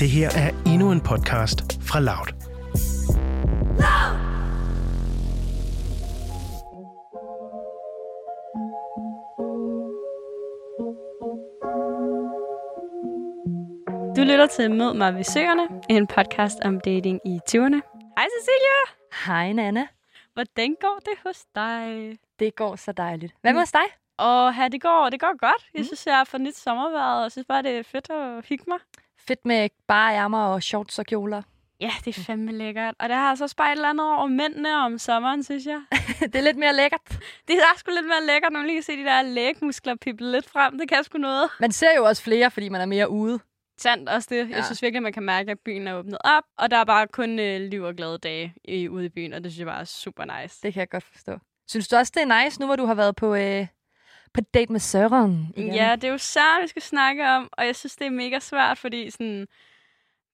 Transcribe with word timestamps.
Det 0.00 0.10
her 0.10 0.30
er 0.36 0.50
endnu 0.66 0.92
en 0.92 1.00
podcast 1.00 1.78
fra 1.82 2.00
Loud. 2.00 2.26
Du 14.16 14.20
lytter 14.20 14.46
til 14.46 14.70
Mød 14.70 14.94
mig 14.94 15.14
ved 15.14 15.24
Søerne, 15.24 15.68
en 15.90 16.06
podcast 16.06 16.58
om 16.64 16.80
dating 16.80 17.20
i 17.24 17.40
20'erne. 17.50 17.80
Hej 18.18 18.26
Cecilia! 18.38 18.80
Hej, 19.26 19.52
Nana. 19.52 19.86
Hvordan 20.34 20.76
går 20.80 20.98
det 21.04 21.12
hos 21.26 21.44
dig? 21.54 22.16
Det 22.38 22.54
går 22.56 22.76
så 22.76 22.92
dejligt. 22.92 23.34
Hvad 23.40 23.52
med 23.52 23.60
hos 23.60 23.72
dig? 23.72 23.86
Og 24.18 24.54
her, 24.54 24.68
det 24.68 24.82
går, 24.82 25.08
det 25.10 25.20
går 25.20 25.38
godt. 25.38 25.70
Jeg 25.74 25.80
Mm. 25.80 25.84
synes, 25.84 26.06
jeg 26.06 26.16
har 26.16 26.24
fået 26.24 26.40
nyt 26.40 26.56
sommervejret, 26.56 27.24
og 27.24 27.32
synes 27.32 27.46
bare, 27.46 27.62
det 27.62 27.78
er 27.78 27.82
fedt 27.82 28.10
at 28.10 28.46
hygge 28.48 28.64
mig. 28.68 28.78
Fedt 29.28 29.46
med 29.46 29.68
bare 29.88 30.14
ærmer 30.14 30.44
og 30.44 30.62
shorts 30.62 30.98
og 30.98 31.06
kjoler. 31.06 31.42
Ja, 31.80 31.90
det 32.04 32.18
er 32.18 32.22
fandme 32.22 32.52
lækkert. 32.52 32.94
Og 32.98 33.08
det 33.08 33.16
har 33.16 33.30
altså 33.30 33.44
også 33.44 33.56
bare 33.56 33.68
et 33.72 33.76
eller 33.76 33.88
andet 33.88 34.06
over 34.06 34.26
mændene 34.26 34.76
om 34.76 34.98
sommeren, 34.98 35.44
synes 35.44 35.66
jeg. 35.66 35.80
det 36.32 36.36
er 36.36 36.40
lidt 36.40 36.56
mere 36.56 36.76
lækkert. 36.76 37.00
Det 37.48 37.56
er 37.56 37.78
sgu 37.78 37.90
lidt 37.90 38.06
mere 38.06 38.26
lækkert, 38.26 38.52
når 38.52 38.58
man 38.60 38.66
lige 38.66 38.76
kan 38.76 38.82
se 38.82 38.96
de 38.96 39.04
der 39.04 39.22
lægmuskler 39.22 39.94
pible 39.94 40.32
lidt 40.32 40.48
frem. 40.50 40.78
Det 40.78 40.88
kan 40.88 41.04
sgu 41.04 41.18
noget. 41.18 41.50
Man 41.60 41.72
ser 41.72 41.96
jo 41.96 42.04
også 42.04 42.22
flere, 42.22 42.50
fordi 42.50 42.68
man 42.68 42.80
er 42.80 42.86
mere 42.86 43.10
ude. 43.10 43.38
Sandt 43.78 44.08
også 44.08 44.28
det. 44.30 44.36
Jeg 44.48 44.56
Ja. 44.56 44.62
synes 44.62 44.82
virkelig, 44.82 45.02
man 45.02 45.12
kan 45.12 45.22
mærke, 45.22 45.50
at 45.50 45.58
byen 45.64 45.86
er 45.88 45.94
åbnet 45.94 46.18
op. 46.24 46.44
Og 46.58 46.70
der 46.70 46.76
er 46.76 46.84
bare 46.84 47.06
kun 47.06 47.38
øh, 47.38 47.60
liv 47.60 47.82
og 47.82 47.94
glade 47.94 48.18
dage 48.18 48.54
i, 48.64 48.88
ude 48.88 49.06
i 49.06 49.08
byen, 49.08 49.32
og 49.32 49.44
det 49.44 49.52
synes 49.52 49.58
jeg 49.58 49.66
bare 49.66 49.80
er 49.80 49.84
super 49.84 50.24
nice. 50.42 50.58
Det 50.62 50.72
kan 50.74 50.80
jeg 50.80 50.88
godt 50.90 51.04
forstå. 51.12 51.38
Synes 51.68 51.88
du 51.88 51.96
også, 51.96 52.12
det 52.14 52.22
er 52.22 52.44
nice, 52.44 52.60
nu 52.60 52.66
hvor 52.66 52.76
du 52.76 52.84
har 52.86 52.94
været 52.94 53.16
på, 53.16 53.34
øh, 53.34 53.66
på 54.34 54.40
date 54.54 54.72
med 54.72 54.80
Søren? 54.80 55.52
igen? 55.56 55.74
Ja, 55.74 55.94
det 55.96 56.04
er 56.04 56.12
jo 56.12 56.18
Søren, 56.18 56.62
vi 56.62 56.68
skal 56.68 56.82
snakke 56.82 57.28
om, 57.28 57.48
og 57.52 57.66
jeg 57.66 57.76
synes, 57.76 57.96
det 57.96 58.06
er 58.06 58.10
mega 58.10 58.38
svært, 58.38 58.78
fordi 58.78 59.10
sådan, 59.10 59.46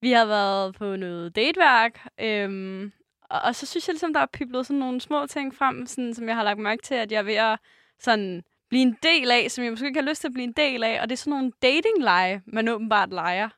vi 0.00 0.12
har 0.12 0.24
været 0.26 0.74
på 0.74 0.96
noget 0.96 1.36
dateværk, 1.36 2.06
øhm, 2.20 2.92
og, 3.30 3.40
og 3.40 3.54
så 3.54 3.66
synes 3.66 3.88
jeg 3.88 3.92
ligesom, 3.94 4.12
der 4.14 4.20
er 4.20 4.26
piblet 4.26 4.66
sådan 4.66 4.78
nogle 4.80 5.00
små 5.00 5.26
ting 5.26 5.54
frem, 5.54 5.86
sådan, 5.86 6.14
som 6.14 6.28
jeg 6.28 6.36
har 6.36 6.42
lagt 6.42 6.58
mærke 6.58 6.82
til, 6.82 6.94
at 6.94 7.12
jeg 7.12 7.18
er 7.18 7.22
ved 7.22 7.34
at 7.34 7.58
sådan, 8.00 8.42
blive 8.68 8.82
en 8.82 8.96
del 9.02 9.30
af, 9.30 9.50
som 9.50 9.64
jeg 9.64 9.72
måske 9.72 9.86
ikke 9.86 10.00
har 10.00 10.08
lyst 10.08 10.20
til 10.20 10.28
at 10.28 10.32
blive 10.34 10.44
en 10.44 10.52
del 10.52 10.82
af, 10.84 10.98
og 11.02 11.08
det 11.08 11.12
er 11.12 11.16
sådan 11.16 11.30
nogle 11.30 11.52
dating-lege, 11.62 12.42
man 12.46 12.68
åbenbart 12.68 13.10
leger. 13.10 13.48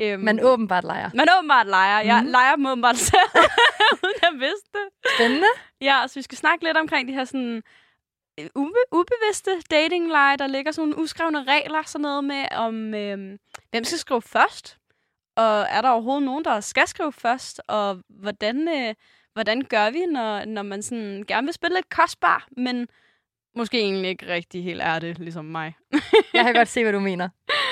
Øhm, 0.00 0.20
Man 0.22 0.40
åbenbart 0.42 0.84
leger. 0.84 1.10
man 1.14 1.28
åbenbart 1.38 1.66
leger. 1.66 2.00
Jeg 2.00 2.22
Mhm. 2.22 2.30
leger 2.30 2.56
dem 2.56 2.66
åbenbart 2.66 2.96
selv, 3.12 3.30
uden 4.04 4.14
jeg 4.22 4.32
vidste 4.32 4.68
det. 4.72 5.10
Spændende. 5.16 5.46
Ja, 5.80 6.02
så 6.06 6.14
vi 6.14 6.22
skal 6.22 6.38
snakke 6.38 6.64
lidt 6.64 6.76
omkring 6.76 7.08
de 7.08 7.14
her 7.14 7.24
sådan 7.24 7.62
ube, 8.54 8.78
ubevidste 8.92 9.50
datingleje. 9.70 10.36
Der 10.36 10.46
ligger 10.46 10.72
sådan 10.72 10.88
nogle 10.88 11.02
uskrevne 11.02 11.44
regler, 11.44 11.82
sådan 11.86 12.02
noget 12.02 12.24
med, 12.24 12.44
om 12.52 12.94
øh, 12.94 13.38
hvem 13.70 13.84
skal 13.84 13.98
skrive 13.98 14.22
først, 14.22 14.78
og 15.36 15.66
er 15.70 15.80
der 15.80 15.88
overhovedet 15.90 16.22
nogen, 16.22 16.44
der 16.44 16.60
skal 16.60 16.88
skrive 16.88 17.12
først, 17.12 17.60
og 17.68 18.00
hvordan, 18.08 18.68
øh, 18.68 18.94
hvordan 19.32 19.62
gør 19.62 19.90
vi, 19.90 20.06
når, 20.06 20.44
når 20.44 20.62
man 20.62 20.82
sådan 20.82 21.24
gerne 21.28 21.46
vil 21.46 21.54
spille 21.54 21.76
lidt 21.76 21.88
kostbar, 21.88 22.48
men 22.56 22.88
måske 23.56 23.78
egentlig 23.78 24.10
ikke 24.10 24.26
rigtig 24.26 24.64
helt 24.64 24.82
er 24.82 24.98
det, 24.98 25.18
ligesom 25.18 25.44
mig. 25.44 25.74
Jeg 26.34 26.44
kan 26.44 26.54
godt 26.54 26.68
se, 26.74 26.82
hvad 26.82 26.92
du 26.92 27.00
mener. 27.00 27.28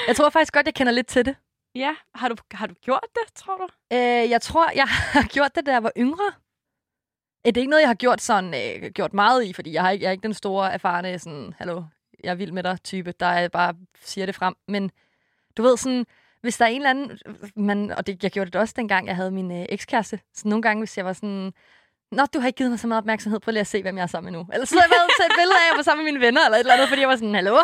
Jeg 0.07 0.17
tror 0.17 0.31
faktisk 0.31 0.53
godt, 0.53 0.67
jeg 0.67 0.75
kender 0.75 0.93
lidt 0.93 1.07
til 1.07 1.25
det. 1.27 1.37
Ja, 1.75 1.95
har 2.15 2.29
du, 2.29 2.37
har 2.53 2.67
du 2.67 2.75
gjort 2.75 3.07
det, 3.15 3.35
tror 3.35 3.57
du? 3.57 3.67
Øh, 3.93 4.31
jeg 4.31 4.43
tror, 4.43 4.71
jeg 4.75 4.89
har 4.89 5.29
gjort 5.29 5.55
det, 5.55 5.67
da 5.67 5.73
jeg 5.73 5.83
var 5.83 5.93
yngre. 5.99 6.33
Det 7.45 7.57
er 7.57 7.61
ikke 7.61 7.71
noget, 7.71 7.81
jeg 7.81 7.89
har 7.89 7.95
gjort 7.95 8.21
sådan 8.21 8.55
øh, 8.55 8.91
gjort 8.91 9.13
meget 9.15 9.45
i, 9.45 9.53
fordi 9.53 9.73
jeg, 9.73 9.83
har 9.83 9.91
ikke, 9.91 10.03
jeg 10.03 10.09
er 10.09 10.13
ikke 10.13 10.23
den 10.23 10.35
store, 10.35 10.73
erfarne, 10.73 11.19
sådan, 11.19 11.55
hallo, 11.59 11.83
jeg 12.25 12.31
er 12.31 12.35
vild 12.35 12.53
med 12.53 12.63
dig 12.63 12.83
type, 12.85 13.13
der 13.21 13.27
er 13.27 13.49
bare 13.49 13.75
siger 14.01 14.27
det 14.27 14.35
frem. 14.35 14.55
Men 14.69 14.91
du 15.57 15.63
ved 15.63 15.77
sådan, 15.77 16.07
hvis 16.41 16.57
der 16.57 16.65
er 16.65 16.69
en 16.69 16.77
eller 16.77 16.91
anden, 16.91 17.19
man, 17.57 17.91
og 17.91 18.07
det, 18.07 18.23
jeg 18.23 18.31
gjorde 18.31 18.51
det 18.51 18.61
også 18.61 18.75
dengang, 18.77 19.07
jeg 19.07 19.17
havde 19.17 19.31
min 19.31 19.51
øh, 19.53 19.67
ekskæreste. 19.69 20.21
Så 20.35 20.49
nogle 20.49 20.63
gange, 20.63 20.81
hvis 20.81 20.97
jeg 20.97 21.05
var 21.05 21.13
sådan, 21.13 21.53
Nå, 22.13 22.27
du 22.35 22.41
har 22.41 22.47
ikke 22.47 22.57
givet 22.57 22.71
mig 22.71 22.79
så 22.81 22.87
meget 22.87 23.01
opmærksomhed, 23.01 23.41
prøv 23.41 23.53
lige 23.53 23.61
at 23.61 23.67
se, 23.67 23.83
hvem 23.83 23.97
jeg 23.97 24.03
er 24.03 24.07
sammen 24.07 24.33
med 24.33 24.41
nu. 24.41 24.47
Eller 24.53 24.67
så 24.67 24.75
havde 24.75 24.85
jeg 24.85 24.97
været 24.99 25.11
til 25.17 25.25
et 25.25 25.33
billede 25.39 25.55
af, 25.55 25.65
at 25.65 25.69
jeg 25.71 25.77
var 25.77 25.83
sammen 25.83 26.05
med 26.05 26.13
mine 26.13 26.25
venner, 26.27 26.45
eller 26.45 26.57
et 26.57 26.61
eller 26.61 26.75
andet, 26.75 26.89
fordi 26.89 27.01
jeg 27.01 27.09
var 27.09 27.17
sådan, 27.17 27.35
hallo? 27.35 27.57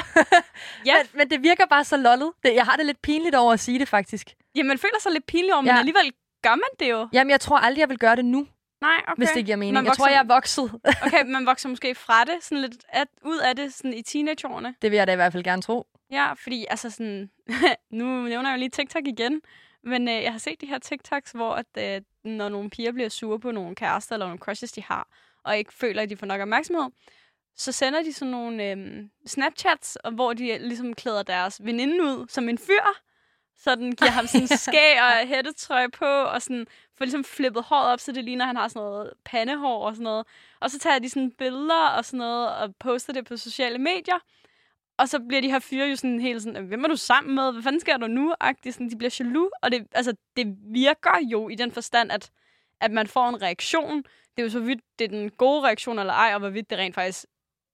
Ja. 0.87 0.95
men, 0.97 1.07
men, 1.15 1.31
det 1.31 1.43
virker 1.43 1.67
bare 1.67 1.85
så 1.85 1.97
lollet. 1.97 2.31
Det, 2.45 2.55
jeg 2.55 2.65
har 2.65 2.77
det 2.77 2.87
lidt 2.87 3.03
pinligt 3.03 3.35
over 3.35 3.53
at 3.53 3.61
sige 3.61 3.79
det, 3.79 3.89
faktisk. 3.89 4.35
Jamen, 4.55 4.69
man 4.69 4.79
føler 4.79 5.01
sig 5.01 5.13
lidt 5.13 5.27
pinlig 5.27 5.53
over, 5.55 5.63
men 5.63 5.69
Ja. 5.75 5.79
alligevel 5.79 6.13
gør 6.43 6.55
man 6.65 6.71
det 6.81 6.91
jo. 6.91 7.09
Jamen, 7.13 7.31
jeg 7.31 7.41
tror 7.41 7.57
aldrig, 7.59 7.81
jeg 7.81 7.89
vil 7.89 7.99
gøre 7.99 8.17
det 8.17 8.25
nu, 8.25 8.47
Nej, 8.81 9.01
okay. 9.09 9.15
hvis 9.17 9.29
det 9.31 9.45
giver 9.45 9.57
mening. 9.57 9.75
Man 9.75 9.85
Jeg 9.85 9.93
tror, 9.93 10.05
vokser- 10.05 10.13
jeg 10.15 10.21
er 10.21 10.35
vokset. 10.35 10.81
Okay, 11.07 11.25
man 11.27 11.47
vokser 11.47 11.69
måske 11.69 11.95
fra 11.95 12.25
det, 12.25 12.35
sådan 12.45 12.61
lidt 12.63 12.85
at, 12.89 13.09
ud 13.23 13.39
af 13.39 13.57
det 13.57 13.75
sådan 13.75 13.95
i 13.95 14.03
teenageårene. 14.03 14.75
Det 14.83 14.91
vil 14.91 14.97
jeg 14.97 15.07
da 15.07 15.13
i 15.13 15.17
hvert 15.17 15.33
fald 15.33 15.45
gerne 15.45 15.63
tro. 15.63 15.87
Ja, 16.11 16.33
fordi 16.33 16.67
altså 16.71 16.91
sådan, 16.91 17.31
nu 17.91 18.05
nævner 18.23 18.51
jeg 18.51 18.57
jo 18.57 18.59
lige 18.59 18.71
TikTok 18.71 19.07
igen, 19.07 19.41
men 19.85 20.09
øh, 20.09 20.23
jeg 20.23 20.33
har 20.33 20.39
set 20.39 20.61
de 20.61 20.67
her 20.67 20.79
TikToks, 20.79 21.31
hvor 21.31 21.53
at, 21.55 21.67
øh, 21.97 22.01
når 22.25 22.49
nogle 22.49 22.71
piger 22.71 22.93
bliver 22.93 23.09
sure 23.09 23.41
på 23.41 23.51
nogle 23.51 23.75
kærester 23.75 24.15
eller 24.15 24.27
nogle 24.27 24.39
crushes, 24.39 24.73
de 24.73 24.83
har, 24.83 25.09
og 25.45 25.59
ikke 25.59 25.75
føler, 25.75 26.03
at 26.03 26.11
de 26.11 26.17
får 26.17 26.27
nok 26.27 26.41
opmærksomhed, 26.41 26.91
så 27.57 27.73
sender 27.73 28.03
de 28.03 28.13
sådan 28.13 28.31
nogle 28.31 28.65
øh, 28.71 29.05
Snapchats, 29.27 29.99
hvor 30.13 30.33
de 30.33 30.59
ligesom 30.59 30.95
klæder 30.95 31.23
deres 31.23 31.61
veninde 31.65 32.05
ud 32.05 32.27
som 32.29 32.49
en 32.49 32.59
fyr, 32.59 32.83
så 33.57 33.75
den 33.75 33.97
giver 33.97 34.11
ham 34.11 34.27
sådan 34.27 34.49
skæg 34.67 35.03
og 35.03 35.29
hættetrøje 35.29 35.89
på, 35.91 36.05
og 36.05 36.43
sådan 36.43 36.67
får 36.99 37.05
ligesom 37.05 37.25
flippet 37.25 37.63
håret 37.63 37.93
op, 37.93 38.01
så 38.01 38.13
det 38.13 38.25
ligner, 38.25 38.45
at 38.45 38.47
han 38.47 38.57
har 38.57 38.69
sådan 38.69 38.83
noget 38.83 39.13
pandehår 39.25 39.87
og 39.87 39.95
sådan 39.95 40.05
noget. 40.05 40.27
Og 40.61 40.71
så 40.71 40.79
tager 40.79 40.99
de 40.99 41.09
sådan 41.09 41.31
billeder 41.31 41.89
og 41.89 42.05
sådan 42.05 42.19
noget, 42.19 42.57
og 42.57 42.77
poster 42.77 43.13
det 43.13 43.25
på 43.25 43.37
sociale 43.37 43.79
medier. 43.79 44.19
Og 44.99 45.09
så 45.09 45.21
bliver 45.29 45.41
de 45.41 45.51
her 45.51 45.59
fyre 45.59 45.89
jo 45.89 45.97
sådan 45.97 46.21
helt 46.21 46.43
sådan, 46.43 46.67
hvem 46.67 46.85
er 46.85 46.89
du 46.89 46.97
sammen 46.97 47.35
med? 47.35 47.53
Hvad 47.53 47.63
fanden 47.63 47.81
sker 47.81 47.97
der 47.97 48.07
nu? 48.07 48.35
Agtigt, 48.41 48.75
sådan, 48.75 48.91
de 48.91 48.97
bliver 48.97 49.17
jaloux, 49.21 49.51
og 49.63 49.73
det, 49.73 49.87
altså, 49.93 50.15
det 50.37 50.57
virker 50.73 51.19
jo 51.31 51.49
i 51.49 51.55
den 51.55 51.73
forstand, 51.73 52.13
at, 52.13 52.31
at 52.81 52.91
man 52.91 53.07
får 53.07 53.29
en 53.29 53.43
reaktion. 53.43 53.97
Det 53.97 54.39
er 54.39 54.43
jo 54.43 54.51
så 54.51 54.61
vidt, 54.61 54.81
det 54.99 55.05
er 55.05 55.09
den 55.09 55.31
gode 55.31 55.67
reaktion 55.67 55.99
eller 55.99 56.13
ej, 56.13 56.31
og 56.35 56.41
hvorvidt 56.41 56.71
det 56.71 56.79
rent 56.79 56.95
faktisk 56.95 57.27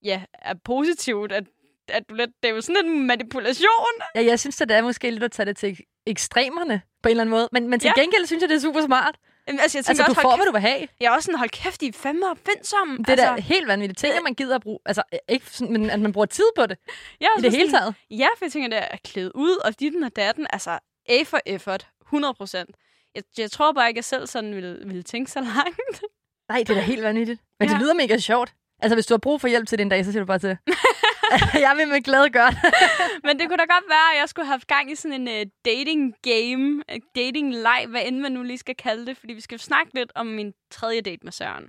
ja, 0.03 0.23
er 0.33 0.55
positivt, 0.55 1.33
at, 1.33 1.45
at 1.89 2.09
du 2.09 2.15
lidt, 2.15 2.31
det 2.43 2.49
er 2.49 2.55
jo 2.55 2.61
sådan 2.61 2.87
en 2.87 3.07
manipulation. 3.07 3.95
Ja, 4.15 4.25
jeg 4.25 4.41
synes, 4.41 4.61
at 4.61 4.69
det 4.69 4.77
er 4.77 4.83
måske 4.83 5.11
lidt 5.11 5.23
at 5.23 5.33
tage 5.33 5.47
det 5.47 5.57
til 5.57 5.81
ekstremerne 6.07 6.83
på 7.03 7.09
en 7.09 7.11
eller 7.11 7.21
anden 7.23 7.31
måde. 7.31 7.49
Men, 7.53 7.69
men 7.69 7.81
til 7.81 7.93
Ja. 7.97 8.01
gengæld 8.01 8.27
synes 8.27 8.41
jeg, 8.41 8.49
det 8.49 8.57
er 8.57 8.61
super 8.61 8.83
smart. 8.83 9.17
Jamen, 9.49 9.61
Altså, 9.61 9.79
jeg 9.79 9.85
tænker 9.85 10.03
Altså, 10.05 10.05
du 10.05 10.11
også, 10.11 10.23
får, 10.23 10.29
hold 10.29 10.39
hvad 10.39 10.45
kæft, 10.47 10.49
du 10.49 10.53
vil 10.53 10.61
have. 10.79 10.89
jeg 11.01 11.07
er 11.07 11.11
også 11.11 11.27
sådan, 11.27 11.39
hold 11.39 11.51
kæft, 11.51 11.81
de 11.81 11.87
er 11.87 11.93
fandme 11.93 12.31
opfindsomme. 12.31 12.99
Det 12.99 13.09
er 13.09 13.13
altså, 13.13 13.35
da 13.37 13.41
helt 13.41 13.67
vanvittigt. 13.67 13.99
Ting, 13.99 14.15
at 14.15 14.23
man 14.25 14.35
gider 14.35 14.55
at 14.55 14.63
bruge. 14.63 14.79
Altså, 14.87 15.03
ikke 15.29 15.47
sådan, 15.51 15.73
men 15.73 15.91
at 15.91 16.01
man 16.01 16.13
bruger 16.13 16.27
tid 16.27 16.45
på 16.57 16.67
det. 16.67 16.79
er 17.21 17.39
I 17.39 17.43
det 17.43 17.51
hele 17.53 17.71
sådan- 17.71 17.81
taget. 17.83 17.95
Ja, 18.11 18.27
for 18.39 18.45
jeg 18.45 18.53
tænker, 18.53 18.69
det 18.69 18.79
er 18.79 18.97
klædt 19.05 19.33
ud, 19.35 19.57
og 19.65 19.81
dit 19.81 19.93
og 20.05 20.17
datten, 20.17 20.47
altså 20.51 20.79
A 21.09 21.23
for 21.25 21.41
effort, 21.47 21.87
100 22.07 22.35
procent. 22.35 22.71
Jeg, 23.15 23.23
jeg 23.39 23.51
tror 23.51 23.73
bare 23.73 23.89
ikke, 23.89 23.99
jeg 23.99 24.05
selv 24.05 24.27
sådan 24.27 24.55
ville, 24.55 24.79
ville 24.87 25.03
tænke 25.03 25.31
så 25.31 25.41
langt. 25.41 26.03
Nej, 26.49 26.59
det 26.59 26.71
er 26.71 26.75
da 26.75 26.81
helt 26.81 27.03
vanvittigt. 27.03 27.41
Men 27.61 27.69
Ja. 27.69 27.75
det 27.75 27.83
lyder 27.83 27.95
mega 27.95 28.19
sjovt. 28.19 28.53
Altså, 28.83 28.97
hvis 28.97 29.07
du 29.07 29.15
har 29.15 29.19
brug 29.19 29.41
for 29.41 29.49
hjælp 29.49 29.69
til 29.69 29.79
det 29.79 29.83
en 29.85 29.89
dag, 29.89 30.05
så 30.05 30.13
siger 30.13 30.23
du 30.23 30.27
bare 30.27 30.39
til. 30.39 30.57
jeg 31.67 31.75
vil 31.77 31.89
med 31.89 32.03
glæde 32.03 32.31
gøre 32.31 32.51
det. 32.51 32.75
Men 33.25 33.39
det 33.39 33.49
kunne 33.49 33.59
da 33.59 33.65
godt 33.75 33.89
være, 33.89 34.15
at 34.15 34.21
jeg 34.21 34.29
skulle 34.29 34.47
have 34.47 34.53
haft 34.53 34.67
gang 34.67 34.91
i 34.91 34.95
sådan 34.95 35.29
en 35.29 35.29
uh, 35.29 35.51
dating 35.65 36.15
game, 36.23 36.83
uh, 36.93 36.99
dating 37.17 37.55
leg, 37.55 37.87
hvad 37.89 38.03
end 38.05 38.19
man 38.19 38.33
nu 38.33 38.43
lige 38.43 38.59
skal 38.59 38.75
kalde 38.75 39.07
det, 39.07 39.17
fordi 39.17 39.33
vi 39.33 39.41
skal 39.41 39.59
snakke 39.59 39.95
lidt 39.95 40.13
om 40.15 40.27
min 40.27 40.53
tredje 40.71 41.01
date 41.01 41.25
med 41.25 41.33
Søren. 41.33 41.69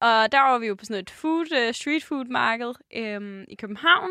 Og 0.00 0.32
der 0.32 0.40
var 0.40 0.58
vi 0.58 0.66
jo 0.66 0.74
på 0.74 0.84
sådan 0.84 1.02
et 1.02 1.10
food, 1.10 1.46
uh, 1.52 1.74
street 1.74 2.04
food 2.04 2.24
marked 2.24 2.74
um, 3.16 3.44
i 3.48 3.54
København, 3.54 4.10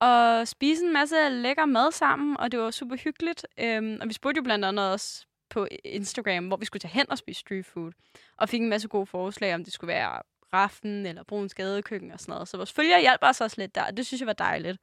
og 0.00 0.48
spise 0.48 0.84
en 0.84 0.92
masse 0.92 1.28
lækker 1.28 1.64
mad 1.64 1.92
sammen, 1.92 2.36
og 2.36 2.52
det 2.52 2.60
var 2.60 2.70
super 2.70 2.96
hyggeligt. 2.96 3.46
Um, 3.62 3.98
og 4.00 4.08
vi 4.08 4.12
spurgte 4.12 4.38
jo 4.38 4.42
blandt 4.42 4.64
andet 4.64 4.92
også 4.92 5.26
på 5.50 5.68
Instagram, 5.84 6.46
hvor 6.46 6.56
vi 6.56 6.64
skulle 6.64 6.80
tage 6.80 6.92
hen 6.92 7.10
og 7.10 7.18
spise 7.18 7.40
street 7.40 7.66
food, 7.66 7.92
og 8.38 8.48
fik 8.48 8.60
en 8.60 8.68
masse 8.68 8.88
gode 8.88 9.06
forslag, 9.06 9.54
om 9.54 9.64
det 9.64 9.72
skulle 9.72 9.88
være 9.88 10.22
raften 10.54 11.06
eller 11.06 11.22
brun 11.22 11.48
skadekøkken 11.48 12.10
og 12.10 12.20
sådan 12.20 12.32
noget. 12.32 12.48
Så 12.48 12.56
vores 12.56 12.72
følgere 12.72 13.00
hjalp 13.00 13.20
os 13.22 13.40
også 13.40 13.60
lidt 13.60 13.74
der, 13.74 13.84
og 13.84 13.96
det 13.96 14.06
synes 14.06 14.20
jeg 14.20 14.26
var 14.26 14.32
dejligt. 14.32 14.78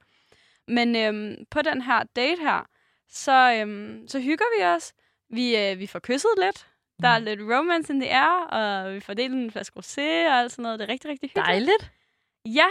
Men 0.68 0.96
øhm, 0.96 1.36
på 1.50 1.62
den 1.62 1.82
her 1.82 2.02
date 2.16 2.42
her, 2.42 2.66
så, 3.08 3.56
øhm, 3.60 4.08
så 4.08 4.20
hygger 4.20 4.44
vi 4.58 4.64
os. 4.64 4.92
Vi, 5.30 5.56
øh, 5.56 5.78
vi 5.78 5.86
får 5.86 5.98
kysset 5.98 6.30
lidt. 6.38 6.68
Der 7.02 7.08
er 7.08 7.18
lidt 7.18 7.40
romance 7.40 7.92
in 7.92 8.00
the 8.00 8.10
air, 8.10 8.46
og 8.46 8.94
vi 8.94 9.00
får 9.00 9.14
delt 9.14 9.34
en 9.34 9.50
flaske 9.50 9.78
rosé 9.78 10.02
og 10.02 10.38
alt 10.40 10.52
sådan 10.52 10.62
noget. 10.62 10.78
Det 10.78 10.88
er 10.88 10.92
rigtig, 10.92 11.10
rigtig 11.10 11.28
hyggeligt. 11.30 11.46
Dejligt. 11.46 11.92
Ja. 12.46 12.66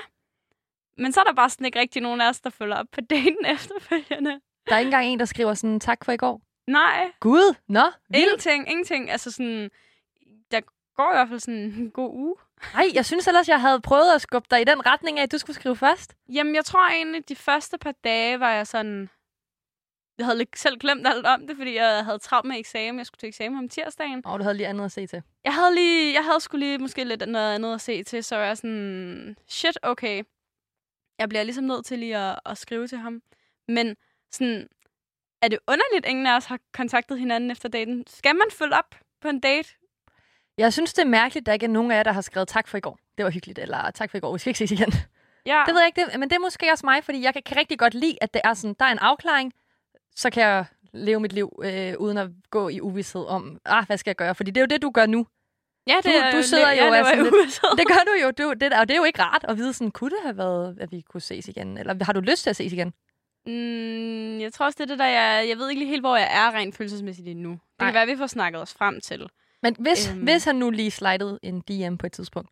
Men 0.98 1.12
så 1.12 1.20
er 1.20 1.24
der 1.24 1.34
bare 1.34 1.50
sådan 1.50 1.66
ikke 1.66 1.80
rigtig 1.80 2.02
nogen 2.02 2.22
af 2.22 2.30
os, 2.30 2.42
der 2.42 2.50
følger 2.50 2.76
op 2.76 2.86
på 2.92 3.02
daten 3.10 3.46
efterfølgende. 3.46 4.40
Der 4.68 4.76
er 4.76 4.80
ikke 4.80 4.88
engang 4.88 5.06
en, 5.08 5.20
der 5.20 5.26
skriver 5.26 5.54
sådan, 5.54 5.80
tak 5.80 6.06
for 6.06 6.12
i 6.12 6.18
går. 6.18 6.42
Nej, 6.68 7.12
Gud, 7.20 7.56
nå, 7.68 7.84
vildt. 8.10 8.24
ingenting, 8.24 8.70
ingenting. 8.70 9.12
Altså 9.12 9.32
sådan, 9.32 9.70
der 10.52 10.62
går 10.96 11.12
i 11.12 11.16
hvert 11.16 11.28
fald 11.28 11.40
sådan 11.40 11.60
en 11.60 11.92
god 11.92 12.14
uge. 12.14 12.36
Nej, 12.74 12.86
jeg 12.94 13.06
synes 13.06 13.28
ellers, 13.28 13.48
jeg 13.48 13.62
havde 13.62 13.82
prøvet 13.82 14.16
at 14.16 14.22
skubbe 14.22 14.48
dig 14.52 14.62
i 14.62 14.64
den 14.64 14.86
retning 14.86 15.20
af, 15.20 15.24
at 15.24 15.32
du 15.32 15.38
skulle 15.38 15.56
skrive 15.56 15.76
først. 15.76 16.16
Jamen, 16.30 16.56
jeg 16.56 16.66
tror 16.66 16.90
egentlig, 16.90 17.30
de 17.30 17.36
første 17.36 17.78
par 17.78 17.94
dage 18.04 18.40
var 18.40 18.52
jeg 18.52 18.68
sådan... 18.68 19.10
Jeg 20.18 20.26
havde 20.26 20.46
selv 20.56 20.80
glemt 20.80 21.08
alt 21.08 21.26
om 21.26 21.48
det, 21.48 21.58
fordi 21.58 21.76
jeg 21.76 22.06
havde 22.06 22.20
travlt 22.20 22.48
med 22.48 22.60
eksamen. 22.60 22.98
Jeg 22.98 23.06
skulle 23.06 23.20
til 23.20 23.28
eksamen 23.28 23.58
om 23.60 23.70
tirsdagen. 23.70 24.26
Og 24.26 24.40
du 24.40 24.44
havde 24.44 24.58
lige 24.58 24.68
andet 24.68 24.86
at 24.86 24.92
se 24.92 25.08
til. 25.08 25.24
Jeg 25.44 25.54
havde 25.54 25.76
lige, 25.76 26.14
jeg 26.14 26.26
havde 26.26 26.40
skulle 26.40 26.66
lige 26.66 26.78
måske 26.78 27.04
lidt 27.04 27.30
noget 27.30 27.56
andet 27.56 27.74
at 27.74 27.82
se 27.82 28.04
til, 28.04 28.24
så 28.24 28.38
jeg 28.38 28.50
er 28.50 28.54
sådan, 28.54 29.38
shit, 29.48 29.78
okay. 29.82 30.24
Jeg 31.20 31.30
bliver 31.30 31.44
ligesom 31.44 31.64
nødt 31.64 31.86
til 31.86 32.00
lige 32.00 32.18
at, 32.18 32.40
at 32.46 32.58
skrive 32.58 32.88
til 32.88 32.98
ham. 32.98 33.22
Men 33.68 33.96
sådan, 34.32 34.68
er 35.42 35.48
det 35.48 35.60
underligt, 35.68 36.06
at 36.06 36.10
ingen 36.10 36.28
af 36.28 36.36
os 36.36 36.46
har 36.46 36.60
kontaktet 36.74 37.20
hinanden 37.20 37.52
efter 37.52 37.70
daten? 37.70 38.08
Skal 38.08 38.36
man 38.36 38.48
følge 38.52 38.76
op 38.76 38.96
på 39.22 39.28
en 39.28 39.40
date? 39.40 39.70
Jeg 40.62 40.74
synes, 40.74 40.94
det 40.94 41.02
er 41.02 41.06
mærkeligt, 41.08 41.44
at 41.44 41.46
der 41.46 41.54
ikke 41.54 41.66
er 41.66 41.70
nogen 41.70 41.92
af 41.92 41.96
jer, 41.96 42.04
der 42.04 42.12
har 42.12 42.22
skrevet 42.22 42.48
tak 42.48 42.68
for 42.68 42.78
i 42.78 42.80
går. 42.82 42.98
Det 43.18 43.26
var 43.26 43.32
hyggeligt, 43.32 43.60
eller 43.60 43.92
tak 43.92 44.10
for 44.12 44.18
i 44.18 44.22
går, 44.22 44.34
vi 44.34 44.40
skal 44.40 44.50
ikke 44.50 44.58
ses 44.58 44.72
igen. 44.72 44.94
Ja. 45.46 45.64
Det 45.66 45.74
ved 45.74 45.82
jeg 45.82 45.88
ikke, 45.88 46.02
det, 46.12 46.20
men 46.20 46.30
det 46.30 46.36
er 46.36 46.40
måske 46.40 46.72
også 46.72 46.86
mig, 46.86 47.04
fordi 47.04 47.24
jeg 47.24 47.34
kan, 47.34 47.42
kan 47.46 47.58
rigtig 47.58 47.80
godt 47.80 47.94
lide, 47.94 48.18
at 48.22 48.34
det 48.34 48.42
er 48.44 48.54
sådan, 48.54 48.76
der 48.80 48.86
er 48.86 48.92
en 48.92 49.00
afklaring, 49.00 49.54
så 50.16 50.30
kan 50.30 50.44
jeg 50.44 50.66
leve 50.94 51.20
mit 51.20 51.34
liv 51.34 51.60
øh, 51.64 51.94
uden 52.00 52.18
at 52.18 52.30
gå 52.52 52.70
i 52.70 52.82
uvidshed 52.82 53.26
om, 53.26 53.58
ah, 53.66 53.86
hvad 53.88 53.98
skal 53.98 54.10
jeg 54.10 54.16
gøre? 54.16 54.36
Fordi 54.36 54.52
det 54.52 54.58
er 54.58 54.62
jo 54.62 54.68
det, 54.68 54.82
du 54.82 54.90
gør 54.92 55.06
nu. 55.06 55.26
ja, 55.88 55.96
Du- 56.06 56.38
du 56.38 56.44
sidder 56.44 56.72
ja, 56.72 56.86
jo 56.86 56.94
det 56.94 57.00
var 57.00 57.10
sådan 57.10 57.24
lidt-. 57.24 57.62
Det 57.78 57.88
gør 57.88 58.04
du 58.08 58.14
jo, 58.24 58.32
du, 58.32 58.54
det, 58.62 58.74
og 58.74 58.88
det 58.88 58.94
er 58.94 58.98
jo 58.98 59.04
ikke 59.04 59.22
rart 59.22 59.46
at 59.48 59.58
vide 59.58 59.74
sådan, 59.74 59.92
kunne 59.92 60.10
det 60.10 60.20
have 60.24 60.38
været, 60.38 60.78
at 60.82 60.92
vi 60.92 61.02
kunne 61.02 61.22
ses 61.22 61.48
igen? 61.48 61.78
Eller 61.78 62.04
har 62.06 62.14
du 62.14 62.20
lyst 62.20 62.44
til 62.44 62.50
at 62.50 62.56
ses 62.56 62.74
igen? 62.74 62.94
Mm, 63.46 64.40
jeg 64.40 64.54
tror 64.54 64.66
også, 64.66 64.76
det 64.78 64.84
er 64.84 64.88
det 64.88 65.00
der, 65.00 65.06
jeg, 65.06 65.46
jeg 65.50 65.58
ved 65.58 65.70
ikke 65.70 65.80
lige 65.80 65.90
helt, 65.90 66.02
hvor 66.02 66.16
jeg 66.18 66.30
er 66.32 66.52
rent 66.52 66.76
følelsesmæssigt 66.76 67.28
endnu. 67.28 67.52
Det 67.52 67.60
Nej. 67.80 67.88
kan 67.88 67.94
være, 67.94 68.04
at 68.04 68.10
vi 68.10 68.16
får 68.18 68.28
snakket 68.28 68.62
os 68.62 68.74
frem 68.74 69.02
til. 69.02 69.30
Men 69.62 69.76
hvis, 69.80 70.10
Øhm. 70.10 70.20
hvis 70.20 70.44
han 70.46 70.56
nu 70.56 70.70
lige 70.70 70.92
slidede 70.92 71.40
en 71.44 71.62
DM 71.62 71.96
på 71.98 72.06
et 72.06 72.12
tidspunkt, 72.12 72.50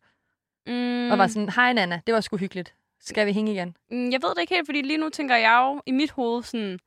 Mm, 0.67 0.73
mm. 0.73 1.11
og 1.11 1.17
var 1.17 1.27
sådan, 1.27 1.50
hej 1.50 1.73
Nana, 1.73 2.01
det 2.07 2.13
var 2.15 2.21
sgu 2.21 2.38
hyggeligt. 2.38 2.73
Skal 3.01 3.27
vi 3.27 3.31
hænge 3.33 3.51
igen? 3.51 3.75
mm, 3.91 4.11
jeg 4.11 4.21
ved 4.21 4.29
det 4.29 4.41
ikke 4.41 4.53
helt, 4.56 4.67
fordi 4.67 4.81
lige 4.81 4.97
nu 4.97 5.09
tænker 5.09 5.35
jeg 5.35 5.59
jo 5.61 5.81
i 5.85 5.91
mit 5.91 6.11
hoved 6.11 6.44
sådan, 6.44 6.79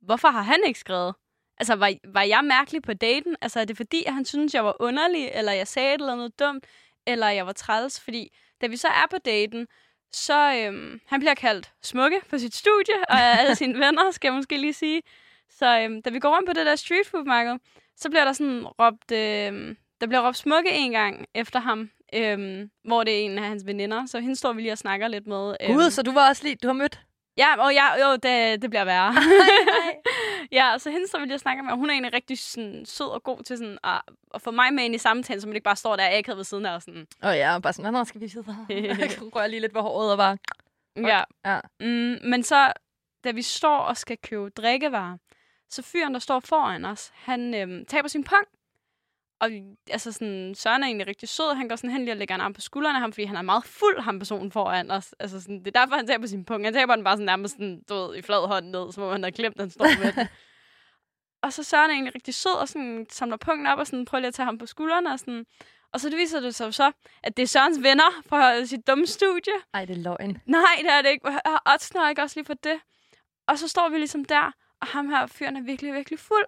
hvorfor 0.00 0.28
har 0.28 0.42
han 0.42 0.58
ikke 0.66 0.80
skrevet? 0.80 1.14
Altså, 1.58 1.74
var, 1.74 1.92
var 2.04 2.22
jeg 2.22 2.44
mærkelig 2.44 2.82
på 2.82 2.94
daten? 2.94 3.36
Altså, 3.40 3.60
er 3.60 3.64
det 3.64 3.76
fordi, 3.76 4.04
at 4.06 4.14
han 4.14 4.24
synes, 4.24 4.54
jeg 4.54 4.64
var 4.64 4.76
underlig, 4.80 5.28
eller 5.34 5.52
jeg 5.52 5.68
sagde 5.68 5.94
et 5.94 6.00
eller 6.00 6.12
andet 6.12 6.38
dumt, 6.38 6.66
eller 7.06 7.28
jeg 7.28 7.46
var 7.46 7.52
træls? 7.52 8.00
Fordi 8.00 8.32
da 8.60 8.66
vi 8.66 8.76
så 8.76 8.88
er 8.88 9.06
på 9.10 9.18
daten, 9.18 9.66
så 10.12 10.52
øhm, 10.66 11.00
han 11.06 11.20
bliver 11.20 11.34
kaldt 11.34 11.72
smukke 11.82 12.20
på 12.30 12.38
sit 12.38 12.54
studie, 12.54 12.94
og 13.08 13.20
alle 13.20 13.54
sine 13.54 13.74
venner, 13.86 14.10
skal 14.10 14.28
jeg 14.28 14.34
måske 14.34 14.58
lige 14.58 14.72
sige. 14.72 15.02
Så 15.50 15.80
øhm, 15.80 16.02
da 16.02 16.10
vi 16.10 16.18
går 16.18 16.34
rundt 16.36 16.48
på 16.48 16.52
det 16.52 16.66
der 16.66 16.76
street 16.76 17.06
food 17.06 17.24
marked, 17.24 17.56
så 17.96 18.10
bliver 18.10 18.24
der 18.24 18.32
sådan 18.32 18.66
råbt, 18.66 19.12
øhm, 19.12 19.76
der 20.00 20.06
bliver 20.06 20.26
råbt 20.26 20.36
smukke 20.36 20.70
en 20.70 20.92
gang 20.92 21.26
efter 21.34 21.60
ham, 21.60 21.90
øhm, 22.14 22.70
hvor 22.84 23.04
det 23.04 23.20
er 23.20 23.24
en 23.24 23.38
af 23.38 23.44
hans 23.44 23.66
veninder. 23.66 24.06
Så 24.06 24.20
hende 24.20 24.36
står 24.36 24.52
vi 24.52 24.60
lige 24.62 24.72
og 24.72 24.78
snakker 24.78 25.08
lidt 25.08 25.26
med. 25.26 25.56
øhm. 25.60 25.74
Gud, 25.74 25.90
så 25.90 26.02
du 26.02 26.12
var 26.12 26.28
også 26.28 26.44
lige, 26.44 26.56
du 26.56 26.66
har 26.66 26.74
mødt? 26.74 27.00
Ja, 27.38 27.64
og 27.64 27.74
ja, 27.74 28.06
jo, 28.06 28.12
det, 28.12 28.62
det 28.62 28.70
bliver 28.70 28.84
værre. 28.84 29.14
ja, 30.58 30.78
så 30.78 30.90
hende 30.90 31.08
står 31.08 31.18
vi 31.18 31.24
lige 31.24 31.34
og 31.34 31.40
snakker 31.40 31.62
med, 31.62 31.72
og 31.72 31.78
hun 31.78 31.90
er 31.90 31.94
egentlig 31.94 32.14
rigtig 32.14 32.38
sådan, 32.38 32.86
sød 32.86 33.06
og 33.06 33.22
god 33.22 33.42
til 33.42 33.58
sådan, 33.58 33.78
at, 33.84 34.02
at 34.34 34.42
få 34.42 34.50
mig 34.50 34.74
med 34.74 34.84
ind 34.84 34.94
i 34.94 34.98
samtalen, 34.98 35.40
så 35.40 35.46
man 35.46 35.56
ikke 35.56 35.64
bare 35.64 35.76
står 35.76 35.96
der 35.96 36.18
akavet 36.18 36.36
ved 36.36 36.44
siden 36.44 36.66
af 36.66 36.74
og 36.74 36.82
sådan. 36.82 37.06
Åh 37.22 37.28
oh, 37.30 37.36
ja, 37.36 37.58
bare 37.58 37.72
sådan, 37.72 37.92
nå, 37.92 38.04
skal 38.04 38.20
vi? 38.20 38.28
Så 38.28 38.40
rører 38.46 39.40
jeg 39.42 39.50
lige 39.50 39.60
lidt 39.60 39.72
på 39.72 39.80
håret 39.80 40.12
og 40.12 40.18
bare... 40.18 40.38
Ja. 40.96 41.22
Ja. 41.44 41.60
Mm, 41.80 42.18
men 42.30 42.42
så, 42.42 42.72
da 43.24 43.30
vi 43.30 43.42
står 43.42 43.78
og 43.78 43.96
skal 43.96 44.18
købe 44.22 44.50
drikkevarer, 44.50 45.16
så 45.70 45.82
fyren, 45.82 46.14
der 46.14 46.20
står 46.20 46.40
foran 46.40 46.84
os, 46.84 47.12
han 47.14 47.54
øhm, 47.54 47.84
taber 47.84 48.08
sin 48.08 48.24
pung. 48.24 48.46
Og 49.40 49.50
altså 49.90 50.12
sådan, 50.12 50.54
Søren 50.54 50.82
er 50.82 50.86
egentlig 50.86 51.06
rigtig 51.06 51.28
sød. 51.28 51.54
Han 51.54 51.68
går 51.68 51.76
sådan 51.76 51.90
hen 51.90 52.00
lige 52.00 52.12
og 52.12 52.16
lægger 52.16 52.34
en 52.34 52.40
arm 52.40 52.52
på 52.52 52.60
skuldrene 52.60 52.96
af 52.96 53.00
ham, 53.00 53.12
fordi 53.12 53.24
han 53.24 53.36
er 53.36 53.42
meget 53.42 53.64
fuld, 53.64 54.00
ham 54.00 54.18
personen 54.18 54.52
foran 54.52 54.90
os. 54.90 55.14
Altså 55.18 55.40
sådan, 55.40 55.58
det 55.58 55.76
er 55.76 55.80
derfor, 55.80 55.96
han 55.96 56.06
taber 56.06 56.26
sin 56.26 56.44
pung. 56.44 56.64
Han 56.64 56.72
taber 56.72 56.94
den 56.94 57.04
bare 57.04 57.16
sådan 57.16 57.26
nærmest 57.26 57.54
sådan, 57.54 57.82
du 57.88 57.94
ved, 57.94 58.16
i 58.16 58.22
flad 58.22 58.46
hånd 58.48 58.66
ned, 58.66 58.92
som 58.92 59.02
om 59.02 59.12
han 59.12 59.22
har 59.22 59.30
glemt, 59.30 59.54
at 59.56 59.60
han 59.60 59.70
står 59.70 60.04
med 60.04 60.12
den. 60.12 60.28
Og 61.42 61.52
så 61.52 61.62
Søren 61.62 61.90
er 61.90 61.94
egentlig 61.94 62.14
rigtig 62.14 62.34
sød 62.34 62.52
og 62.60 62.68
sådan, 62.68 63.06
samler 63.10 63.36
punkten 63.36 63.66
op 63.66 63.78
og 63.78 63.86
sådan, 63.86 64.04
prøver 64.04 64.20
lige 64.20 64.28
at 64.28 64.34
tage 64.34 64.46
ham 64.46 64.58
på 64.58 64.66
skuldrene. 64.66 65.12
Og, 65.12 65.18
sådan. 65.18 65.46
og 65.92 66.00
så 66.00 66.08
det 66.08 66.18
viser 66.18 66.40
det 66.40 66.54
sig 66.54 66.74
så, 66.74 66.92
at 67.22 67.36
det 67.36 67.42
er 67.42 67.46
Sørens 67.46 67.82
venner 67.82 68.22
fra 68.28 68.64
sit 68.64 68.86
dumme 68.86 69.06
studie. 69.06 69.52
Ej, 69.74 69.84
det 69.84 69.98
er 69.98 70.02
løgn. 70.02 70.38
Nej, 70.46 70.76
det 70.78 70.90
er 70.92 71.02
det 71.02 71.10
ikke. 71.10 71.26
Og 71.26 71.72
Odsner 71.72 72.08
ikke 72.08 72.22
også 72.22 72.36
lige 72.36 72.46
for 72.46 72.54
det. 72.54 72.80
Og 73.48 73.58
så 73.58 73.68
står 73.68 73.88
vi 73.88 73.98
ligesom 73.98 74.24
der, 74.24 74.52
og 74.80 74.86
ham 74.86 75.08
her 75.08 75.26
fyren 75.26 75.56
er 75.56 75.60
virkelig, 75.62 75.94
virkelig 75.94 76.18
fuld. 76.20 76.46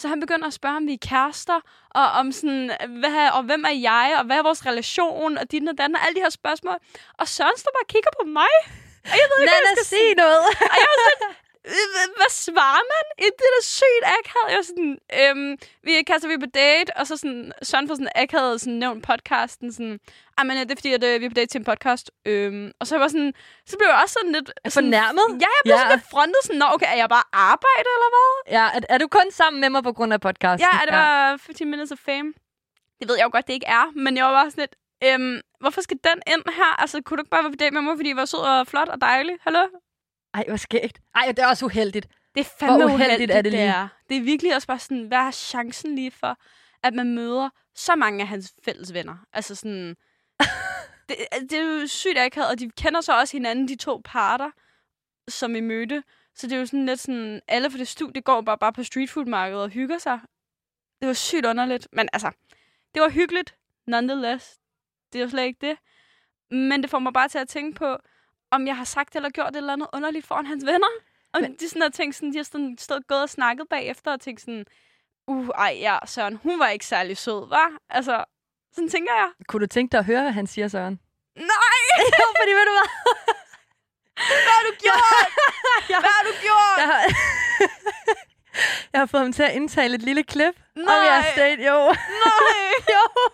Så 0.00 0.08
han 0.08 0.20
begynder 0.20 0.46
at 0.46 0.52
spørge, 0.52 0.76
om 0.76 0.86
vi 0.86 0.92
er 0.92 0.98
kærester, 1.10 1.60
og 1.90 2.06
om 2.20 2.32
sådan, 2.32 2.70
hvad, 2.88 3.30
og 3.36 3.42
hvem 3.42 3.64
er 3.64 3.76
jeg, 3.90 4.16
og 4.18 4.24
hvad 4.24 4.36
er 4.38 4.42
vores 4.42 4.66
relation, 4.66 5.38
og 5.38 5.50
din 5.52 5.68
og 5.68 5.78
den, 5.78 5.96
og 5.96 6.00
alle 6.06 6.14
de 6.16 6.20
her 6.20 6.30
spørgsmål. 6.30 6.76
Og 7.18 7.28
Søren 7.28 7.56
står 7.56 7.70
bare 7.76 7.84
og 7.84 7.88
kigger 7.94 8.10
på 8.20 8.24
mig. 8.38 8.54
Og 9.12 9.16
jeg 9.20 9.26
ved 9.30 9.38
ikke, 9.42 9.52
hvad 9.52 9.62
jeg 9.68 9.76
skal 9.76 9.86
sig 9.98 10.14
noget! 10.24 10.46
og 10.72 10.76
jeg 10.82 10.88
var 10.92 10.98
sådan, 11.08 11.30
"Øh, 11.30 11.34
hvad- 12.16 12.30
svarer 12.30 12.82
man? 12.92 13.04
Det 13.18 13.44
er 13.50 13.54
da 13.58 13.62
sygt 13.62 14.04
akavet. 14.18 14.48
Jeg 14.52 14.56
var 14.56 14.68
sådan, 14.72 14.98
øhm, 15.20 15.58
vi 15.82 16.02
kaster 16.02 16.28
vi 16.28 16.36
på 16.38 16.50
date, 16.54 16.90
og 16.96 17.06
så 17.06 17.16
sådan, 17.16 17.52
Søren 17.62 17.88
får 17.88 17.94
sådan 17.94 18.08
akavet 18.14 18.60
sådan 18.60 18.78
nævnt 18.84 19.06
podcasten, 19.06 19.72
sådan, 19.72 20.00
ah, 20.38 20.46
men 20.46 20.56
øh, 20.56 20.62
det 20.62 20.70
er 20.70 20.76
fordi, 20.76 20.92
at 20.92 21.04
øh, 21.04 21.20
vi 21.20 21.24
er 21.24 21.30
på 21.30 21.34
date 21.40 21.46
til 21.52 21.58
en 21.58 21.64
podcast. 21.64 22.10
Øhm, 22.26 22.72
og 22.80 22.86
så 22.86 22.98
var 22.98 23.08
sådan, 23.08 23.32
så 23.66 23.76
blev 23.78 23.88
jeg 23.92 23.98
også 24.02 24.12
sådan 24.18 24.32
lidt... 24.32 24.48
Sådan, 24.48 24.72
Fornærmet? 24.72 25.26
Ja, 25.44 25.50
jeg 25.56 25.62
blev 25.64 25.74
Ja. 25.74 25.78
sådan 25.78 25.92
lidt 25.98 26.06
frontet, 26.10 26.40
sådan, 26.44 26.58
Nå, 26.58 26.66
okay, 26.74 26.86
er 26.94 26.98
jeg 27.02 27.08
bare 27.16 27.26
arbejde, 27.32 27.88
eller 27.96 28.10
hvad? 28.14 28.28
Ja, 28.58 28.64
er, 28.76 28.80
er, 28.94 28.98
du 28.98 29.08
kun 29.08 29.28
sammen 29.30 29.60
med 29.60 29.70
mig 29.70 29.82
på 29.82 29.92
grund 29.92 30.12
af 30.12 30.20
podcasten? 30.20 30.68
Ja, 30.72 30.78
det 30.86 30.92
var 30.96 31.36
15 31.36 31.70
minutes 31.70 31.92
of 31.92 31.98
fame. 31.98 32.32
Det 33.00 33.08
ved 33.08 33.16
jeg 33.16 33.24
jo 33.24 33.30
godt, 33.32 33.46
det 33.46 33.52
ikke 33.52 33.66
er, 33.66 33.84
men 34.04 34.16
jeg 34.16 34.24
var 34.24 34.32
bare 34.32 34.50
sådan 34.50 34.62
lidt, 34.66 34.74
øhm, 35.06 35.40
hvorfor 35.60 35.80
skal 35.80 35.96
den 36.04 36.18
ind 36.34 36.42
her? 36.60 36.80
Altså, 36.82 37.02
kunne 37.04 37.16
du 37.16 37.22
ikke 37.22 37.30
bare 37.30 37.42
være 37.44 37.52
på 37.52 37.56
date 37.60 37.70
med 37.74 37.82
mig, 37.82 37.96
fordi 37.98 38.08
jeg 38.08 38.16
var 38.16 38.24
sød 38.24 38.40
og 38.40 38.66
flot 38.66 38.88
og 38.88 39.00
dejlig? 39.00 39.34
Hallo? 39.40 39.62
Ej, 40.34 40.44
hvor 40.48 40.56
skægt. 40.56 41.00
Ej, 41.14 41.26
det 41.26 41.38
er 41.38 41.46
også 41.46 41.64
uheldigt. 41.64 42.08
Det 42.34 42.40
er 42.40 42.44
fandme 42.58 42.76
Hvor 42.76 42.84
uheldigt, 42.84 43.08
uheldigt 43.08 43.30
er 43.30 43.42
det 43.42 43.52
lige? 43.52 43.62
er. 43.62 43.88
Det 44.08 44.16
er 44.16 44.20
virkelig 44.20 44.54
også 44.54 44.66
bare 44.66 44.78
sådan, 44.78 45.02
hvad 45.02 45.18
er 45.18 45.30
chancen 45.30 45.94
lige 45.94 46.10
for, 46.10 46.38
at 46.82 46.94
man 46.94 47.14
møder 47.14 47.50
så 47.74 47.96
mange 47.96 48.20
af 48.20 48.28
hans 48.28 48.54
fælles 48.64 48.94
venner? 48.94 49.16
Altså 49.32 49.54
sådan... 49.54 49.96
det, 51.08 51.16
det 51.50 51.52
er 51.52 51.80
jo 51.80 51.86
sygt 51.86 52.18
akavet, 52.18 52.50
og 52.50 52.58
de 52.58 52.70
kender 52.70 53.00
så 53.00 53.18
også 53.18 53.36
hinanden, 53.36 53.68
de 53.68 53.76
to 53.76 54.00
parter, 54.04 54.50
som 55.28 55.56
I 55.56 55.60
mødte. 55.60 56.02
Så 56.34 56.46
det 56.46 56.52
er 56.54 56.58
jo 56.58 56.66
sådan 56.66 56.86
lidt 56.86 57.00
sådan, 57.00 57.40
alle 57.48 57.70
for 57.70 57.78
det 57.78 57.88
studie 57.88 58.22
går 58.22 58.40
bare, 58.40 58.58
bare 58.58 58.72
på 58.72 58.82
streetfood-markedet 58.82 59.62
og 59.62 59.68
hygger 59.68 59.98
sig. 59.98 60.20
Det 61.00 61.08
var 61.08 61.14
sygt 61.14 61.46
underligt. 61.46 61.88
Men 61.92 62.08
altså, 62.12 62.30
det 62.94 63.02
var 63.02 63.08
hyggeligt, 63.08 63.56
nonetheless. 63.86 64.58
Det 65.12 65.18
er 65.18 65.22
jo 65.22 65.30
slet 65.30 65.44
ikke 65.44 65.66
det. 65.66 65.78
Men 66.50 66.82
det 66.82 66.90
får 66.90 66.98
mig 66.98 67.12
bare 67.12 67.28
til 67.28 67.38
at 67.38 67.48
tænke 67.48 67.78
på, 67.78 67.96
om 68.50 68.66
jeg 68.66 68.76
har 68.76 68.84
sagt 68.84 69.16
eller 69.16 69.30
gjort 69.30 69.48
et 69.50 69.56
eller 69.56 69.72
andet 69.72 69.88
underligt 69.92 70.26
foran 70.26 70.46
hans 70.46 70.66
venner. 70.66 70.88
Og 71.34 71.40
Men- 71.40 71.56
de 71.56 71.68
sådan 71.68 71.82
har 71.82 71.88
tænkt 71.88 72.14
sådan, 72.16 72.32
de 72.32 72.36
har 72.36 72.44
sådan 72.44 72.76
stået 72.78 73.06
gået 73.06 73.22
og 73.22 73.28
snakket 73.28 73.66
bagefter 73.70 74.12
og 74.12 74.20
tænkt 74.20 74.40
sådan, 74.40 74.64
uh, 75.26 75.48
ej, 75.48 75.76
ja, 75.80 75.98
Søren, 76.06 76.36
hun 76.42 76.58
var 76.58 76.68
ikke 76.68 76.86
særlig 76.86 77.16
sød, 77.16 77.48
var? 77.48 77.70
Altså, 77.90 78.24
sådan 78.74 78.88
tænker 78.88 79.14
jeg. 79.14 79.28
Kunne 79.48 79.60
du 79.60 79.66
tænke 79.66 79.92
dig 79.92 79.98
at 79.98 80.04
høre, 80.04 80.22
hvad 80.22 80.32
han 80.32 80.46
siger, 80.46 80.68
Søren? 80.68 81.00
Nej! 81.36 81.44
jo, 82.20 82.26
fordi 82.40 82.52
ved 82.52 82.66
du 82.66 82.72
hvad? 82.78 82.88
Hvad 84.16 84.52
har 84.56 84.62
du 84.68 84.72
gjort? 84.82 85.28
Hvad 85.88 86.10
har 86.16 86.22
du 86.24 86.32
gjort? 86.42 86.78
Jeg 86.78 86.86
har, 86.86 87.02
jeg 88.92 89.00
har 89.00 89.06
fået 89.06 89.22
ham 89.22 89.32
til 89.32 89.42
at 89.42 89.52
indtale 89.54 89.94
et 89.94 90.02
lille 90.02 90.22
klip 90.24 90.54
om 90.76 90.82
Nej. 90.82 90.94
jeres 90.94 91.26
date. 91.36 91.62
Jo. 91.62 91.78
Nej! 92.24 92.70
jo. 92.94 93.30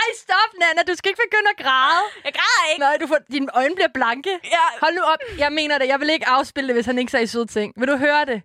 Ej, 0.00 0.08
stop, 0.16 0.50
Nana. 0.60 0.82
Du 0.88 0.94
skal 0.94 1.08
ikke 1.10 1.22
begynde 1.26 1.50
at 1.58 1.64
græde. 1.64 2.02
Jeg 2.24 2.32
græder 2.38 2.70
ikke. 2.72 2.80
Nej, 2.80 2.96
du 3.00 3.06
får, 3.06 3.18
dine 3.32 3.48
øjne 3.56 3.74
bliver 3.74 3.88
blanke. 3.94 4.30
Ja, 4.44 4.64
Hold 4.82 4.94
nu 4.94 5.02
op. 5.02 5.18
Jeg 5.38 5.52
mener 5.52 5.78
det. 5.78 5.88
Jeg 5.88 6.00
vil 6.00 6.10
ikke 6.10 6.28
afspille 6.28 6.68
det, 6.68 6.76
hvis 6.76 6.86
han 6.86 6.98
ikke 6.98 7.12
sagde 7.12 7.26
søde 7.26 7.46
ting. 7.46 7.72
Vil 7.76 7.88
du 7.88 7.96
høre 7.96 8.24
det? 8.24 8.42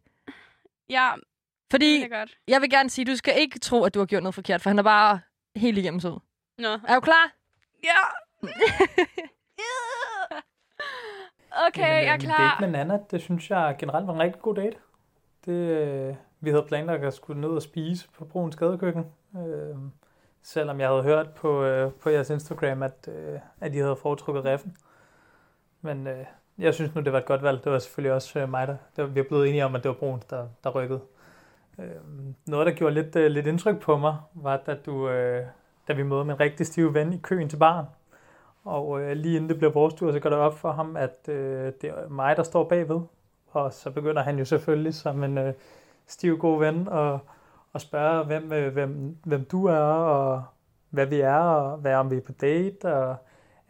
ja 0.89 1.11
Fordi 1.71 1.93
det 2.01 2.13
er 2.13 2.17
godt. 2.19 2.37
jeg 2.47 2.61
vil 2.61 2.69
gerne 2.69 2.89
sige, 2.89 3.05
du 3.05 3.15
skal 3.15 3.39
ikke 3.41 3.59
tro, 3.59 3.83
at 3.83 3.93
du 3.93 3.99
har 3.99 4.05
gjort 4.05 4.23
noget 4.23 4.35
forkert, 4.35 4.61
for 4.61 4.69
han 4.69 4.79
er 4.79 4.83
bare 4.83 5.19
helt 5.55 5.77
igennem 5.77 5.99
sød. 5.99 6.19
Nå. 6.57 6.69
Er 6.87 6.93
du 6.95 6.99
klar? 6.99 7.31
Ja. 7.83 7.97
okay, 11.67 11.81
jeg 11.87 11.97
er 11.97 12.01
Jamen, 12.01 12.19
klar. 12.21 12.57
Date 12.59 12.71
med 12.71 12.85
Nana, 12.85 12.99
det 13.11 13.21
synes 13.21 13.49
jeg 13.49 13.75
generelt 13.79 14.07
var 14.07 14.13
en 14.13 14.19
rigtig 14.19 14.41
god 14.41 14.55
date. 14.55 14.77
Det, 15.45 15.51
øh, 15.53 16.15
vi 16.39 16.49
havde 16.49 16.65
planlagt 16.67 17.03
at 17.05 17.13
skulle 17.13 17.41
ned 17.41 17.49
og 17.49 17.61
spise 17.61 18.07
på 18.17 18.25
Bruns 18.25 18.55
Gadekøkken. 18.55 19.05
Øh, 19.35 19.75
selvom 20.47 20.79
jeg 20.79 20.89
havde 20.89 21.03
hørt 21.03 21.29
på, 21.29 21.63
øh, 21.63 21.91
på 21.91 22.09
jeres 22.09 22.29
Instagram, 22.29 22.83
at, 22.83 23.09
øh, 23.11 23.39
at 23.61 23.75
I 23.75 23.77
havde 23.77 23.95
foretrukket 23.95 24.45
reffen. 24.45 24.77
Men 25.81 26.07
øh, 26.07 26.25
jeg 26.57 26.73
synes 26.73 26.95
nu, 26.95 27.01
det 27.01 27.13
var 27.13 27.19
et 27.19 27.25
godt 27.25 27.43
valg. 27.43 27.63
Det 27.63 27.71
var 27.71 27.79
selvfølgelig 27.79 28.13
også 28.13 28.39
øh, 28.39 28.49
mig, 28.49 28.67
der... 28.67 28.75
Det 28.95 29.03
var, 29.03 29.09
vi 29.09 29.19
er 29.19 29.23
blevet 29.23 29.47
enige 29.49 29.65
om, 29.65 29.75
at 29.75 29.83
det 29.83 29.89
var 29.89 29.95
Bruns, 29.95 30.25
der, 30.25 30.47
der 30.63 30.69
rykkede. 30.69 30.99
Øh, 31.79 31.85
noget, 32.45 32.67
der 32.67 32.73
gjorde 32.73 32.93
lidt, 32.93 33.15
øh, 33.15 33.31
lidt 33.31 33.47
indtryk 33.47 33.79
på 33.79 33.97
mig, 33.97 34.17
var, 34.33 34.57
da, 34.57 34.75
du, 34.85 35.09
øh, 35.09 35.45
da 35.87 35.93
vi 35.93 36.03
mødte 36.03 36.25
min 36.25 36.39
rigtig 36.39 36.65
stive 36.65 36.93
ven 36.93 37.13
i 37.13 37.17
køen 37.17 37.49
til 37.49 37.57
baren. 37.57 37.85
Og 38.63 39.01
øh, 39.01 39.11
lige 39.11 39.35
inden 39.35 39.49
det 39.49 39.57
bliver 39.57 39.71
vores 39.71 39.93
tur, 39.93 40.11
så 40.11 40.19
går 40.19 40.29
det 40.29 40.39
op 40.39 40.57
for 40.57 40.71
ham, 40.71 40.97
at 40.97 41.29
øh, 41.29 41.71
det 41.81 41.89
er 41.89 42.09
mig, 42.09 42.37
der 42.37 42.43
står 42.43 42.63
bagved. 42.63 43.01
Og 43.51 43.73
så 43.73 43.91
begynder 43.91 44.21
han 44.21 44.39
jo 44.39 44.45
selvfølgelig 44.45 44.93
som 44.93 45.23
en 45.23 45.37
øh, 45.37 45.53
stiv 46.07 46.37
god 46.37 46.59
ven 46.59 46.87
og, 46.87 47.19
og 47.77 47.81
spørge, 47.81 48.25
hvem, 48.25 48.53
øh, 48.53 48.73
hvem, 48.73 49.17
hvem 49.23 49.45
du 49.45 49.65
er, 49.65 49.79
og 49.79 50.43
hvad 50.89 51.05
vi 51.05 51.19
er, 51.19 51.39
og 51.39 51.77
hvad 51.77 51.95
om 51.95 52.11
vi 52.11 52.15
er 52.15 52.21
på 52.21 52.31
date. 52.31 52.93
Og 52.93 53.15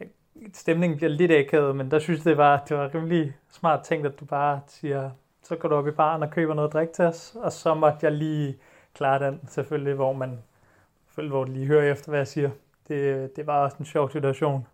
øh, 0.00 0.06
stemningen 0.54 0.96
bliver 0.96 1.10
lidt 1.10 1.32
akavet, 1.32 1.76
men 1.76 1.90
der 1.90 1.98
synes 1.98 2.18
jeg, 2.18 2.24
det 2.24 2.36
var, 2.36 2.64
det 2.68 2.76
var 2.76 2.94
rimelig 2.94 3.36
smart 3.50 3.80
tænkt, 3.84 4.06
at 4.06 4.20
du 4.20 4.24
bare 4.24 4.60
siger, 4.66 5.10
så 5.42 5.56
går 5.56 5.68
du 5.68 5.74
op 5.74 5.88
i 5.88 5.90
baren 5.90 6.22
og 6.22 6.30
køber 6.30 6.54
noget 6.54 6.72
drik 6.72 6.92
til 6.92 7.04
os. 7.04 7.36
Og 7.40 7.52
så 7.52 7.74
måtte 7.74 7.98
jeg 8.02 8.12
lige 8.12 8.56
klare 8.94 9.26
den 9.26 9.40
selvfølgelig, 9.48 9.94
hvor 9.94 10.12
man 10.12 10.38
selvfølgelig, 11.06 11.32
hvor 11.32 11.44
du 11.44 11.52
lige 11.52 11.66
hører 11.66 11.92
efter, 11.92 12.10
hvad 12.10 12.18
jeg 12.18 12.28
siger. 12.28 12.50
Det, 12.88 13.36
det 13.36 13.46
var 13.46 13.64
også 13.64 13.76
en 13.80 13.84
sjov 13.84 14.10
situation. 14.10 14.66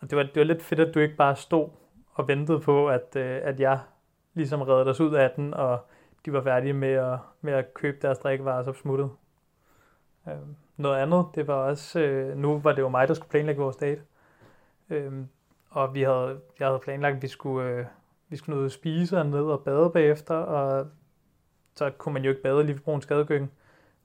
Og 0.00 0.10
det 0.10 0.16
var, 0.18 0.22
det 0.22 0.36
var 0.36 0.44
lidt 0.44 0.62
fedt, 0.62 0.80
at 0.80 0.94
du 0.94 1.00
ikke 1.00 1.16
bare 1.16 1.36
stod 1.36 1.68
og 2.14 2.28
ventede 2.28 2.60
på, 2.60 2.88
at, 2.88 3.16
øh, 3.16 3.40
at 3.42 3.60
jeg 3.60 3.78
ligesom 4.34 4.62
redde 4.62 4.90
os 4.90 5.00
ud 5.00 5.14
af 5.14 5.30
den, 5.36 5.54
og 5.54 5.78
de 6.26 6.32
var 6.32 6.42
færdige 6.42 6.72
med 6.72 6.92
at, 6.92 7.18
med 7.40 7.52
at 7.52 7.74
købe 7.74 7.98
deres 8.02 8.18
drikkevarer, 8.18 8.62
så 8.62 8.72
smuttede. 8.72 9.10
Øh, 10.28 10.34
noget 10.76 10.96
andet, 10.96 11.26
det 11.34 11.46
var 11.46 11.54
også, 11.54 12.00
øh, 12.00 12.36
nu 12.36 12.58
var 12.58 12.72
det 12.72 12.82
jo 12.82 12.88
mig, 12.88 13.08
der 13.08 13.14
skulle 13.14 13.30
planlægge 13.30 13.62
vores 13.62 13.76
date. 13.76 14.02
Øh, 14.90 15.12
og 15.70 15.94
vi 15.94 16.02
havde, 16.02 16.40
jeg 16.58 16.66
havde 16.66 16.78
planlagt, 16.78 17.16
at 17.16 17.22
vi 17.22 17.28
skulle, 17.28 17.68
øh, 17.68 17.84
vi 18.28 18.36
skulle 18.36 18.54
noget 18.54 18.64
og 18.64 18.72
spise 18.72 19.18
og 19.18 19.26
ned 19.26 19.44
og 19.44 19.64
bade 19.64 19.90
bagefter, 19.90 20.34
og 20.34 20.86
så 21.74 21.90
kunne 21.90 22.12
man 22.12 22.24
jo 22.24 22.30
ikke 22.30 22.42
bade 22.42 22.64
lige 22.64 22.74
ved 22.74 22.82
Broens 22.82 23.06
Gadekøkken. 23.06 23.50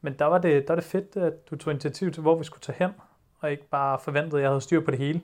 Men 0.01 0.19
der 0.19 0.25
var, 0.25 0.37
det, 0.37 0.67
der 0.67 0.73
var 0.73 0.81
det 0.81 0.89
fedt, 0.89 1.17
at 1.17 1.49
du 1.49 1.55
tog 1.55 1.71
initiativ 1.71 2.11
til, 2.11 2.21
hvor 2.21 2.37
vi 2.37 2.43
skulle 2.43 2.61
tage 2.61 2.77
hen, 2.77 2.91
og 3.39 3.51
ikke 3.51 3.69
bare 3.69 3.99
forventede, 3.99 4.37
at 4.37 4.41
jeg 4.41 4.49
havde 4.49 4.61
styr 4.61 4.85
på 4.85 4.91
det 4.91 4.99
hele. 4.99 5.21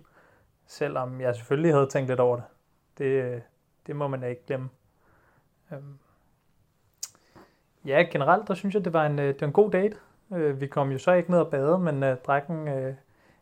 Selvom 0.68 1.22
jeg 1.22 1.36
selvfølgelig 1.36 1.74
havde 1.74 1.88
tænkt 1.88 2.10
lidt 2.10 2.20
over 2.20 2.36
det. 2.36 2.46
Det, 2.98 3.06
øh, 3.06 3.42
det 3.88 3.96
må 3.96 4.08
man 4.08 4.22
da 4.22 4.28
ikke 4.28 4.46
glemme. 4.46 4.70
Øhm. 5.74 6.00
Ja, 7.88 8.06
generelt, 8.12 8.48
der 8.48 8.54
synes 8.54 8.76
jeg, 8.76 8.86
det 8.86 8.94
var 8.94 9.06
en, 9.06 9.20
øh, 9.20 9.28
det 9.28 9.42
var 9.42 9.48
en 9.48 9.54
god 9.54 9.72
date. 9.72 9.98
Øh, 10.36 10.62
vi 10.62 10.68
kom 10.68 10.92
jo 10.92 10.98
så 10.98 11.12
ikke 11.12 11.32
ned 11.32 11.40
og 11.40 11.48
bade, 11.48 11.80
men 11.80 12.04
uh, 12.04 12.10
drak 12.10 12.48
en 12.48 12.68
uh, 12.68 12.94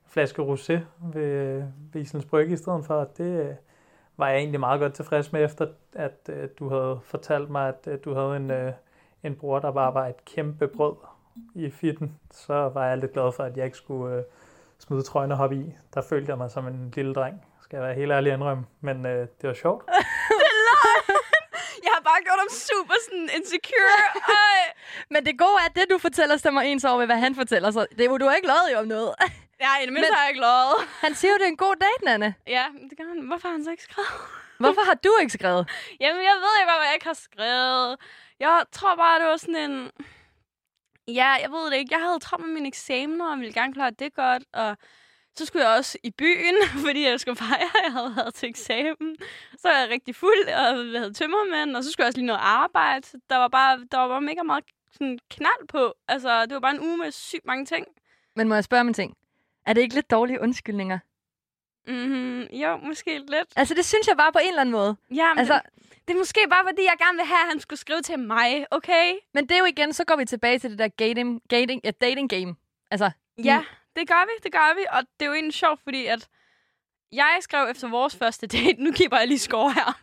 flaske 0.08 0.42
rosé 0.42 0.80
ved, 1.14 1.64
ved 1.94 2.02
Islands 2.02 2.25
Brygge 2.25 2.54
i 2.54 2.58
stedet 2.58 2.86
for. 2.86 3.08
Det 3.18 3.42
uh, 3.42 3.56
var 4.18 4.30
jeg 4.30 4.38
egentlig 4.38 4.60
meget 4.60 4.80
godt 4.80 4.94
tilfreds 4.94 5.34
med, 5.34 5.46
efter 5.46 5.68
at 5.94 6.30
uh, 6.30 6.36
du 6.60 6.70
havde 6.70 7.00
fortalt 7.04 7.50
mig, 7.50 7.68
at 7.68 7.88
uh, 7.88 7.94
du 8.06 8.14
havde 8.14 8.36
en, 8.36 8.52
uh, 8.52 8.74
en 9.24 9.36
bror, 9.36 9.60
der 9.60 9.72
bare 9.72 9.94
var 9.94 10.08
et 10.08 10.25
kæmpe 10.25 10.68
brød 10.68 10.96
i 11.56 11.70
fitten. 11.70 12.16
Så 12.32 12.54
var 12.54 12.88
jeg 12.88 12.98
lidt 12.98 13.14
glad 13.14 13.32
for, 13.32 13.44
at 13.44 13.58
jeg 13.58 13.66
ikke 13.66 13.78
skulle 13.78 14.18
uh, 14.18 14.24
smide 14.80 15.02
trøjen 15.02 15.32
og 15.32 15.38
hoppe 15.38 15.56
i. 15.56 15.75
Der 15.94 16.02
følte 16.02 16.30
jeg 16.30 16.38
mig 16.38 16.52
som 16.52 16.68
en 16.68 16.94
lille 16.96 17.14
dreng, 17.14 17.46
skal 17.62 17.78
jeg 17.78 17.84
være 17.86 17.96
helt 17.96 18.12
ærlig 18.12 18.34
indrømme. 18.34 18.66
Men 18.82 18.98
uh, 18.98 19.12
det 19.12 19.44
var 19.44 19.54
sjovt. 19.54 19.84
Bare 22.15 22.24
gjort 22.27 22.39
ham 22.45 22.51
super 22.67 22.95
sådan 23.05 23.29
insecure. 23.38 24.03
Ej. 24.50 24.62
Men 25.10 25.25
det 25.25 25.39
gode 25.39 25.57
er, 25.62 25.65
at 25.69 25.75
det, 25.75 25.86
du 25.89 25.98
fortæller, 25.98 26.38
stemmer 26.38 26.62
ens 26.62 26.84
over 26.84 26.98
med, 26.98 27.05
hvad 27.05 27.19
han 27.25 27.36
fortæller. 27.36 27.72
Så 27.72 27.86
det, 27.98 28.10
du 28.22 28.25
har 28.25 28.36
ikke 28.36 28.48
lovet 28.48 28.69
jo 28.74 28.77
om 28.79 28.88
noget. 28.88 29.12
Ja, 29.65 29.72
i 29.81 29.86
det 29.86 29.93
mindste 29.93 30.12
Men- 30.12 30.15
har 30.15 30.24
jeg 30.24 30.29
ikke 30.29 30.41
lovet. 30.41 30.79
Han 31.05 31.15
siger 31.15 31.31
jo, 31.31 31.38
det 31.38 31.43
er 31.43 31.48
en 31.48 31.57
god 31.67 31.75
date, 31.75 32.05
Nanne. 32.05 32.36
Ja, 32.48 32.65
det 32.89 32.98
gør 32.98 33.07
han. 33.13 33.19
Hvorfor 33.29 33.48
har 33.48 33.55
han 33.55 33.63
så 33.63 33.72
ikke 33.72 33.84
skrevet? 33.84 34.10
Hvorfor 34.63 34.81
har 34.89 34.93
du 34.93 35.12
ikke 35.22 35.34
skrevet? 35.34 35.63
Jamen, 36.00 36.24
jeg 36.29 36.36
ved 36.43 36.53
ikke, 36.60 36.72
hvad 36.72 36.86
jeg 36.88 36.93
ikke 36.93 37.05
har 37.13 37.19
skrevet. 37.27 37.98
Jeg 38.39 38.63
tror 38.72 38.95
bare, 38.95 39.19
det 39.19 39.27
var 39.27 39.38
sådan 39.38 39.55
en... 39.72 39.91
Ja, 41.07 41.29
jeg 41.43 41.51
ved 41.51 41.65
det 41.72 41.77
ikke. 41.77 41.93
Jeg 41.95 42.01
havde 42.05 42.19
travlt 42.19 42.45
med 42.45 42.53
mine 42.53 42.67
eksamener, 42.67 43.31
og 43.31 43.39
ville 43.39 43.53
gerne 43.53 43.74
klare 43.74 43.91
det 43.91 44.13
godt. 44.15 44.43
Og 44.53 44.77
så 45.38 45.46
skulle 45.46 45.68
jeg 45.68 45.77
også 45.77 45.98
i 46.04 46.12
byen, 46.12 46.56
fordi 46.86 47.04
jeg 47.06 47.20
skulle 47.20 47.36
fejre, 47.36 47.70
jeg 47.84 47.92
havde 47.94 48.13
været 48.15 48.34
til 48.34 48.50
eksamen. 48.50 49.15
Så 49.58 49.70
var 49.70 49.77
jeg 49.80 49.89
rigtig 49.89 50.15
fuld, 50.15 50.48
og 50.48 50.94
jeg 50.94 51.00
havde 51.01 51.13
tømmermænd, 51.13 51.75
og 51.75 51.84
så 51.84 51.92
skulle 51.92 52.04
jeg 52.04 52.08
også 52.08 52.18
lige 52.18 52.25
noget 52.27 52.39
arbejde. 52.44 53.08
Der 53.30 53.38
var 53.38 53.48
bare, 53.48 53.80
der 53.92 53.98
var 53.98 54.08
bare 54.08 54.22
mega 54.22 54.44
meget 54.44 54.63
sådan 54.92 55.20
knald 55.30 55.68
på. 55.68 55.94
Altså, 56.08 56.42
det 56.46 56.54
var 56.54 56.60
bare 56.60 56.75
en 56.75 56.82
uge 56.82 56.98
med 56.98 57.12
sygt 57.12 57.46
mange 57.46 57.65
ting. 57.65 57.86
Men 58.36 58.48
må 58.48 58.54
jeg 58.56 58.63
spørge 58.63 58.82
om 58.82 58.88
en 58.88 58.94
ting? 58.94 59.18
Er 59.65 59.74
det 59.74 59.82
ikke 59.82 59.96
lidt 59.96 60.12
dårlige 60.12 60.42
undskyldninger? 60.42 61.00
Mm-hmm, 61.88 62.42
jo, 62.42 62.77
måske 62.77 63.18
lidt. 63.20 63.48
Altså, 63.56 63.74
det 63.74 63.86
synes 63.86 64.08
jeg 64.08 64.18
bare 64.18 64.32
på 64.32 64.39
en 64.39 64.48
eller 64.48 64.62
anden 64.62 64.72
måde. 64.74 64.96
Ja, 65.15 65.34
men 65.34 65.39
Altså- 65.39 65.62
det, 66.08 66.13
er 66.13 66.18
måske 66.18 66.39
bare, 66.50 66.63
fordi 66.70 66.82
jeg 66.84 66.94
gerne 67.00 67.18
vil 67.18 67.25
have, 67.25 67.42
at 67.42 67.48
han 67.50 67.60
skulle 67.60 67.80
skrive 67.80 68.01
til 68.01 68.20
mig, 68.20 68.65
okay? 68.72 69.13
Men 69.34 69.44
det 69.44 69.56
er 69.56 69.60
jo 69.60 69.65
igen, 69.65 69.94
så 69.94 70.04
går 70.06 70.15
vi 70.15 70.25
tilbage 70.25 70.60
til 70.60 70.70
det 70.72 70.80
der 70.80 70.88
dating, 70.88 71.42
dating, 71.51 71.82
ja, 71.84 71.92
dating 71.92 72.30
game. 72.30 72.56
Altså, 72.92 73.12
Ja, 73.44 73.63
det 73.96 74.08
gør 74.08 74.25
vi, 74.25 74.32
det 74.44 74.52
gør 74.52 74.75
vi. 74.75 74.86
Og 74.90 75.02
det 75.20 75.25
er 75.25 75.30
jo 75.30 75.34
egentlig 75.34 75.54
sjovt, 75.54 75.82
fordi 75.84 76.06
at 76.06 76.30
jeg 77.12 77.38
skrev 77.42 77.68
efter 77.70 77.88
vores 77.88 78.16
første 78.16 78.48
date. 78.48 78.82
Nu 78.86 78.92
kigger 78.92 79.18
jeg 79.18 79.28
lige 79.28 79.40
score 79.40 79.74
her. 79.74 80.02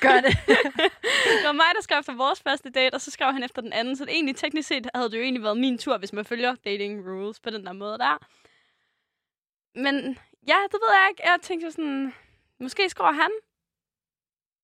gør 0.00 0.20
det. 0.20 0.36
det 1.38 1.44
var 1.46 1.52
mig, 1.52 1.66
der 1.74 1.82
skrev 1.82 1.98
efter 1.98 2.14
vores 2.14 2.42
første 2.42 2.70
date, 2.70 2.94
og 2.94 3.00
så 3.00 3.10
skrev 3.10 3.32
han 3.32 3.42
efter 3.42 3.62
den 3.62 3.72
anden. 3.72 3.96
Så 3.96 4.04
det 4.04 4.12
egentlig 4.12 4.36
teknisk 4.36 4.68
set 4.68 4.90
havde 4.94 5.10
det 5.10 5.16
jo 5.16 5.22
egentlig 5.22 5.42
været 5.42 5.56
min 5.56 5.78
tur, 5.78 5.98
hvis 5.98 6.12
man 6.12 6.24
følger 6.24 6.54
dating 6.54 7.06
rules 7.08 7.40
på 7.40 7.50
den 7.50 7.66
der 7.66 7.72
måde 7.72 7.98
der. 7.98 8.26
Men 9.74 10.18
ja, 10.48 10.56
det 10.72 10.78
ved 10.82 10.92
jeg 10.92 11.06
ikke. 11.10 11.22
Jeg 11.24 11.38
tænkte 11.42 11.72
sådan, 11.72 12.14
måske 12.60 12.88
skriver 12.88 13.12
han. 13.12 13.30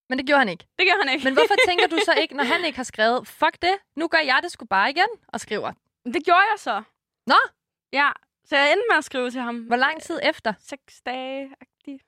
Men 0.09 0.19
det 0.19 0.27
gjorde 0.27 0.39
han 0.39 0.49
ikke. 0.49 0.67
Det 0.79 0.87
gør 0.87 1.05
han 1.05 1.13
ikke. 1.15 1.25
Men 1.25 1.35
hvorfor 1.35 1.55
tænker 1.69 1.87
du 1.87 1.99
så 2.05 2.15
ikke, 2.15 2.35
når 2.37 2.45
han 2.45 2.65
ikke 2.65 2.77
har 2.77 2.85
skrevet, 2.85 3.29
fuck 3.29 3.63
det, 3.63 3.77
nu 3.97 4.09
gør 4.09 4.19
jeg 4.19 4.41
det 4.43 4.51
sgu 4.53 4.65
bare 4.65 4.91
igen, 4.91 5.09
og 5.29 5.41
skriver. 5.41 5.73
det 6.05 6.25
gjorde 6.25 6.47
jeg 6.53 6.59
så. 6.59 6.83
Nå, 7.27 7.37
Ja, 7.93 8.11
så 8.51 8.57
jeg 8.57 8.73
endte 8.73 8.85
med 8.91 8.97
at 8.99 9.05
skrive 9.05 9.31
til 9.31 9.41
ham. 9.41 9.57
hvor 9.59 9.77
lang 9.77 10.03
tid 10.03 10.21
efter? 10.23 10.53
Seks 10.59 11.01
dage. 11.07 11.47
-agtigt. 11.47 11.99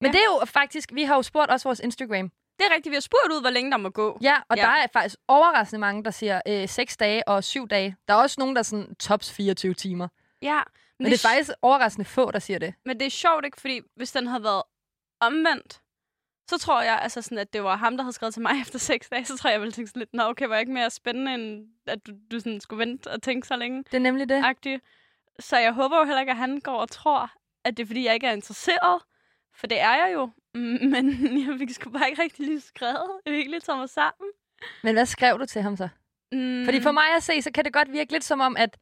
Men 0.00 0.06
Ja. 0.08 0.12
det 0.12 0.20
er 0.20 0.38
jo 0.40 0.44
faktisk, 0.44 0.90
vi 0.94 1.02
har 1.02 1.14
jo 1.16 1.22
spurgt 1.22 1.50
også 1.50 1.68
vores 1.68 1.80
Instagram. 1.80 2.30
Det 2.58 2.66
er 2.70 2.74
rigtigt. 2.74 2.90
Vi 2.90 2.96
har 2.96 3.00
spurgt 3.00 3.32
ud, 3.32 3.40
hvor 3.40 3.50
længe 3.50 3.70
der 3.70 3.76
må 3.76 3.88
gå. 3.90 4.18
Ja, 4.22 4.36
og 4.48 4.56
Ja. 4.56 4.62
der 4.62 4.68
er 4.68 4.86
faktisk 4.92 5.16
overraskende 5.28 5.80
mange, 5.80 6.04
der 6.04 6.10
siger 6.10 6.40
øh, 6.48 6.68
6 6.68 6.96
dage 6.96 7.28
og 7.28 7.44
7 7.44 7.68
dage. 7.68 7.96
Der 8.08 8.14
er 8.14 8.18
også 8.18 8.36
nogen, 8.38 8.56
der 8.56 8.60
er 8.60 8.64
sådan 8.64 8.94
tops 8.94 9.32
24 9.32 9.74
timer. 9.74 10.08
Ja, 10.42 10.54
men, 10.54 10.62
Men 11.04 11.12
det 11.12 11.24
er 11.24 11.28
faktisk 11.28 11.50
overraskende 11.62 12.04
få, 12.04 12.30
der 12.30 12.38
siger 12.38 12.58
det. 12.58 12.74
Men 12.84 13.00
det 13.00 13.06
er 13.06 13.10
sjovt, 13.10 13.44
ikke? 13.44 13.60
Fordi 13.60 13.80
hvis 13.96 14.12
den 14.12 14.26
havde 14.26 14.42
været 14.42 14.62
omvendt, 15.20 15.80
så 16.50 16.58
tror 16.58 16.82
jeg, 16.82 16.98
altså 17.02 17.22
sådan, 17.22 17.38
at 17.38 17.52
det 17.52 17.62
var 17.64 17.76
ham, 17.76 17.96
der 17.96 18.04
havde 18.04 18.12
skrevet 18.12 18.34
til 18.34 18.42
mig 18.42 18.52
efter 18.62 18.78
seks 18.78 19.08
dage, 19.08 19.24
så 19.24 19.36
tror 19.36 19.48
jeg, 19.50 19.52
jeg 19.52 19.60
ville 19.60 19.72
tænke 19.72 19.88
sådan 19.88 20.00
lidt, 20.00 20.14
nå 20.14 20.22
okay, 20.22 20.46
var 20.46 20.54
jeg 20.54 20.60
ikke 20.60 20.72
mere 20.72 20.90
spændende, 20.90 21.34
end 21.34 21.68
at 21.86 22.06
du, 22.06 22.12
du 22.30 22.40
sådan 22.40 22.60
skulle 22.60 22.78
vente 22.78 23.10
og 23.10 23.22
tænke 23.22 23.46
så 23.48 23.56
længe. 23.56 23.82
Det 23.82 23.94
er 23.94 23.98
nemlig 23.98 24.28
det. 24.28 24.44
Agtigt. 24.44 24.82
Så 25.40 25.56
jeg 25.58 25.72
håber 25.72 25.98
jo 25.98 26.04
heller 26.04 26.20
ikke, 26.20 26.30
at 26.32 26.38
han 26.38 26.60
går 26.60 26.76
og 26.76 26.90
tror, 26.90 27.30
at 27.64 27.76
det 27.76 27.82
er, 27.82 27.86
fordi 27.86 28.04
jeg 28.04 28.14
ikke 28.14 28.26
er 28.26 28.32
interesseret. 28.32 29.02
For 29.54 29.66
det 29.66 29.80
er 29.80 29.94
jeg 29.94 30.10
jo. 30.14 30.30
Men 30.92 31.06
jeg 31.48 31.58
fik 31.58 31.70
sgu 31.70 31.90
bare 31.90 32.08
ikke 32.10 32.22
rigtig 32.22 32.46
lige 32.46 32.60
skrevet. 32.60 33.20
Jeg 33.26 33.30
fik 33.32 33.38
ikke 33.38 33.50
lige 33.50 33.60
taget 33.60 33.78
mig 33.78 33.88
sammen. 33.88 34.30
Men 34.82 34.94
hvad 34.94 35.06
skrev 35.06 35.38
du 35.38 35.46
til 35.46 35.62
ham 35.62 35.76
så? 35.76 35.88
Mm. 36.32 36.64
Fordi 36.64 36.80
for 36.80 36.92
mig 36.92 37.16
at 37.16 37.22
se, 37.22 37.42
så 37.42 37.50
kan 37.52 37.64
det 37.64 37.72
godt 37.72 37.92
virke 37.92 38.12
lidt 38.12 38.24
som 38.24 38.40
om, 38.40 38.56
at 38.56 38.78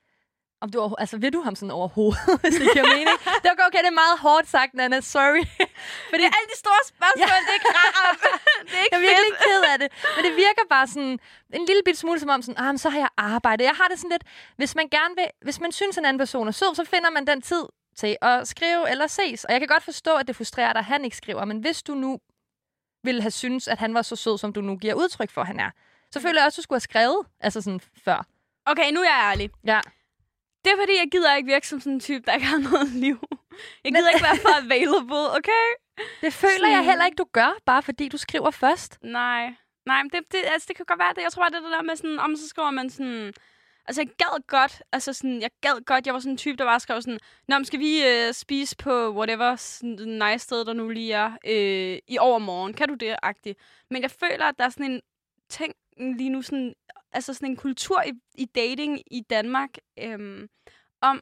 om 0.65 0.71
du, 0.75 0.79
overho- 0.85 1.01
altså, 1.05 1.17
vil 1.25 1.33
du 1.37 1.41
ham 1.47 1.55
sådan 1.61 1.71
overhovedet, 1.81 2.23
hvis 2.43 2.55
det 2.61 2.67
giver 2.75 2.87
mening? 2.97 3.17
Det 3.43 3.49
er 3.51 3.55
okay, 3.69 3.81
det 3.85 3.91
er 3.95 4.01
meget 4.05 4.17
hårdt 4.27 4.47
sagt, 4.57 4.73
Nana. 4.75 5.01
Sorry. 5.01 5.45
Fordi 6.13 6.25
alle 6.37 6.47
de 6.53 6.59
store 6.65 6.83
spørgsmål, 6.93 7.29
ja. 7.35 7.39
det 7.47 7.51
er 7.55 7.59
ikke 7.61 7.73
rart. 7.81 8.19
det 8.69 8.77
er 8.79 8.83
ikke 8.85 8.95
Jeg 8.97 9.03
er 9.03 9.07
virkelig 9.11 9.33
ked 9.47 9.63
af 9.73 9.77
det. 9.83 9.89
Men 10.17 10.23
det 10.27 10.33
virker 10.45 10.65
bare 10.75 10.87
sådan 10.87 11.15
en 11.59 11.65
lille 11.71 11.83
bit 11.85 11.99
smule 11.99 12.21
som 12.21 12.29
om, 12.35 12.43
sådan, 12.43 12.61
ah, 12.65 12.79
så 12.79 12.89
har 12.95 12.99
jeg 12.99 13.09
arbejdet. 13.17 13.65
Jeg 13.65 13.77
har 13.81 13.89
det 13.89 13.99
sådan 13.99 14.11
lidt, 14.17 14.25
hvis 14.57 14.73
man 14.81 14.87
gerne 14.89 15.15
vil, 15.21 15.29
hvis 15.47 15.59
man 15.65 15.73
synes, 15.73 15.99
en 15.99 16.05
anden 16.09 16.23
person 16.25 16.49
er 16.49 16.53
sød, 16.61 16.75
så 16.75 16.85
finder 16.85 17.11
man 17.11 17.27
den 17.27 17.43
tid 17.43 17.65
til 17.97 18.17
at 18.23 18.49
skrive 18.49 18.91
eller 18.91 19.07
ses. 19.07 19.45
Og 19.45 19.53
jeg 19.53 19.61
kan 19.61 19.69
godt 19.69 19.83
forstå, 19.83 20.13
at 20.17 20.27
det 20.29 20.37
frustrerer 20.37 20.73
dig, 20.73 20.81
at 20.81 20.91
han 20.95 21.05
ikke 21.05 21.17
skriver. 21.17 21.45
Men 21.45 21.59
hvis 21.59 21.83
du 21.83 21.95
nu 21.95 22.19
ville 23.05 23.21
have 23.23 23.31
synes, 23.31 23.69
at 23.69 23.79
han 23.79 23.95
var 23.95 24.03
så 24.03 24.17
sød, 24.17 24.39
som 24.39 24.53
du 24.53 24.61
nu 24.61 24.77
giver 24.77 24.95
udtryk 24.95 25.31
for, 25.31 25.41
at 25.41 25.47
han 25.47 25.61
er, 25.61 25.71
så 26.11 26.21
føler 26.21 26.41
jeg 26.41 26.47
også, 26.47 26.57
at 26.57 26.63
du 26.63 26.63
skulle 26.63 26.77
have 26.77 26.91
skrevet, 26.91 27.19
altså 27.41 27.61
sådan 27.61 27.81
før. 28.05 28.27
Okay, 28.67 28.93
nu 28.93 29.01
er 29.01 29.05
jeg 29.05 29.31
ærlig. 29.31 29.51
Ja. 29.65 29.81
Det 30.65 30.73
er 30.73 30.77
fordi, 30.77 30.93
jeg 30.99 31.09
gider 31.13 31.35
ikke 31.37 31.47
virke 31.47 31.69
som 31.69 31.81
sådan 31.81 31.93
en 31.93 32.01
type, 32.01 32.23
der 32.27 32.33
ikke 32.35 32.47
har 32.47 32.59
noget 32.59 32.89
liv. 33.07 33.19
Jeg 33.85 33.93
gider 33.95 34.11
ikke 34.11 34.23
være 34.25 34.37
for 34.43 34.65
available, 34.65 35.37
okay? 35.39 35.67
Det 36.21 36.33
føler 36.33 36.53
Sådan- 36.59 36.73
jeg 36.73 36.85
heller 36.85 37.05
ikke, 37.05 37.17
du 37.17 37.27
gør, 37.33 37.57
bare 37.67 37.83
fordi 37.83 38.09
du 38.09 38.17
skriver 38.17 38.51
først. 38.51 38.99
Nej. 39.03 39.55
Nej, 39.87 40.03
men 40.03 40.11
det, 40.11 40.21
det, 40.33 40.39
altså, 40.53 40.67
det 40.69 40.77
kan 40.77 40.85
godt 40.87 40.99
være 40.99 41.13
det. 41.17 41.23
Jeg 41.23 41.33
tror 41.33 41.43
bare, 41.43 41.51
det 41.51 41.57
er 41.57 41.61
det 41.63 41.71
der 41.73 41.83
med 41.83 41.97
sådan, 41.97 42.19
om 42.19 42.37
så 42.37 42.49
skriver 42.49 42.71
man 42.71 42.91
sådan... 42.91 43.33
Altså, 43.89 44.03
jeg 44.03 44.09
gad 44.19 44.43
godt, 44.47 44.83
altså 44.93 45.13
sådan, 45.13 45.41
jeg 45.43 45.51
gad 45.61 45.85
godt, 45.85 46.07
jeg 46.07 46.15
var 46.15 46.21
sådan 46.21 46.33
en 46.33 46.37
type, 46.37 46.57
der 46.57 46.65
bare 46.65 46.81
skrev 46.81 47.03
sådan, 47.03 47.19
Nå, 47.49 47.59
men 47.59 47.65
skal 47.65 47.79
vi 47.79 48.05
øh, 48.07 48.33
spise 48.33 48.77
på 48.77 49.11
whatever 49.17 49.57
sådan, 49.57 50.21
nice 50.31 50.39
sted, 50.45 50.65
der 50.65 50.73
nu 50.73 50.89
lige 50.89 51.13
er, 51.13 51.33
øh, 51.47 51.99
i 52.09 52.19
overmorgen? 52.19 52.75
Kan 52.75 52.89
du 52.89 52.95
det, 52.95 53.17
agtigt? 53.23 53.59
Men 53.91 54.03
jeg 54.03 54.11
føler, 54.11 54.45
at 54.47 54.55
der 54.59 54.65
er 54.65 54.69
sådan 54.69 54.91
en 54.93 55.01
ting 55.49 55.75
lige 56.17 56.31
nu, 56.31 56.43
sådan, 56.43 56.75
altså 57.15 57.35
sådan 57.35 57.49
en 57.49 57.57
kultur 57.57 58.03
i, 58.03 58.13
i 58.35 58.45
dating 58.45 59.01
i 59.11 59.21
Danmark, 59.31 59.71
øhm, 59.99 60.49
om, 61.01 61.21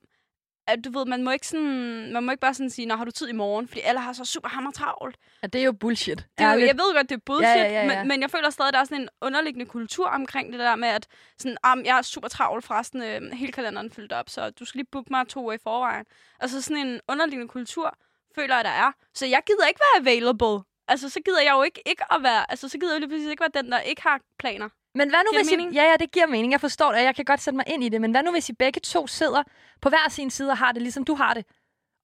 at 0.67 0.85
du 0.85 0.91
ved, 0.99 1.07
man 1.07 1.23
må 1.23 1.31
ikke 1.31 1.47
sådan, 1.47 2.13
man 2.13 2.23
må 2.23 2.31
ikke 2.31 2.41
bare 2.41 2.55
sådan 2.55 2.71
sige, 2.71 2.87
nå, 2.87 2.97
har 2.97 3.05
du 3.05 3.11
tid 3.11 3.29
i 3.29 3.33
morgen? 3.33 3.69
Fordi 3.69 3.81
alle 3.81 4.01
har 4.01 4.13
så 4.13 4.25
super 4.25 4.49
hammer 4.49 4.71
travlt. 4.71 5.17
Og 5.43 5.53
det 5.53 5.61
er 5.61 5.65
jo 5.65 5.73
bullshit. 5.73 6.17
Det 6.39 6.45
er 6.45 6.53
jo, 6.53 6.61
jeg 6.61 6.75
ved 6.77 6.95
godt, 6.95 7.09
det 7.09 7.17
er 7.17 7.21
bullshit, 7.27 7.57
Ja, 7.57 7.63
ja, 7.63 7.71
ja, 7.73 7.93
ja. 7.93 7.99
Men, 7.99 8.09
men 8.09 8.21
jeg 8.21 8.31
føler 8.31 8.51
stadig, 8.51 8.69
at 8.69 8.75
der 8.75 8.81
er 8.81 8.85
sådan 8.85 9.01
en 9.01 9.09
underliggende 9.21 9.67
kultur 9.67 10.07
omkring 10.09 10.53
det 10.53 10.61
der 10.61 10.77
med, 10.77 10.89
at 10.89 11.07
sådan, 11.39 11.57
um, 11.73 11.85
jeg 11.85 11.99
er 11.99 12.03
super 12.03 12.29
travl 12.29 12.63
forresten, 12.63 13.03
øh, 13.03 13.33
hele 13.33 13.53
kalenderen 13.53 13.87
er 13.87 13.91
fyldt 13.91 14.13
op, 14.13 14.29
så 14.29 14.51
du 14.51 14.65
skal 14.65 14.79
lige 14.79 14.89
booke 14.93 15.09
mig 15.11 15.29
to 15.29 15.43
uger 15.43 15.53
i 15.53 15.59
forvejen. 15.63 16.05
Altså 16.41 16.63
sådan 16.63 16.87
en 16.87 17.01
underliggende 17.09 17.49
kultur, 17.49 17.99
føler 18.35 18.55
jeg, 18.55 18.65
der 18.65 18.71
er. 18.71 18.93
Så 19.15 19.27
jeg 19.27 19.41
gider 19.47 19.67
ikke 19.67 19.81
være 19.81 20.01
available. 20.01 20.65
Altså, 20.89 21.09
så 21.09 21.21
gider 21.25 21.41
jeg 21.43 21.53
jo 21.53 21.63
ikke, 21.63 21.83
ikke 21.87 22.05
at 22.13 22.23
være, 22.23 22.51
altså, 22.51 22.69
så 22.69 22.79
gider 22.79 22.93
jeg 22.93 23.03
jo 23.03 23.07
lige 23.07 23.11
præcis 23.17 23.31
ikke 23.31 23.41
være 23.41 23.63
den, 23.63 23.73
der 23.73 23.81
ikke 23.81 24.03
har 24.03 24.21
planer. 24.39 24.69
Men 24.95 25.09
hvad 25.11 25.19
nu 25.27 25.31
Giver 25.31 25.43
hvis 25.43 25.53
I, 25.53 25.57
mening? 25.57 25.75
Ja, 25.75 25.85
ja, 25.91 25.97
det 26.01 26.13
giver 26.13 26.27
mening. 26.27 26.53
Jeg 26.53 26.61
forstår 26.61 26.89
det, 26.89 26.99
og 26.99 27.05
jeg 27.05 27.17
kan 27.17 27.25
godt 27.25 27.43
sætte 27.43 27.57
mig 27.57 27.65
ind 27.69 27.85
i 27.85 27.89
det. 27.89 28.01
Men 28.01 28.11
hvad 28.11 28.23
nu 28.23 28.31
hvis 28.31 28.49
I 28.49 28.53
begge 28.53 28.81
to 28.81 29.07
sidder 29.07 29.43
på 29.83 29.89
hver 29.89 30.07
sin 30.11 30.31
side 30.31 30.51
og 30.51 30.59
har 30.59 30.73
det, 30.73 30.83
ligesom 30.83 31.05
du 31.05 31.15
har 31.15 31.35
det? 31.35 31.45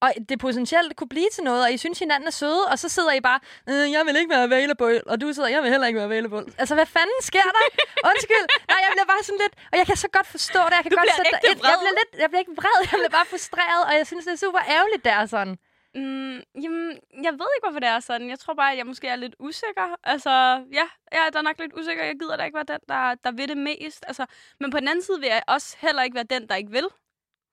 Og 0.01 0.11
det 0.29 0.37
potentielt 0.47 0.97
kunne 0.97 1.09
blive 1.17 1.31
til 1.35 1.45
noget, 1.45 1.63
og 1.65 1.71
I 1.73 1.79
synes, 1.85 1.99
hinanden 1.99 2.27
er 2.27 2.37
søde, 2.43 2.63
og 2.73 2.79
så 2.79 2.89
sidder 2.89 3.13
I 3.13 3.21
bare, 3.21 3.41
øh, 3.71 3.93
jeg 3.97 4.03
vil 4.07 4.17
ikke 4.17 4.31
være 4.35 4.43
available, 4.51 5.01
og 5.11 5.21
du 5.21 5.33
sidder, 5.33 5.49
jeg 5.49 5.63
vil 5.63 5.71
heller 5.71 5.87
ikke 5.87 5.97
være 6.03 6.11
available. 6.13 6.45
Altså, 6.59 6.75
hvad 6.75 6.87
fanden 6.87 7.21
sker 7.31 7.49
der? 7.57 7.65
Undskyld. 8.11 8.47
Nej, 8.73 8.79
jeg 8.85 8.91
bliver 8.95 9.09
bare 9.13 9.23
sådan 9.29 9.41
lidt, 9.45 9.55
og 9.73 9.77
jeg 9.81 9.87
kan 9.87 9.97
så 9.97 10.09
godt 10.17 10.27
forstå 10.37 10.61
det. 10.69 10.75
Jeg 10.79 10.83
kan 10.85 10.93
Du 10.93 10.97
godt 11.01 11.17
sætte 11.17 11.31
dig 11.35 11.41
ind. 11.51 11.59
Jeg 11.71 11.77
bliver, 11.83 11.95
lidt, 12.01 12.11
jeg 12.23 12.29
bliver 12.31 12.43
ikke 12.45 12.57
vred, 12.61 12.79
jeg 12.91 12.97
bliver 13.01 13.15
bare 13.19 13.29
frustreret, 13.33 13.83
og 13.89 13.93
jeg 13.99 14.07
synes, 14.11 14.25
det 14.27 14.33
er 14.39 14.43
super 14.47 14.63
ærgerligt, 14.77 15.03
det 15.07 15.13
er 15.21 15.27
sådan. 15.27 15.55
Mm, 15.99 16.63
jamen, 16.63 16.91
jeg 17.23 17.33
ved 17.33 17.49
ikke, 17.57 17.65
hvorfor 17.65 17.81
det 17.81 17.89
er 17.89 18.01
sådan. 18.01 18.29
Jeg 18.31 18.39
tror 18.39 18.55
bare, 18.55 18.73
at 18.73 18.79
jeg 18.79 18.87
måske 18.87 19.09
er 19.09 19.17
lidt 19.17 19.37
usikker. 19.39 19.97
Altså, 20.05 20.31
ja, 20.73 20.87
jeg 21.13 21.27
er 21.27 21.31
da 21.31 21.43
nok 21.43 21.59
lidt 21.59 21.73
usikker. 21.79 22.05
Jeg 22.05 22.17
gider 22.21 22.37
da 22.37 22.45
ikke 22.45 22.57
være 22.57 22.65
den, 22.69 22.79
der, 22.89 23.15
der 23.15 23.33
vil 23.33 23.49
det 23.49 23.57
mest. 23.57 24.05
Altså, 24.09 24.27
men 24.61 24.71
på 24.71 24.81
den 24.81 24.89
anden 24.89 25.03
side 25.03 25.21
vil 25.21 25.27
jeg 25.27 25.43
også 25.49 25.77
heller 25.81 26.03
ikke 26.03 26.15
være 26.15 26.25
den, 26.25 26.49
der 26.49 26.55
ikke 26.55 26.71
vil. 26.71 26.87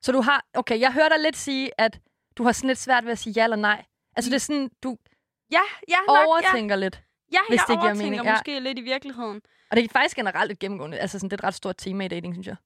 Så 0.02 0.12
du 0.12 0.20
har... 0.20 0.44
Okay, 0.54 0.80
jeg 0.80 0.92
hører 0.92 1.08
dig 1.08 1.20
lidt 1.20 1.36
sige, 1.36 1.70
at 1.78 2.00
du 2.36 2.42
har 2.44 2.52
sådan 2.52 2.68
lidt 2.68 2.78
svært 2.78 3.04
ved 3.04 3.12
at 3.12 3.18
sige 3.18 3.32
ja 3.36 3.44
eller 3.44 3.56
nej. 3.56 3.84
Altså, 4.16 4.30
det 4.30 4.34
er 4.34 4.40
sådan, 4.40 4.70
du 4.82 4.96
Ja, 5.52 5.60
ja, 5.88 5.96
nok, 6.08 6.16
ja. 6.16 6.26
overtænker 6.26 6.76
lidt. 6.76 7.02
Ja, 7.32 7.38
hvis 7.48 7.58
jeg 7.58 7.64
det 7.68 7.74
giver 7.74 7.80
overtænker 7.80 8.04
mening, 8.10 8.24
ja. 8.24 8.32
måske 8.32 8.60
lidt 8.60 8.78
i 8.78 8.82
virkeligheden. 8.82 9.42
Og 9.70 9.76
det 9.76 9.84
er 9.84 9.88
faktisk 9.88 10.16
generelt 10.16 10.52
et 10.52 10.58
gennemgående, 10.58 10.98
altså 10.98 11.18
sådan, 11.18 11.30
det 11.30 11.36
er 11.36 11.40
et 11.40 11.44
ret 11.44 11.54
stort 11.54 11.76
tema 11.78 12.04
i 12.04 12.08
dating, 12.08 12.34
synes 12.34 12.46
jeg. 12.46 12.56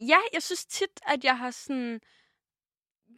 Ja, 0.00 0.18
jeg 0.32 0.42
synes 0.42 0.64
tit, 0.66 1.00
at 1.06 1.24
jeg 1.24 1.38
har 1.38 1.50
sådan... 1.50 2.00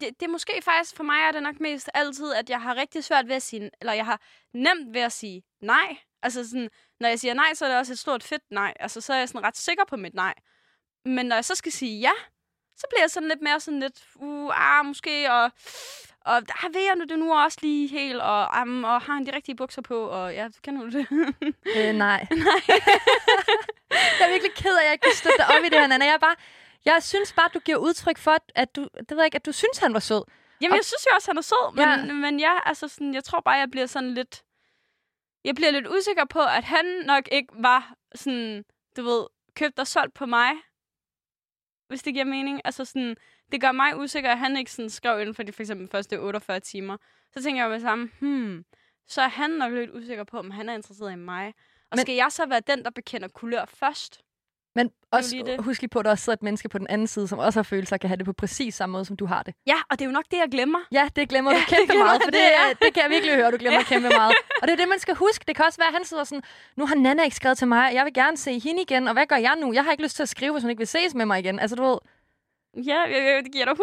Det, 0.00 0.20
det 0.20 0.26
er 0.26 0.30
måske 0.30 0.62
faktisk, 0.62 0.96
for 0.96 1.04
mig 1.04 1.20
er 1.20 1.32
det 1.32 1.42
nok 1.42 1.60
mest 1.60 1.90
altid, 1.94 2.32
at 2.32 2.50
jeg 2.50 2.62
har 2.62 2.74
rigtig 2.74 3.04
svært 3.04 3.28
ved 3.28 3.34
at 3.34 3.42
sige... 3.42 3.70
Eller 3.80 3.92
jeg 3.92 4.04
har 4.04 4.20
nemt 4.54 4.94
ved 4.94 5.00
at 5.00 5.12
sige 5.12 5.42
nej. 5.60 5.96
Altså 6.22 6.48
sådan, 6.48 6.70
når 7.00 7.08
jeg 7.08 7.20
siger 7.20 7.34
nej, 7.34 7.54
så 7.54 7.64
er 7.64 7.68
det 7.68 7.78
også 7.78 7.92
et 7.92 7.98
stort 7.98 8.22
fedt 8.22 8.42
nej. 8.50 8.74
Altså, 8.80 9.00
så 9.00 9.12
er 9.12 9.18
jeg 9.18 9.28
sådan 9.28 9.44
ret 9.44 9.56
sikker 9.56 9.84
på 9.84 9.96
mit 9.96 10.14
nej. 10.14 10.34
Men 11.04 11.26
når 11.26 11.36
jeg 11.36 11.44
så 11.44 11.54
skal 11.54 11.72
sige 11.72 12.00
ja, 12.00 12.12
så 12.76 12.86
bliver 12.90 13.02
jeg 13.02 13.10
sådan 13.10 13.28
lidt 13.28 13.42
mere 13.42 13.60
sådan 13.60 13.80
lidt... 13.80 14.04
Uh, 14.14 14.78
ah, 14.78 14.86
måske, 14.86 15.32
og... 15.32 15.50
Og 16.24 16.36
ah, 16.36 16.74
ved 16.74 16.80
jeg 16.80 16.96
nu 16.96 17.04
det 17.04 17.18
nu 17.18 17.34
også 17.34 17.58
lige 17.62 17.88
helt, 17.88 18.20
og, 18.20 18.48
um, 18.62 18.84
og 18.84 19.00
har 19.00 19.14
han 19.14 19.26
de 19.26 19.34
rigtige 19.34 19.56
bukser 19.56 19.82
på, 19.82 20.04
og 20.04 20.34
ja, 20.34 20.48
kan 20.62 20.76
du 20.76 20.88
det? 20.90 21.06
Øh, 21.76 21.94
nej. 21.94 22.26
jeg 24.18 24.26
er 24.26 24.30
virkelig 24.30 24.54
ked 24.54 24.76
af, 24.76 24.80
at 24.80 24.84
jeg 24.84 24.92
ikke 24.92 25.02
kan 25.02 25.14
støtte 25.14 25.38
dig 25.38 25.46
op 25.56 25.64
i 25.64 25.68
det 25.68 25.78
her, 25.80 25.86
Nana. 25.86 26.04
Jeg, 26.04 26.14
er 26.14 26.18
bare, 26.18 26.36
jeg 26.84 27.02
synes 27.02 27.32
bare, 27.32 27.46
at 27.46 27.54
du 27.54 27.58
giver 27.58 27.76
udtryk 27.78 28.18
for, 28.18 28.36
at 28.54 28.76
du, 28.76 28.82
det 28.98 29.10
ved 29.10 29.16
jeg 29.18 29.24
ikke, 29.24 29.36
at 29.36 29.46
du 29.46 29.52
synes, 29.52 29.78
han 29.78 29.94
var 29.94 30.00
sød. 30.00 30.22
Jamen, 30.60 30.72
Og- 30.72 30.76
jeg 30.76 30.84
synes 30.84 31.06
jo 31.10 31.14
også, 31.14 31.28
han 31.30 31.38
er 31.38 31.42
sød, 31.42 31.74
men 31.74 31.84
Ja. 32.08 32.12
men 32.14 32.40
ja 32.40 32.58
altså 32.64 32.88
sådan, 32.88 33.14
jeg 33.14 33.24
tror 33.24 33.40
bare, 33.40 33.54
jeg 33.54 33.70
bliver 33.70 33.86
sådan 33.86 34.14
lidt... 34.14 34.42
Jeg 35.44 35.54
bliver 35.54 35.70
lidt 35.70 35.86
usikker 35.88 36.24
på, 36.24 36.40
at 36.40 36.64
han 36.64 36.84
nok 37.06 37.28
ikke 37.32 37.48
var 37.54 37.94
sådan, 38.14 38.64
du 38.96 39.02
ved, 39.02 39.26
købt 39.54 39.78
og 39.78 39.86
solgt 39.86 40.14
på 40.14 40.26
mig. 40.26 40.52
Hvis 41.88 42.02
det 42.02 42.12
giver 42.14 42.24
mening. 42.24 42.60
Altså 42.64 42.84
sådan, 42.84 43.16
det 43.52 43.60
gør 43.60 43.72
mig 43.72 43.96
usikker, 43.98 44.30
at 44.30 44.38
han 44.38 44.56
ikke 44.56 44.72
sådan 44.72 44.90
skrev 44.90 45.20
inden 45.20 45.34
for 45.34 45.42
de 45.42 45.52
for 45.52 45.62
eksempel 45.62 45.88
første 45.88 46.20
48 46.20 46.60
timer. 46.60 46.96
Så 47.32 47.42
tænker 47.42 47.62
jeg 47.62 47.70
med 47.70 47.80
sammen, 47.80 48.12
hmm, 48.20 48.64
så 49.06 49.22
er 49.22 49.28
han 49.28 49.50
nok 49.50 49.72
lidt 49.72 49.90
usikker 49.90 50.24
på, 50.24 50.38
om 50.38 50.50
han 50.50 50.68
er 50.68 50.74
interesseret 50.74 51.12
i 51.12 51.16
mig. 51.16 51.46
Og 51.90 51.96
men, 51.96 51.98
skal 51.98 52.14
jeg 52.14 52.32
så 52.32 52.46
være 52.46 52.60
den, 52.60 52.84
der 52.84 52.90
bekender 52.90 53.28
kulør 53.28 53.64
først? 53.64 54.20
Men 54.76 54.90
også 55.12 55.34
lige 55.34 55.44
det. 55.46 55.64
husk 55.64 55.80
lige 55.80 55.88
på, 55.88 55.98
at 55.98 56.04
der 56.04 56.10
også 56.10 56.24
sidder 56.24 56.36
et 56.36 56.42
menneske 56.42 56.68
på 56.68 56.78
den 56.78 56.86
anden 56.90 57.06
side, 57.06 57.28
som 57.28 57.38
også 57.38 57.58
har 57.58 57.62
følelser 57.62 57.96
og 57.96 58.00
kan 58.00 58.08
have 58.08 58.16
det 58.16 58.24
på 58.26 58.32
præcis 58.32 58.74
samme 58.74 58.92
måde, 58.92 59.04
som 59.04 59.16
du 59.16 59.26
har 59.26 59.42
det. 59.42 59.54
Ja, 59.66 59.76
og 59.90 59.98
det 59.98 60.04
er 60.04 60.06
jo 60.06 60.12
nok 60.12 60.24
det, 60.30 60.36
jeg 60.36 60.48
glemmer. 60.50 60.78
Ja, 60.92 61.08
det 61.16 61.28
glemmer 61.28 61.50
du 61.50 61.56
Ja, 61.56 61.60
det 61.60 61.68
kæmpe 61.68 61.92
glemmer 61.92 62.04
meget, 62.06 62.22
for 62.22 62.30
det, 62.30 62.40
det 62.40 62.54
er. 62.54 62.68
det, 62.82 62.94
kan 62.94 63.02
jeg 63.02 63.10
virkelig 63.10 63.34
høre, 63.34 63.50
du 63.50 63.56
glemmer 63.56 63.82
kæmpe 63.82 64.08
meget. 64.08 64.34
Og 64.62 64.68
det 64.68 64.72
er 64.72 64.76
det, 64.76 64.88
man 64.88 64.98
skal 64.98 65.14
huske. 65.14 65.44
Det 65.48 65.56
kan 65.56 65.64
også 65.64 65.78
være, 65.78 65.88
at 65.88 65.94
han 65.94 66.04
sidder 66.04 66.24
sådan, 66.24 66.42
nu 66.76 66.86
har 66.86 66.94
Nana 66.94 67.22
ikke 67.24 67.36
skrevet 67.36 67.58
til 67.58 67.68
mig, 67.68 67.86
og 67.88 67.94
jeg 67.94 68.04
vil 68.04 68.14
gerne 68.14 68.36
se 68.36 68.58
hende 68.58 68.82
igen, 68.82 69.08
og 69.08 69.12
hvad 69.12 69.26
gør 69.26 69.36
jeg 69.36 69.56
nu? 69.60 69.72
Jeg 69.72 69.84
har 69.84 69.90
ikke 69.90 70.02
lyst 70.02 70.16
til 70.16 70.22
at 70.22 70.28
skrive, 70.28 70.52
hvis 70.52 70.62
hun 70.62 70.70
ikke 70.70 70.80
vil 70.80 70.86
ses 70.86 71.14
med 71.14 71.26
mig 71.26 71.38
igen. 71.38 71.58
Altså, 71.58 71.76
du 71.76 71.82
ved, 71.84 71.98
Ja, 72.76 73.00
jeg, 73.00 73.10
jeg, 73.24 73.44
det 73.44 73.52
giver 73.52 73.64
dig 73.64 73.72
100% 73.72 73.78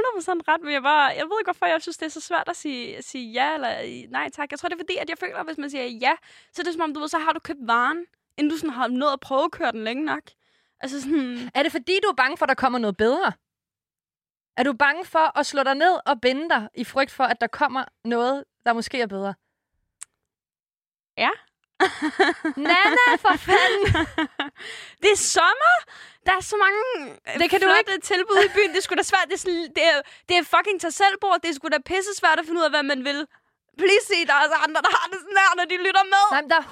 ret, 0.48 0.62
men 0.63 0.74
jeg, 0.74 0.82
bare, 0.82 1.03
jeg 1.03 1.24
ved 1.24 1.38
ikke, 1.41 1.48
hvorfor 1.51 1.65
jeg 1.65 1.82
synes, 1.82 1.98
det 1.98 2.06
er 2.06 2.10
så 2.10 2.22
svært 2.22 2.44
at 2.50 2.56
sige, 2.56 2.98
at 2.98 3.03
sige 3.03 3.32
ja 3.32 3.53
eller 3.53 3.70
nej 4.10 4.29
tak. 4.29 4.51
Jeg 4.51 4.60
tror, 4.60 4.70
det 4.70 4.75
er 4.75 4.79
fordi, 4.79 4.96
at 4.98 5.10
jeg 5.10 5.17
føler, 5.17 5.36
at 5.38 5.46
hvis 5.46 5.58
man 5.58 5.70
siger 5.70 5.84
ja, 5.86 6.12
så 6.53 6.62
er 6.62 6.63
det 6.63 6.74
som 6.74 6.82
om, 6.82 6.94
du 6.94 7.00
ved, 7.00 7.08
så 7.08 7.17
har 7.17 7.32
du 7.32 7.39
købt 7.39 7.60
varen, 7.62 7.98
inden 8.38 8.51
du 8.51 8.58
sådan 8.58 8.70
har 8.70 8.88
nået 8.88 9.13
at 9.13 9.20
prøve 9.20 9.44
at 9.44 9.51
køre 9.51 9.72
den 9.72 9.84
længe 9.84 10.06
nok. 10.06 10.22
Altså 10.79 11.01
sådan, 11.01 11.51
er 11.55 11.63
det 11.63 11.72
fordi, 11.72 12.00
du 12.03 12.07
er 12.07 12.15
bange 12.15 12.38
for, 12.38 12.46
at 12.46 12.50
der 12.50 12.55
kommer 12.55 12.79
noget 12.79 12.98
bedre? 12.98 13.31
Er 14.57 14.63
du 14.63 14.74
bange 14.74 15.05
for 15.05 15.39
at 15.39 15.46
slå 15.46 15.63
dig 15.63 15.75
ned 15.75 16.00
og 16.05 16.22
binde 16.22 16.50
dig 16.50 16.69
i 16.75 16.84
frygt 16.84 17.12
for, 17.12 17.24
at 17.24 17.41
der 17.41 17.48
kommer 17.48 17.86
noget, 18.03 18.43
der 18.65 18.74
måske 18.74 19.01
er 19.01 19.07
bedre? 19.07 19.34
Ja. 21.17 21.29
Nana, 22.69 23.07
for 23.25 23.36
fanden! 23.48 23.84
det 25.03 25.12
er 25.12 25.22
sommer! 25.38 25.75
Der 26.25 26.34
er 26.39 26.43
så 26.51 26.55
mange 26.65 26.81
øh, 27.27 27.39
Det 27.41 27.50
kan 27.50 27.60
du 27.62 27.67
flotte 27.67 28.00
tilbud 28.12 28.39
i 28.48 28.51
byen. 28.55 28.69
Det 28.69 28.77
er 28.77 28.81
sgu 28.81 28.96
da 28.96 29.03
svært. 29.03 29.25
Det 29.30 29.34
er, 29.34 29.43
sådan, 29.45 29.67
det 29.78 29.84
er, 29.91 30.01
det 30.30 30.36
er 30.38 30.43
fucking 30.56 30.82
tag 30.82 30.93
selv 30.93 31.15
bord. 31.21 31.38
Det 31.43 31.49
er 31.49 31.54
sgu 31.54 31.67
da 31.67 31.80
pisse 31.91 32.13
svært 32.21 32.39
at 32.39 32.45
finde 32.45 32.60
ud 32.62 32.65
af, 32.65 32.71
hvad 32.71 32.84
man 32.84 33.04
vil. 33.10 33.19
Please 33.82 34.06
sig, 34.10 34.21
der 34.28 34.34
er 34.34 34.41
altså 34.45 34.58
andre, 34.65 34.82
der 34.88 34.93
har 34.97 35.08
det 35.12 35.19
sådan 35.23 35.38
her, 35.43 35.51
når 35.60 35.65
de 35.71 35.78
lytter 35.88 36.04
med. 36.13 36.23
Nej, 36.32 36.41
men 36.41 36.49
der 36.54 36.60
er 36.62 36.67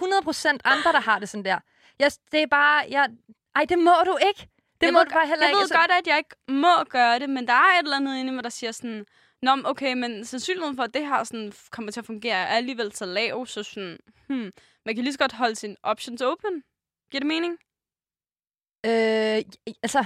100% 0.60 0.74
andre, 0.74 0.90
der 0.98 1.04
har 1.10 1.20
det 1.20 1.30
sådan 1.30 1.46
der. 1.46 1.60
Jeg, 2.00 2.12
det 2.32 2.40
er 2.44 2.48
bare... 2.48 2.86
Jeg, 2.90 3.10
ej, 3.56 3.66
det 3.66 3.80
må 3.80 3.92
du 4.06 4.18
ikke. 4.28 4.48
Det 4.82 4.86
jeg 4.88 4.94
må 4.94 5.00
ved, 5.00 5.06
du 5.06 5.12
bare 5.14 5.28
heller 5.28 5.46
jeg 5.46 5.50
ikke. 5.52 5.60
ved 5.62 5.70
godt, 5.80 5.92
at 5.92 6.08
jeg 6.08 6.18
ikke 6.18 6.36
må 6.48 6.84
gøre 6.90 7.20
det, 7.20 7.30
men 7.30 7.48
der 7.48 7.54
er 7.54 7.80
et 7.80 7.84
eller 7.84 7.96
andet 7.96 8.18
inde 8.20 8.32
i 8.32 8.36
mig, 8.36 8.44
der 8.44 8.50
siger 8.50 8.72
sådan, 8.72 9.06
Nå, 9.42 9.58
okay, 9.66 9.94
men 9.94 10.26
sandsynligheden 10.26 10.76
for, 10.76 10.84
at 10.84 10.94
det 10.94 11.08
her 11.08 11.24
sådan, 11.24 11.54
kommer 11.72 11.92
til 11.92 12.00
at 12.00 12.06
fungere, 12.06 12.36
er 12.36 12.46
alligevel 12.46 12.94
så 12.94 13.06
lav, 13.06 13.46
så 13.46 13.64
sådan, 13.64 13.98
hmm, 14.28 14.52
man 14.86 14.96
kan 14.96 15.04
lige 15.04 15.14
så 15.14 15.20
godt 15.20 15.32
holde 15.34 15.56
sine 15.56 15.76
options 15.84 16.22
open. 16.22 16.64
Giver 17.12 17.20
det 17.20 17.28
mening? 17.28 17.54
Øh, 18.86 19.44
altså, 19.84 20.06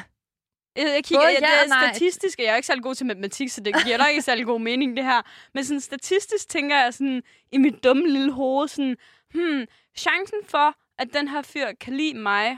Jeg, 0.75 0.85
jeg 0.95 1.03
kigger, 1.03 1.21
Både 1.21 1.31
ja, 1.31 1.47
ja 1.47 1.55
det 1.55 1.63
er 1.63 1.67
nej. 1.67 1.93
statistisk, 1.93 2.39
og 2.39 2.45
jeg 2.45 2.51
er 2.51 2.55
ikke 2.55 2.65
særlig 2.67 2.83
god 2.83 2.95
til 2.95 3.05
matematik, 3.05 3.49
så 3.49 3.62
det 3.62 3.75
giver 3.85 3.97
da 3.97 4.05
ikke 4.05 4.21
særlig 4.21 4.45
god 4.45 4.59
mening, 4.59 4.97
det 4.97 5.05
her. 5.05 5.21
Men 5.53 5.65
sådan 5.65 5.81
statistisk 5.81 6.49
tænker 6.49 6.77
jeg 6.77 6.93
sådan, 6.93 7.23
i 7.51 7.57
mit 7.57 7.83
dumme 7.83 8.07
lille 8.07 8.31
hoved, 8.31 8.67
sådan, 8.67 8.97
hmm, 9.33 9.65
chancen 9.97 10.39
for, 10.43 10.75
at 10.97 11.13
den 11.13 11.27
her 11.27 11.41
fyr 11.41 11.71
kan 11.81 11.97
lide 11.97 12.13
mig, 12.19 12.57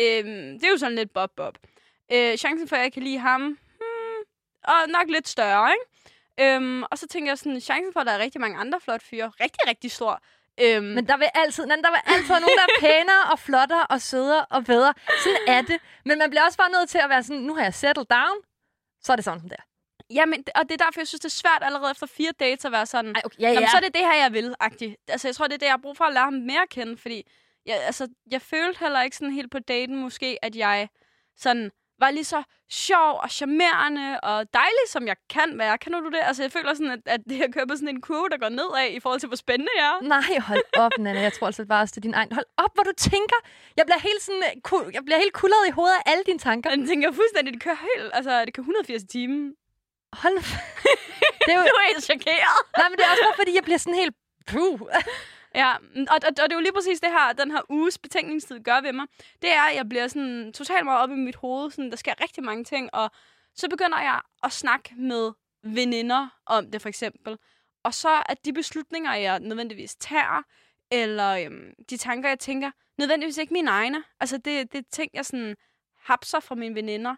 øhm, 0.00 0.58
det 0.58 0.64
er 0.64 0.70
jo 0.70 0.76
sådan 0.76 0.96
lidt 0.96 1.12
bob-bob. 1.12 1.54
Øh, 2.12 2.36
chancen 2.36 2.68
for, 2.68 2.76
at 2.76 2.82
jeg 2.82 2.92
kan 2.92 3.02
lide 3.02 3.18
ham, 3.18 3.40
hmm, 3.40 4.22
og 4.64 4.88
nok 4.88 5.08
lidt 5.08 5.28
større, 5.28 5.70
ikke? 5.72 6.54
Øhm, 6.54 6.82
og 6.82 6.98
så 6.98 7.06
tænker 7.06 7.30
jeg 7.30 7.38
sådan, 7.38 7.60
chancen 7.60 7.92
for, 7.92 8.00
at 8.00 8.06
der 8.06 8.12
er 8.12 8.18
rigtig 8.18 8.40
mange 8.40 8.58
andre 8.58 8.80
flotte 8.80 9.06
fyre, 9.06 9.32
rigtig, 9.40 9.68
rigtig 9.68 9.90
stor. 9.90 10.22
Øhm, 10.60 10.84
men 10.84 11.08
der 11.08 11.16
vil 11.16 11.28
altid, 11.34 11.62
der 11.66 11.90
vil 11.90 12.00
altid 12.06 12.34
nogen, 12.34 12.58
der 12.58 12.66
er 12.68 12.80
pænere 12.80 13.24
og 13.32 13.38
flottere 13.38 13.86
og 13.86 14.00
sødere 14.00 14.44
og 14.44 14.64
bedre. 14.64 14.94
Sådan 15.24 15.38
er 15.46 15.62
det. 15.62 15.80
Men 16.04 16.18
man 16.18 16.30
bliver 16.30 16.44
også 16.44 16.58
bare 16.58 16.70
nødt 16.70 16.88
til 16.88 16.98
at 16.98 17.08
være 17.10 17.22
sådan, 17.22 17.42
nu 17.42 17.54
har 17.54 17.62
jeg 17.62 17.74
settled 17.74 18.06
down, 18.06 18.36
så 19.02 19.12
er 19.12 19.16
det 19.16 19.24
sådan 19.24 19.40
som 19.40 19.48
det 19.48 19.58
er. 19.58 19.64
Jamen, 20.10 20.44
og 20.54 20.62
det 20.62 20.80
er 20.80 20.84
derfor, 20.84 21.00
jeg 21.00 21.08
synes, 21.08 21.20
det 21.20 21.24
er 21.24 21.40
svært 21.42 21.62
allerede 21.62 21.90
efter 21.90 22.06
fire 22.06 22.32
dates 22.40 22.64
at 22.64 22.72
være 22.72 22.86
sådan, 22.86 23.16
Ej, 23.16 23.22
okay, 23.24 23.40
ja, 23.40 23.52
ja. 23.52 23.60
men 23.60 23.68
så 23.68 23.76
er 23.76 23.80
det 23.80 23.94
det 23.94 24.02
her, 24.02 24.14
jeg 24.14 24.32
vil, 24.32 24.54
agtigt. 24.60 24.96
Altså, 25.08 25.28
jeg 25.28 25.34
tror, 25.34 25.46
det 25.46 25.54
er 25.54 25.58
det, 25.58 25.66
jeg 25.66 25.72
har 25.72 25.82
brug 25.82 25.96
for 25.96 26.04
at 26.04 26.12
lære 26.14 26.24
ham 26.24 26.32
mere 26.32 26.62
at 26.62 26.68
kende, 26.68 26.96
fordi 26.96 27.26
jeg, 27.66 27.76
altså, 27.84 28.08
jeg 28.30 28.42
følte 28.42 28.80
heller 28.80 29.02
ikke 29.02 29.16
sådan 29.16 29.32
helt 29.32 29.50
på 29.50 29.58
daten 29.58 29.96
måske, 29.96 30.38
at 30.44 30.56
jeg 30.56 30.88
sådan 31.36 31.70
var 31.98 32.10
lige 32.10 32.24
så 32.24 32.42
sjov 32.70 33.20
og 33.22 33.30
charmerende 33.30 34.20
og 34.20 34.54
dejlig, 34.54 34.86
som 34.88 35.06
jeg 35.06 35.16
kan 35.30 35.58
være. 35.58 35.78
Kan 35.78 35.92
du 35.92 36.10
det? 36.10 36.20
Altså, 36.22 36.42
jeg 36.42 36.52
føler 36.52 36.74
sådan, 36.74 36.90
at, 36.90 37.00
at 37.06 37.20
det 37.28 37.36
her 37.36 37.48
kører 37.54 37.66
på 37.66 37.76
sådan 37.76 37.88
en 37.88 38.00
kurve, 38.00 38.28
der 38.28 38.38
går 38.38 38.48
nedad 38.48 38.88
i 38.96 39.00
forhold 39.00 39.20
til, 39.20 39.26
hvor 39.26 39.36
spændende 39.36 39.72
jeg 39.78 39.86
er. 39.86 39.98
Nej, 40.14 40.38
hold 40.48 40.64
op, 40.84 40.92
Nana. 40.98 41.20
Jeg 41.20 41.32
tror 41.32 41.46
altså 41.46 41.64
bare 41.66 41.82
også, 41.82 41.92
det 41.92 42.00
er 42.00 42.06
din 42.08 42.14
egen. 42.14 42.32
Hold 42.32 42.46
op, 42.56 42.70
hvor 42.74 42.82
du 42.82 42.92
tænker. 42.98 43.36
Jeg 43.76 43.84
bliver 43.86 43.98
helt 44.08 44.22
sådan, 44.22 44.42
øh, 44.48 44.94
jeg 44.94 45.02
bliver 45.04 45.18
helt 45.18 45.32
kuldret 45.32 45.64
i 45.68 45.70
hovedet 45.70 45.94
af 46.00 46.02
alle 46.10 46.24
dine 46.26 46.38
tanker. 46.38 46.70
Men 46.70 46.80
jeg 46.80 46.88
tænker 46.88 47.12
fuldstændig, 47.12 47.54
det 47.54 47.62
kører 47.62 47.80
helt, 47.88 48.10
altså, 48.14 48.44
det 48.44 48.54
kører 48.54 48.64
180 48.64 49.02
i 49.02 49.06
timen. 49.06 49.54
Hold. 50.22 50.38
Det 51.46 51.52
er 51.54 51.58
jo, 51.58 51.62
Du 51.70 51.76
er 51.82 51.86
helt 51.92 52.04
chokeret. 52.04 52.58
nej, 52.78 52.88
men 52.88 52.96
det 52.98 53.04
er 53.04 53.10
også 53.10 53.24
bare, 53.28 53.36
fordi 53.42 53.54
jeg 53.54 53.64
bliver 53.64 53.78
sådan 53.78 53.94
helt... 54.02 54.14
Puh. 54.46 54.80
Ja, 55.54 55.78
mm, 55.78 56.06
og, 56.10 56.14
og, 56.14 56.20
og 56.28 56.36
det 56.36 56.52
er 56.52 56.56
jo 56.56 56.60
lige 56.60 56.72
præcis 56.72 57.00
det 57.00 57.10
her, 57.10 57.32
den 57.32 57.50
her 57.50 57.60
uges 57.68 57.98
betænkningstid 57.98 58.60
gør 58.60 58.80
ved 58.80 58.92
mig. 58.92 59.06
Det 59.42 59.52
er, 59.52 59.62
at 59.62 59.76
jeg 59.76 59.88
bliver 59.88 60.08
sådan 60.08 60.52
totalt 60.52 60.84
meget 60.84 61.02
op 61.02 61.10
i 61.10 61.14
mit 61.14 61.36
hoved. 61.36 61.70
Sådan, 61.70 61.90
der 61.90 61.96
sker 61.96 62.22
rigtig 62.22 62.44
mange 62.44 62.64
ting, 62.64 62.94
og 62.94 63.10
så 63.54 63.68
begynder 63.68 64.00
jeg 64.00 64.20
at 64.42 64.52
snakke 64.52 64.94
med 64.96 65.32
veninder 65.62 66.28
om 66.46 66.70
det, 66.70 66.82
for 66.82 66.88
eksempel. 66.88 67.38
Og 67.84 67.94
så 67.94 68.22
at 68.28 68.44
de 68.44 68.52
beslutninger, 68.52 69.14
jeg 69.14 69.40
nødvendigvis 69.40 69.96
tager, 69.96 70.42
eller 70.90 71.30
øhm, 71.30 71.74
de 71.90 71.96
tanker, 71.96 72.28
jeg 72.28 72.38
tænker, 72.38 72.70
nødvendigvis 72.98 73.38
ikke 73.38 73.52
mine 73.52 73.70
egne. 73.70 74.04
Altså, 74.20 74.38
det, 74.38 74.72
det 74.72 74.78
er 74.78 74.88
ting, 74.92 75.10
jeg 75.14 75.26
sådan 75.26 75.56
hapser 76.04 76.40
fra 76.40 76.54
mine 76.54 76.74
veninder, 76.74 77.16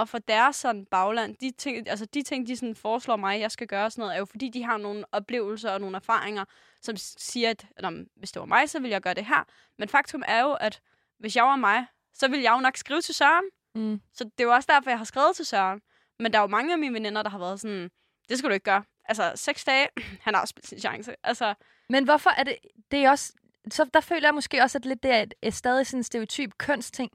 og 0.00 0.08
for 0.08 0.18
deres 0.18 0.56
sådan 0.56 0.86
bagland, 0.86 1.36
de 1.36 1.50
ting, 1.50 1.88
altså 1.88 2.04
de 2.06 2.22
ting, 2.22 2.46
de 2.46 2.56
sådan 2.56 2.74
foreslår 2.74 3.16
mig, 3.16 3.40
jeg 3.40 3.50
skal 3.50 3.66
gøre 3.66 3.90
sådan 3.90 4.02
noget, 4.02 4.14
er 4.14 4.18
jo 4.18 4.24
fordi, 4.24 4.48
de 4.48 4.62
har 4.62 4.76
nogle 4.76 5.04
oplevelser 5.12 5.70
og 5.70 5.80
nogle 5.80 5.96
erfaringer, 5.96 6.44
som 6.82 6.96
siger, 6.96 7.50
at 7.50 7.66
"Nå, 7.80 7.90
hvis 8.16 8.32
det 8.32 8.40
var 8.40 8.46
mig, 8.46 8.70
så 8.70 8.78
ville 8.80 8.92
jeg 8.92 9.02
gøre 9.02 9.14
det 9.14 9.26
her. 9.26 9.44
Men 9.78 9.88
faktum 9.88 10.22
er 10.26 10.40
jo, 10.42 10.52
at 10.52 10.80
hvis 11.18 11.36
jeg 11.36 11.44
var 11.44 11.56
mig, 11.56 11.86
så 12.14 12.28
ville 12.28 12.42
jeg 12.44 12.52
jo 12.52 12.60
nok 12.60 12.76
skrive 12.76 13.00
til 13.00 13.14
Søren. 13.14 13.44
Mm. 13.74 14.00
Så 14.14 14.24
det 14.24 14.40
er 14.40 14.44
jo 14.44 14.52
også 14.52 14.68
derfor, 14.72 14.90
jeg 14.90 14.98
har 14.98 15.04
skrevet 15.04 15.36
til 15.36 15.46
Søren. 15.46 15.80
Men 16.18 16.32
der 16.32 16.38
er 16.38 16.42
jo 16.42 16.48
mange 16.48 16.72
af 16.72 16.78
mine 16.78 16.94
veninder, 16.94 17.22
der 17.22 17.30
har 17.30 17.38
været 17.38 17.60
sådan, 17.60 17.90
det 18.28 18.38
skal 18.38 18.50
du 18.50 18.54
ikke 18.54 18.64
gøre. 18.64 18.84
Altså, 19.04 19.32
seks 19.34 19.64
dage, 19.64 19.88
han 20.24 20.34
har 20.34 20.40
også 20.40 20.50
spillet 20.52 20.68
sin 20.68 20.78
chance. 20.78 21.14
Altså, 21.24 21.54
Men 21.88 22.04
hvorfor 22.04 22.30
er 22.30 22.44
det... 22.44 22.56
Det 22.90 23.04
er 23.04 23.10
også... 23.10 23.32
Så 23.70 23.84
der 23.94 24.00
føler 24.00 24.26
jeg 24.28 24.34
måske 24.34 24.62
også, 24.62 24.78
at 24.78 24.84
lidt 24.84 25.02
det 25.02 25.10
er 25.10 25.22
et, 25.22 25.34
et 25.42 25.54
stadig 25.54 25.86
sådan 25.86 25.98
en 26.00 26.04
stereotyp 26.04 26.52
kønsting. 26.58 27.10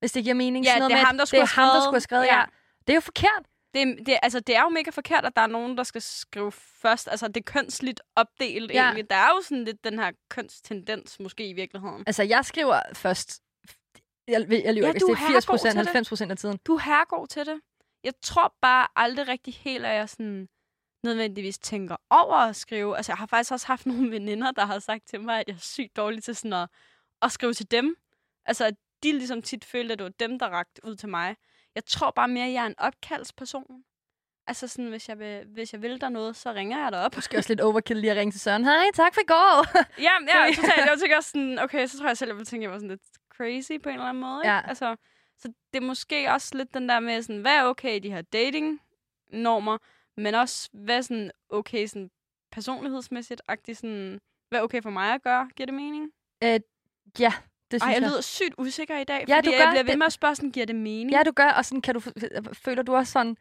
Hvis 0.00 0.12
det 0.12 0.22
giver 0.24 0.34
mening. 0.34 0.64
Ja, 0.64 0.70
Sådan 0.70 0.80
noget 0.80 0.90
det 0.90 0.94
er 0.96 1.00
med, 1.00 1.06
ham, 1.06 1.18
der 1.18 1.24
skulle 1.24 1.40
det 1.40 1.50
er 1.56 1.60
ham, 1.62 1.74
der 1.74 1.80
skulle 1.80 1.94
have 1.94 2.00
skrevet. 2.00 2.24
Ja. 2.24 2.36
Ja. 2.38 2.44
Det 2.86 2.90
er 2.90 2.94
jo 2.94 3.00
forkert. 3.00 3.42
det, 3.74 4.06
det, 4.06 4.18
altså, 4.22 4.40
det 4.40 4.56
er 4.56 4.62
jo 4.62 4.68
mega 4.68 4.90
forkert, 4.90 5.24
at 5.24 5.36
der 5.36 5.42
er 5.42 5.46
nogen, 5.46 5.76
der 5.76 5.82
skal 5.82 6.02
skrive 6.02 6.52
først. 6.52 7.08
Altså, 7.10 7.28
det 7.28 7.36
er 7.36 7.42
kønsligt 7.52 8.00
opdelt 8.16 8.70
Ja. 8.70 8.84
egentlig. 8.84 9.10
Der 9.10 9.16
er 9.16 9.28
jo 9.28 9.42
sådan 9.42 9.64
lidt 9.64 9.84
den 9.84 9.98
her 9.98 10.10
kønstendens, 10.30 11.20
måske 11.20 11.48
i 11.48 11.52
virkeligheden. 11.52 12.04
Altså, 12.06 12.22
jeg 12.22 12.44
skriver 12.44 12.80
først... 12.92 13.40
Jeg, 14.28 14.46
jeg, 14.64 14.74
lyver 14.74 14.86
Ja, 14.86 14.92
hvis 14.92 15.02
det 15.02 15.10
er 15.12 15.16
80 15.16 15.18
herregod 15.20 15.40
til 15.40 15.46
procent, 15.48 15.74
det. 15.76 15.86
90 15.86 16.08
procent 16.08 16.30
af 16.30 16.36
tiden. 16.36 16.58
Du 16.66 16.74
er 16.74 16.80
herregod 16.80 17.26
til 17.26 17.46
det. 17.46 17.60
Jeg 18.04 18.12
tror 18.22 18.54
bare 18.62 18.86
aldrig 18.96 19.28
rigtig 19.28 19.54
helt, 19.54 19.86
at 19.86 19.94
jeg 19.94 20.08
sådan 20.08 20.48
nødvendigvis 21.04 21.58
tænker 21.58 21.96
over 22.10 22.34
at 22.36 22.56
skrive. 22.56 22.96
Altså, 22.96 23.12
jeg 23.12 23.16
har 23.16 23.26
faktisk 23.26 23.52
også 23.52 23.66
haft 23.66 23.86
nogle 23.90 24.10
veninder, 24.10 24.50
der 24.52 24.64
har 24.64 24.78
sagt 24.78 25.08
til 25.08 25.20
mig, 25.20 25.40
at 25.40 25.44
jeg 25.48 25.54
er 25.54 25.58
sygt 25.58 25.96
dårlig 25.96 26.22
til 26.24 26.36
sådan 26.36 26.52
at, 26.52 26.68
at 27.22 27.32
skrive 27.32 27.54
til 27.54 27.70
dem. 27.70 27.96
Altså, 28.46 28.72
de 29.02 29.12
ligesom 29.12 29.42
tit 29.42 29.64
følte, 29.64 29.92
at 29.92 29.98
det 29.98 30.04
var 30.04 30.12
dem, 30.26 30.38
der 30.38 30.46
rakte 30.46 30.84
ud 30.84 30.96
til 30.96 31.08
mig. 31.08 31.36
Jeg 31.74 31.84
tror 31.84 32.10
bare 32.10 32.28
mere, 32.28 32.46
at 32.46 32.52
jeg 32.52 32.62
er 32.62 32.66
en 32.66 32.74
opkaldsperson. 32.78 33.84
Altså 34.46 34.68
sådan, 34.68 34.88
hvis 34.88 35.08
jeg 35.08 35.18
vil, 35.18 35.44
hvis 35.46 35.72
jeg 35.72 35.82
vil 35.82 36.00
der 36.00 36.08
noget, 36.08 36.36
så 36.36 36.52
ringer 36.52 36.78
jeg 36.78 36.92
derop. 36.92 37.14
Måske 37.16 37.36
også 37.36 37.50
lidt 37.50 37.60
overkill 37.60 38.00
lige 38.00 38.10
at 38.10 38.16
ringe 38.16 38.32
til 38.32 38.40
Søren. 38.40 38.64
Hej, 38.64 38.84
tak 38.94 39.14
for 39.14 39.20
i 39.20 39.24
går. 39.24 39.66
ja, 40.06 40.12
ja, 40.28 40.52
totalt. 40.54 40.90
Jeg 40.90 40.98
tænker 41.00 41.16
også 41.16 41.30
sådan, 41.30 41.58
okay, 41.58 41.86
så 41.86 41.98
tror 41.98 42.06
jeg 42.06 42.16
selv, 42.16 42.28
jeg 42.28 42.36
vil 42.36 42.46
tænke, 42.46 42.62
at 42.62 42.64
jeg 42.64 42.70
var 42.70 42.78
sådan 42.78 42.88
lidt 42.88 43.02
crazy 43.36 43.72
på 43.82 43.88
en 43.88 43.94
eller 43.94 44.06
anden 44.06 44.20
måde. 44.20 44.40
Ikke? 44.44 44.48
Ja. 44.54 44.60
Altså, 44.68 44.96
så 45.38 45.48
det 45.72 45.82
er 45.82 45.86
måske 45.86 46.30
også 46.32 46.56
lidt 46.56 46.74
den 46.74 46.88
der 46.88 47.00
med, 47.00 47.22
sådan, 47.22 47.40
hvad 47.40 47.52
er 47.52 47.64
okay 47.64 47.96
i 47.96 47.98
de 47.98 48.10
her 48.10 48.22
dating-normer, 48.22 49.78
men 50.16 50.34
også, 50.34 50.68
hvad 50.72 50.96
er 50.96 51.00
sådan 51.00 51.30
okay 51.48 51.86
sådan 51.86 52.10
personlighedsmæssigt, 52.52 53.42
sådan, 53.74 54.20
hvad 54.48 54.58
er 54.58 54.62
okay 54.62 54.82
for 54.82 54.90
mig 54.90 55.14
at 55.14 55.22
gøre? 55.22 55.50
Giver 55.56 55.66
det 55.66 55.74
mening? 55.74 56.12
øh, 56.44 56.60
ja, 57.18 57.32
det 57.70 57.82
synes 57.82 57.82
Ej, 57.82 57.88
jeg 57.94 58.02
jeg. 58.02 58.08
lyder 58.10 58.20
sygt 58.20 58.54
usikker 58.58 58.98
i 58.98 59.04
dag, 59.04 59.24
Ja, 59.28 59.36
fordi 59.36 59.48
du 59.48 59.52
jeg 59.52 59.60
gør 59.64 59.70
bliver 59.70 59.82
ved 59.82 59.90
det. 59.90 59.98
med 59.98 60.06
at 60.06 60.12
spørge, 60.12 60.34
sådan, 60.34 60.50
giver 60.50 60.66
det 60.66 60.76
mening? 60.76 61.10
Ja, 61.10 61.22
du 61.26 61.32
gør, 61.32 61.48
og 61.50 61.64
sådan 61.64 61.80
kan 61.82 61.94
du, 61.94 62.00
føler 62.52 62.82
du 62.82 62.94
også 62.94 63.12
sådan. 63.12 63.36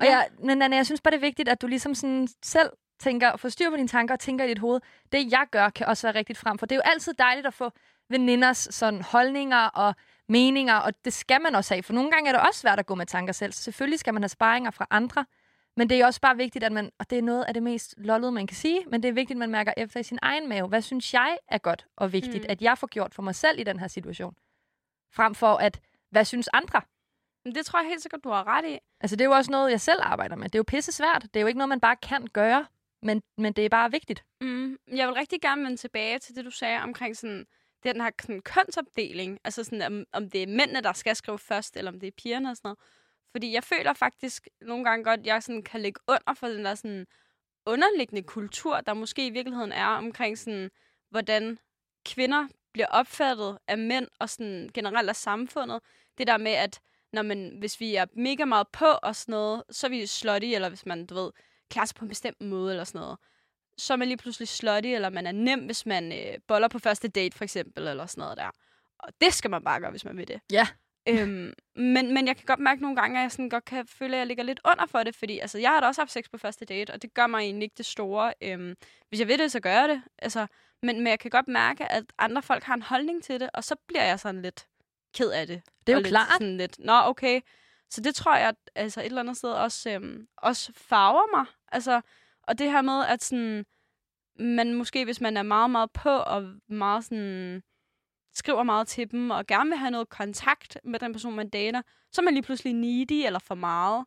Og 0.00 0.06
ja. 0.06 0.10
jeg, 0.16 0.28
men 0.44 0.62
Anna, 0.62 0.76
jeg 0.76 0.86
synes 0.86 1.00
bare, 1.00 1.10
det 1.10 1.16
er 1.16 1.20
vigtigt, 1.20 1.48
at 1.48 1.62
du 1.62 1.66
ligesom 1.66 1.94
sådan 1.94 2.28
selv 2.44 2.70
tænker, 3.00 3.36
får 3.36 3.48
styr 3.48 3.70
på 3.70 3.76
dine 3.76 3.88
tanker 3.88 4.14
og 4.14 4.20
tænker 4.20 4.44
i 4.44 4.48
dit 4.48 4.58
hoved. 4.58 4.80
Det, 5.12 5.32
jeg 5.32 5.46
gør, 5.50 5.68
kan 5.70 5.86
også 5.86 6.06
være 6.06 6.14
rigtigt 6.18 6.38
frem. 6.38 6.58
For 6.58 6.66
det 6.66 6.74
er 6.74 6.76
jo 6.76 6.90
altid 6.92 7.14
dejligt 7.18 7.46
at 7.46 7.54
få 7.54 7.70
veninders 8.10 8.68
sådan, 8.70 9.02
holdninger 9.02 9.64
og 9.64 9.94
meninger, 10.28 10.74
og 10.74 10.92
det 11.04 11.12
skal 11.12 11.40
man 11.42 11.54
også 11.54 11.74
have. 11.74 11.82
For 11.82 11.92
nogle 11.92 12.10
gange 12.10 12.28
er 12.28 12.32
det 12.32 12.42
også 12.48 12.60
svært 12.60 12.78
at 12.78 12.86
gå 12.86 12.94
med 12.94 13.06
tanker 13.06 13.32
selv. 13.32 13.52
Så 13.52 13.62
selvfølgelig 13.62 13.98
skal 14.00 14.14
man 14.14 14.22
have 14.22 14.28
sparringer 14.28 14.70
fra 14.70 14.86
andre. 14.90 15.24
Men 15.76 15.88
det 15.88 16.00
er 16.00 16.06
også 16.06 16.20
bare 16.20 16.36
vigtigt, 16.36 16.64
at 16.64 16.72
man, 16.72 16.90
og 16.98 17.10
det 17.10 17.18
er 17.18 17.22
noget 17.22 17.44
af 17.44 17.54
det 17.54 17.62
mest 17.62 17.94
lollede, 17.98 18.32
man 18.32 18.46
kan 18.46 18.56
sige, 18.56 18.84
men 18.86 19.02
det 19.02 19.08
er 19.08 19.12
vigtigt, 19.12 19.36
at 19.36 19.38
man 19.38 19.50
mærker 19.50 19.72
efter 19.76 20.00
i 20.00 20.02
sin 20.02 20.18
egen 20.22 20.48
mave. 20.48 20.68
Hvad 20.68 20.82
synes 20.82 21.14
jeg 21.14 21.38
er 21.48 21.58
godt 21.58 21.86
og 21.96 22.12
vigtigt, 22.12 22.44
Mm. 22.44 22.50
at 22.50 22.62
jeg 22.62 22.78
får 22.78 22.86
gjort 22.86 23.14
for 23.14 23.22
mig 23.22 23.34
selv 23.34 23.58
i 23.60 23.64
den 23.64 23.78
her 23.80 23.88
situation? 23.88 24.34
Frem 25.12 25.34
for 25.34 25.54
at, 25.54 25.80
hvad 26.10 26.24
synes 26.24 26.48
andre? 26.52 26.80
Men 27.44 27.54
det 27.54 27.66
tror 27.66 27.80
jeg 27.80 27.88
helt 27.88 28.02
sikkert, 28.02 28.24
du 28.24 28.28
har 28.30 28.46
ret 28.46 28.64
i. 28.64 28.78
Altså, 29.00 29.16
det 29.16 29.20
er 29.24 29.28
jo 29.28 29.32
også 29.32 29.50
noget, 29.50 29.70
jeg 29.70 29.80
selv 29.80 30.00
arbejder 30.02 30.36
med. 30.36 30.44
Det 30.44 30.54
er 30.54 30.58
jo 30.58 30.64
pisse 30.66 30.92
svært. 30.92 31.22
Det 31.22 31.36
er 31.36 31.40
jo 31.40 31.46
ikke 31.46 31.58
noget, 31.58 31.68
man 31.68 31.80
bare 31.80 31.96
kan 31.96 32.26
gøre, 32.26 32.66
men, 33.02 33.22
men 33.38 33.52
det 33.52 33.64
er 33.64 33.68
bare 33.68 33.90
vigtigt. 33.90 34.24
Mm. 34.40 34.76
Jeg 34.92 35.06
vil 35.08 35.14
rigtig 35.14 35.40
gerne 35.40 35.62
vende 35.64 35.76
tilbage 35.76 36.18
til 36.18 36.36
det, 36.36 36.44
du 36.44 36.50
sagde 36.50 36.80
omkring 36.82 37.16
sådan, 37.16 37.46
den 37.84 38.00
her 38.00 38.10
sådan, 38.20 38.42
kønsopdeling. 38.42 39.38
Altså 39.44 39.64
sådan, 39.64 39.82
om, 39.82 40.04
om 40.12 40.30
det 40.30 40.42
er 40.42 40.46
mændene, 40.46 40.80
der 40.80 40.92
skal 40.92 41.16
skrive 41.16 41.38
først, 41.38 41.76
eller 41.76 41.90
om 41.92 42.00
det 42.00 42.06
er 42.06 42.10
pigerne 42.22 42.50
og 42.50 42.56
sådan 42.56 42.68
noget. 42.68 42.78
Fordi 43.36 43.52
jeg 43.52 43.64
føler 43.64 43.92
faktisk 43.92 44.48
nogle 44.60 44.84
gange 44.84 45.04
godt, 45.04 45.20
at 45.20 45.26
jeg 45.26 45.42
sådan 45.42 45.62
kan 45.62 45.80
ligge 45.80 46.00
under 46.08 46.34
for 46.34 46.46
den 46.48 46.64
der 46.64 46.74
sådan 46.74 47.06
underliggende 47.66 48.22
kultur, 48.22 48.80
der 48.80 48.94
måske 48.94 49.26
i 49.26 49.30
virkeligheden 49.30 49.72
er 49.72 49.86
omkring 49.86 50.38
sådan, 50.38 50.70
hvordan 51.10 51.58
kvinder 52.06 52.48
bliver 52.72 52.86
opfattet 52.86 53.58
af 53.66 53.78
mænd 53.78 54.08
og 54.20 54.30
sådan 54.30 54.70
generelt 54.74 55.08
af 55.08 55.16
samfundet. 55.16 55.80
Det 56.18 56.26
der 56.26 56.36
med, 56.36 56.52
at 56.52 56.80
når 57.12 57.22
man, 57.22 57.56
hvis 57.58 57.80
vi 57.80 57.94
er 57.94 58.06
mega 58.12 58.44
meget 58.44 58.68
på 58.68 58.86
og 58.86 59.16
sådan 59.16 59.32
noget, 59.32 59.62
så 59.70 59.86
er 59.86 59.90
vi 59.90 60.06
slutty, 60.06 60.46
eller 60.46 60.68
hvis 60.68 60.86
man, 60.86 61.06
du 61.06 61.14
ved, 61.14 61.30
klarer 61.70 61.86
sig 61.86 61.96
på 61.96 62.04
en 62.04 62.08
bestemt 62.08 62.40
måde 62.40 62.72
eller 62.72 62.84
sådan 62.84 63.00
noget 63.00 63.18
så 63.78 63.92
er 63.92 63.96
man 63.96 64.08
lige 64.08 64.18
pludselig 64.18 64.48
slutty, 64.48 64.88
eller 64.88 65.10
man 65.10 65.26
er 65.26 65.32
nem, 65.32 65.60
hvis 65.60 65.86
man 65.86 66.12
øh, 66.12 66.38
boller 66.48 66.68
på 66.68 66.78
første 66.78 67.08
date, 67.08 67.36
for 67.36 67.44
eksempel, 67.44 67.88
eller 67.88 68.06
sådan 68.06 68.22
noget 68.22 68.36
der. 68.36 68.50
Og 68.98 69.12
det 69.20 69.34
skal 69.34 69.50
man 69.50 69.64
bare 69.64 69.80
gøre, 69.80 69.90
hvis 69.90 70.04
man 70.04 70.16
vil 70.16 70.28
det. 70.28 70.40
Ja. 70.52 70.66
Øhm, 71.08 71.52
men, 71.76 72.14
men 72.14 72.26
jeg 72.26 72.36
kan 72.36 72.46
godt 72.46 72.60
mærke 72.60 72.82
nogle 72.82 72.96
gange, 72.96 73.18
at 73.18 73.22
jeg 73.22 73.32
sådan 73.32 73.48
godt 73.48 73.64
kan 73.64 73.86
føle, 73.86 74.16
at 74.16 74.18
jeg 74.18 74.26
ligger 74.26 74.44
lidt 74.44 74.60
under 74.64 74.86
for 74.86 75.02
det, 75.02 75.16
fordi 75.16 75.38
altså, 75.38 75.58
jeg 75.58 75.70
har 75.70 75.80
da 75.80 75.86
også 75.86 76.00
haft 76.00 76.12
sex 76.12 76.24
på 76.30 76.38
første 76.38 76.64
date, 76.64 76.90
og 76.90 77.02
det 77.02 77.14
gør 77.14 77.26
mig 77.26 77.38
egentlig 77.38 77.62
ikke 77.62 77.74
det 77.78 77.86
store. 77.86 78.34
Øhm, 78.42 78.74
hvis 79.08 79.20
jeg 79.20 79.28
vil 79.28 79.38
det, 79.38 79.52
så 79.52 79.60
gør 79.60 79.72
jeg 79.72 79.88
det. 79.88 80.02
Altså, 80.18 80.46
men, 80.82 80.96
men 80.96 81.06
jeg 81.06 81.18
kan 81.18 81.30
godt 81.30 81.48
mærke, 81.48 81.92
at 81.92 82.04
andre 82.18 82.42
folk 82.42 82.62
har 82.62 82.74
en 82.74 82.82
holdning 82.82 83.22
til 83.22 83.40
det, 83.40 83.50
og 83.54 83.64
så 83.64 83.76
bliver 83.88 84.04
jeg 84.04 84.20
sådan 84.20 84.42
lidt 84.42 84.66
ked 85.14 85.30
af 85.30 85.46
det. 85.46 85.62
Det 85.86 85.92
er 85.92 85.96
jo 85.96 86.02
lidt 86.02 86.08
klart. 86.08 86.32
Sådan 86.32 86.56
lidt, 86.56 86.78
Nå, 86.78 87.00
okay. 87.04 87.40
Så 87.90 88.00
det 88.00 88.14
tror 88.14 88.36
jeg, 88.36 88.48
at, 88.48 88.56
altså 88.74 89.00
et 89.00 89.06
eller 89.06 89.20
andet 89.20 89.36
sted 89.36 89.50
også, 89.50 89.90
øhm, 89.90 90.26
også 90.36 90.72
farver 90.74 91.36
mig. 91.36 91.46
Altså, 91.72 92.00
og 92.42 92.58
det 92.58 92.70
her 92.70 92.82
med, 92.82 93.04
at 93.08 93.24
sådan, 93.24 93.66
man 94.38 94.74
måske, 94.74 95.04
hvis 95.04 95.20
man 95.20 95.36
er 95.36 95.42
meget, 95.42 95.70
meget 95.70 95.90
på, 95.92 96.10
og 96.10 96.54
meget 96.68 97.04
sådan, 97.04 97.62
skriver 98.36 98.62
meget 98.62 98.88
til 98.88 99.10
dem, 99.10 99.30
og 99.30 99.46
gerne 99.46 99.70
vil 99.70 99.78
have 99.78 99.90
noget 99.90 100.08
kontakt 100.08 100.78
med 100.84 100.98
den 100.98 101.12
person, 101.12 101.36
man 101.36 101.48
dater, 101.48 101.82
så 102.12 102.20
er 102.20 102.24
man 102.24 102.34
lige 102.34 102.42
pludselig 102.42 102.72
needy 102.72 103.26
eller 103.26 103.38
for 103.38 103.54
meget. 103.54 104.04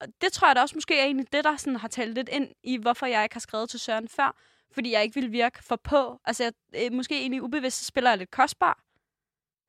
Og 0.00 0.06
det 0.20 0.32
tror 0.32 0.48
jeg 0.48 0.56
da 0.56 0.60
også 0.60 0.74
måske 0.76 0.98
er 0.98 1.04
egentlig 1.04 1.32
det, 1.32 1.44
der 1.44 1.56
sådan 1.56 1.76
har 1.76 1.88
talt 1.88 2.14
lidt 2.14 2.28
ind 2.28 2.48
i, 2.62 2.76
hvorfor 2.76 3.06
jeg 3.06 3.22
ikke 3.22 3.34
har 3.34 3.40
skrevet 3.40 3.70
til 3.70 3.80
Søren 3.80 4.08
før. 4.08 4.36
Fordi 4.72 4.92
jeg 4.92 5.02
ikke 5.02 5.20
vil 5.20 5.32
virke 5.32 5.64
for 5.64 5.76
på. 5.76 6.20
Altså, 6.24 6.44
jeg, 6.44 6.52
øh, 6.84 6.92
måske 6.92 7.20
egentlig 7.20 7.42
ubevidst, 7.42 7.78
så 7.78 7.84
spiller 7.84 8.10
jeg 8.10 8.18
lidt 8.18 8.30
kostbar. 8.30 8.84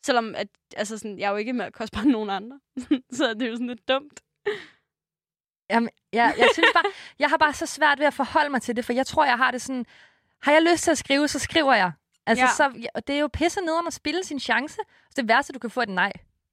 Selvom 0.06 0.36
at, 0.36 0.48
altså 0.76 0.98
sådan, 0.98 1.20
jeg 1.20 1.28
er 1.28 1.32
jo 1.32 1.38
ikke 1.38 1.54
mere 1.54 1.72
kostbar 1.72 2.02
end 2.02 2.12
nogen 2.12 2.30
andre. 2.30 2.60
så 3.18 3.34
det 3.34 3.42
er 3.42 3.48
jo 3.48 3.56
sådan 3.56 3.68
lidt 3.68 3.88
dumt. 3.88 4.22
Jamen, 5.70 5.90
jeg, 6.14 6.36
jeg 6.38 6.50
synes 6.54 6.70
bare, 6.74 6.92
jeg 7.20 7.30
har 7.30 7.38
bare 7.38 7.54
så 7.54 7.66
svært 7.66 8.00
ved 8.00 8.06
at 8.06 8.14
forholde 8.14 8.50
mig 8.50 8.62
til 8.62 8.76
det, 8.76 8.86
for 8.86 8.94
jeg 8.94 9.08
tror, 9.08 9.26
jeg 9.26 9.38
har 9.38 9.52
det 9.52 9.62
sådan, 9.62 9.86
har 10.42 10.52
jeg 10.52 10.62
lyst 10.62 10.84
til 10.84 10.92
at 10.92 10.98
skrive, 10.98 11.28
så 11.28 11.40
skriver 11.40 11.74
jeg. 11.74 11.92
Altså, 12.26 12.46
Ja. 12.46 12.52
så, 12.58 12.72
ja, 12.80 12.88
og 12.96 13.08
det 13.08 13.16
er 13.16 13.20
jo 13.20 13.28
pisse 13.34 13.62
nederen 13.62 13.88
at 13.88 13.94
spille 13.94 14.24
sin 14.24 14.40
chance. 14.40 14.76
Så 15.10 15.14
det 15.18 15.28
værste, 15.28 15.54
du 15.54 15.60
kan 15.60 15.70
få, 15.70 15.80
er 15.80 15.84
et 15.84 15.90
nej. 15.90 16.12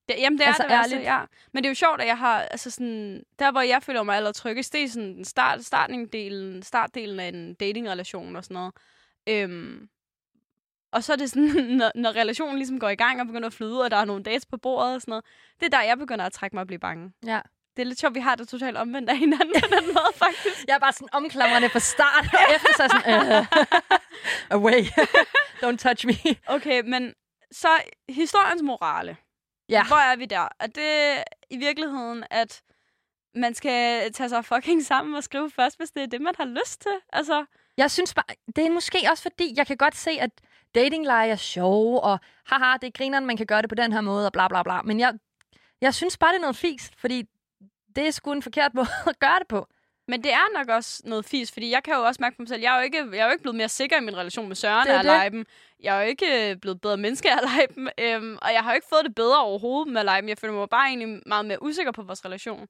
Det, 0.08 0.14
jamen, 0.18 0.38
det 0.38 0.44
er 0.44 0.48
Altså, 0.48 0.62
altså, 0.62 0.74
det 0.74 0.78
værste, 0.78 0.94
ærligt. 0.94 1.06
ja. 1.08 1.20
Men 1.52 1.62
det 1.62 1.68
er 1.68 1.70
jo 1.70 1.74
sjovt, 1.74 2.00
at 2.00 2.06
jeg 2.06 2.18
har, 2.18 2.40
altså 2.40 2.70
sådan, 2.70 3.22
der 3.38 3.50
hvor 3.52 3.60
jeg 3.60 3.82
føler 3.82 4.02
mig 4.02 4.16
allertryggest, 4.16 4.72
det 4.72 4.82
er 4.82 4.88
sådan 4.88 5.24
start, 5.24 5.64
startdelen, 5.64 6.62
startdelen 6.62 7.20
af 7.20 7.28
en 7.28 7.54
datingrelation 7.54 8.36
og 8.36 8.44
sådan 8.44 8.54
noget. 8.54 8.74
Øhm, 9.28 9.88
og 10.92 11.04
så 11.04 11.12
er 11.12 11.16
det 11.16 11.30
sådan, 11.30 11.48
når, 11.80 11.90
når 11.94 12.16
relationen 12.16 12.56
ligesom 12.56 12.80
går 12.80 12.88
i 12.88 12.94
gang 12.94 13.20
og 13.20 13.26
begynder 13.26 13.46
at 13.46 13.52
flyde, 13.52 13.82
og 13.84 13.90
der 13.90 13.96
er 13.96 14.04
nogle 14.04 14.22
dates 14.22 14.46
på 14.46 14.56
bordet 14.56 14.94
og 14.94 15.00
sådan 15.00 15.12
noget, 15.12 15.24
det 15.60 15.66
er 15.66 15.70
der, 15.78 15.82
jeg 15.82 15.98
begynder 15.98 16.24
at 16.24 16.32
trække 16.32 16.56
mig 16.56 16.60
og 16.60 16.66
blive 16.66 16.78
bange. 16.78 17.12
Ja. 17.26 17.40
Det 17.78 17.84
er 17.84 17.88
lidt 17.88 18.00
sjovt, 18.00 18.14
vi 18.14 18.20
har 18.20 18.34
det 18.34 18.48
totalt 18.48 18.76
omvendt 18.76 19.10
af 19.10 19.18
hinanden 19.18 19.60
på 19.60 19.66
den 19.76 19.86
måde, 19.86 20.12
faktisk. 20.14 20.64
Jeg 20.68 20.74
er 20.74 20.78
bare 20.78 20.92
sådan 20.92 21.08
omklamrende 21.12 21.68
fra 21.68 21.78
start, 21.78 22.24
og 22.34 22.40
efter 22.54 22.68
så 22.76 22.88
sådan, 22.88 23.38
uh, 23.38 23.46
away, 24.56 24.80
don't 25.62 25.76
touch 25.76 26.06
me. 26.06 26.14
Okay, 26.46 26.82
men 26.84 27.14
så 27.52 27.68
historiens 28.08 28.62
morale. 28.62 29.16
Ja. 29.68 29.84
Hvor 29.86 29.96
er 29.96 30.16
vi 30.16 30.24
der? 30.24 30.48
Er 30.60 30.66
det 30.66 31.24
i 31.50 31.56
virkeligheden, 31.56 32.24
at 32.30 32.62
man 33.34 33.54
skal 33.54 34.12
tage 34.12 34.28
sig 34.28 34.44
fucking 34.44 34.84
sammen 34.86 35.14
og 35.14 35.24
skrive 35.24 35.50
først, 35.50 35.76
hvis 35.78 35.90
det 35.90 36.02
er 36.02 36.06
det, 36.06 36.20
man 36.20 36.34
har 36.38 36.44
lyst 36.44 36.80
til? 36.80 36.92
Altså, 37.12 37.44
Jeg 37.76 37.90
synes 37.90 38.14
bare, 38.14 38.34
det 38.56 38.66
er 38.66 38.70
måske 38.70 38.98
også 39.10 39.22
fordi, 39.22 39.54
jeg 39.56 39.66
kan 39.66 39.76
godt 39.76 39.96
se, 39.96 40.10
at 40.10 40.30
datingleje 40.74 41.30
er 41.30 41.36
sjov, 41.36 42.00
og 42.02 42.18
haha, 42.46 42.76
det 42.76 42.86
er 42.86 42.90
grineren, 42.98 43.26
man 43.26 43.36
kan 43.36 43.46
gøre 43.46 43.62
det 43.62 43.68
på 43.68 43.74
den 43.74 43.92
her 43.92 44.00
måde, 44.00 44.26
og 44.26 44.32
bla 44.32 44.48
bla 44.48 44.62
bla. 44.62 44.82
Men 44.82 45.00
jeg, 45.00 45.14
jeg 45.80 45.94
synes 45.94 46.16
bare, 46.16 46.30
det 46.32 46.36
er 46.36 46.40
noget 46.40 46.56
fis, 46.56 46.90
fordi 46.96 47.24
det 47.96 48.06
er 48.06 48.10
sgu 48.10 48.32
en 48.32 48.42
forkert 48.42 48.74
måde 48.74 48.86
at 49.06 49.18
gøre 49.18 49.38
det 49.38 49.48
på. 49.48 49.66
men 50.08 50.22
det 50.24 50.32
er 50.32 50.58
nok 50.58 50.68
også 50.68 51.02
noget 51.04 51.24
fis, 51.24 51.52
fordi 51.52 51.70
jeg 51.70 51.82
kan 51.82 51.94
jo 51.94 52.00
også 52.00 52.18
mærke 52.20 52.36
på 52.36 52.42
mig 52.42 52.48
selv, 52.48 52.60
jeg 52.62 52.72
er 52.74 52.78
jo 52.78 52.84
ikke, 52.84 52.98
jeg 53.12 53.18
er 53.18 53.24
jo 53.24 53.30
ikke 53.30 53.42
blevet 53.42 53.56
mere 53.56 53.68
sikker 53.68 53.96
i 53.96 54.00
min 54.00 54.16
relation 54.16 54.48
med 54.48 54.56
Søren 54.56 54.88
af 54.88 54.92
at 54.92 54.98
det. 54.98 55.04
lege 55.04 55.30
dem. 55.30 55.46
Jeg 55.82 55.96
er 55.98 56.02
jo 56.02 56.08
ikke 56.08 56.50
øh, 56.50 56.56
blevet 56.56 56.80
bedre 56.80 56.96
menneske 56.96 57.30
af 57.30 57.36
at 57.36 57.42
lege 57.44 57.66
dem, 57.74 57.88
øhm, 58.00 58.38
og 58.42 58.52
jeg 58.52 58.60
har 58.62 58.70
jo 58.70 58.74
ikke 58.74 58.86
fået 58.88 59.04
det 59.04 59.14
bedre 59.14 59.42
overhovedet 59.42 59.92
med 59.92 60.00
at 60.00 60.04
lege 60.04 60.20
dem. 60.20 60.28
Jeg 60.28 60.38
føler 60.38 60.54
mig 60.54 60.68
bare 60.68 60.86
egentlig 60.88 61.22
meget 61.26 61.44
mere 61.46 61.62
usikker 61.62 61.92
på 61.92 62.02
vores 62.02 62.24
relation. 62.24 62.60